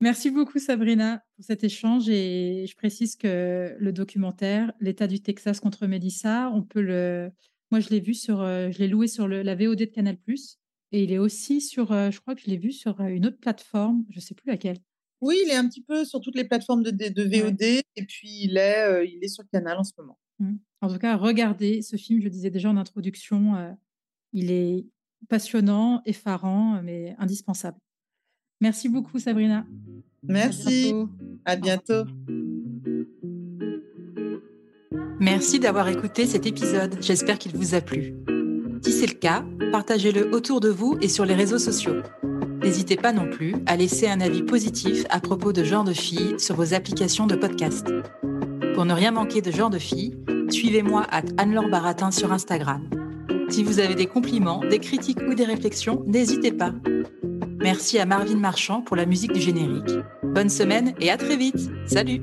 Merci 0.00 0.30
beaucoup 0.30 0.60
Sabrina 0.60 1.24
pour 1.34 1.44
cet 1.44 1.64
échange 1.64 2.08
et 2.08 2.66
je 2.68 2.76
précise 2.76 3.16
que 3.16 3.74
le 3.76 3.92
documentaire 3.92 4.72
L'État 4.78 5.08
du 5.08 5.20
Texas 5.20 5.58
contre 5.58 5.88
Mélissa, 5.88 6.52
on 6.54 6.62
peut 6.62 6.82
le, 6.82 7.32
moi 7.72 7.80
je 7.80 7.88
l'ai 7.88 7.98
vu 7.98 8.14
sur, 8.14 8.38
je 8.38 8.78
l'ai 8.78 8.86
loué 8.86 9.08
sur 9.08 9.26
la 9.26 9.54
VOD 9.56 9.78
de 9.78 9.84
Canal+ 9.86 10.16
et 10.92 11.02
il 11.02 11.10
est 11.10 11.18
aussi 11.18 11.60
sur, 11.60 11.88
je 11.88 12.20
crois 12.20 12.36
que 12.36 12.42
je 12.42 12.46
l'ai 12.46 12.58
vu 12.58 12.70
sur 12.70 13.00
une 13.00 13.26
autre 13.26 13.38
plateforme, 13.38 14.04
je 14.10 14.18
ne 14.18 14.20
sais 14.20 14.34
plus 14.34 14.48
laquelle. 14.48 14.78
Oui, 15.20 15.40
il 15.44 15.50
est 15.50 15.56
un 15.56 15.68
petit 15.68 15.82
peu 15.82 16.04
sur 16.04 16.20
toutes 16.20 16.36
les 16.36 16.44
plateformes 16.44 16.82
de, 16.82 16.90
de, 16.90 17.22
VOD 17.22 17.62
et 17.62 18.04
puis 18.06 18.44
il 18.44 18.56
est, 18.56 18.82
euh, 18.86 19.04
il 19.04 19.22
est 19.22 19.28
sur 19.28 19.44
Canal 19.52 19.78
en 19.78 19.84
ce 19.84 19.92
moment. 19.98 20.18
Mmh. 20.38 20.54
En 20.80 20.92
tout 20.92 20.98
cas, 20.98 21.16
regardez 21.16 21.82
ce 21.82 21.96
film, 21.96 22.20
je 22.22 22.28
disais 22.28 22.50
déjà 22.50 22.70
en 22.70 22.76
introduction, 22.76 23.56
euh, 23.56 23.72
il 24.32 24.50
est 24.50 24.86
passionnant, 25.28 26.02
effarant, 26.04 26.80
mais 26.82 27.16
indispensable. 27.18 27.78
Merci 28.60 28.88
beaucoup 28.88 29.18
Sabrina. 29.18 29.66
Merci. 30.22 30.94
À 31.44 31.56
bientôt. 31.56 32.04
Merci 35.20 35.58
d'avoir 35.58 35.88
écouté 35.88 36.26
cet 36.26 36.46
épisode. 36.46 36.96
J'espère 37.00 37.38
qu'il 37.38 37.56
vous 37.56 37.74
a 37.74 37.80
plu. 37.80 38.14
Si 38.82 38.92
c'est 38.92 39.06
le 39.06 39.18
cas, 39.18 39.44
partagez-le 39.72 40.32
autour 40.32 40.60
de 40.60 40.68
vous 40.68 40.96
et 41.00 41.08
sur 41.08 41.24
les 41.24 41.34
réseaux 41.34 41.58
sociaux. 41.58 42.02
N'hésitez 42.62 42.96
pas 42.96 43.12
non 43.12 43.28
plus 43.28 43.54
à 43.66 43.76
laisser 43.76 44.08
un 44.08 44.20
avis 44.20 44.42
positif 44.42 45.04
à 45.10 45.20
propos 45.20 45.52
de 45.52 45.64
Genre 45.64 45.84
de 45.84 45.92
Filles 45.92 46.38
sur 46.38 46.54
vos 46.54 46.74
applications 46.74 47.26
de 47.26 47.34
podcast. 47.34 47.88
Pour 48.78 48.84
ne 48.84 48.94
rien 48.94 49.10
manquer 49.10 49.42
de 49.42 49.50
Genre 49.50 49.70
de 49.70 49.78
Filles, 49.80 50.16
suivez-moi 50.50 51.04
à 51.10 51.22
Anne-Laure 51.36 51.68
Baratin 51.68 52.12
sur 52.12 52.32
Instagram. 52.32 52.88
Si 53.48 53.64
vous 53.64 53.80
avez 53.80 53.96
des 53.96 54.06
compliments, 54.06 54.60
des 54.60 54.78
critiques 54.78 55.18
ou 55.28 55.34
des 55.34 55.46
réflexions, 55.46 56.04
n'hésitez 56.06 56.52
pas. 56.52 56.70
Merci 57.58 57.98
à 57.98 58.06
Marvin 58.06 58.36
Marchand 58.36 58.80
pour 58.82 58.94
la 58.94 59.04
musique 59.04 59.32
du 59.32 59.40
générique. 59.40 59.90
Bonne 60.22 60.48
semaine 60.48 60.94
et 61.00 61.10
à 61.10 61.16
très 61.16 61.36
vite. 61.36 61.68
Salut 61.86 62.22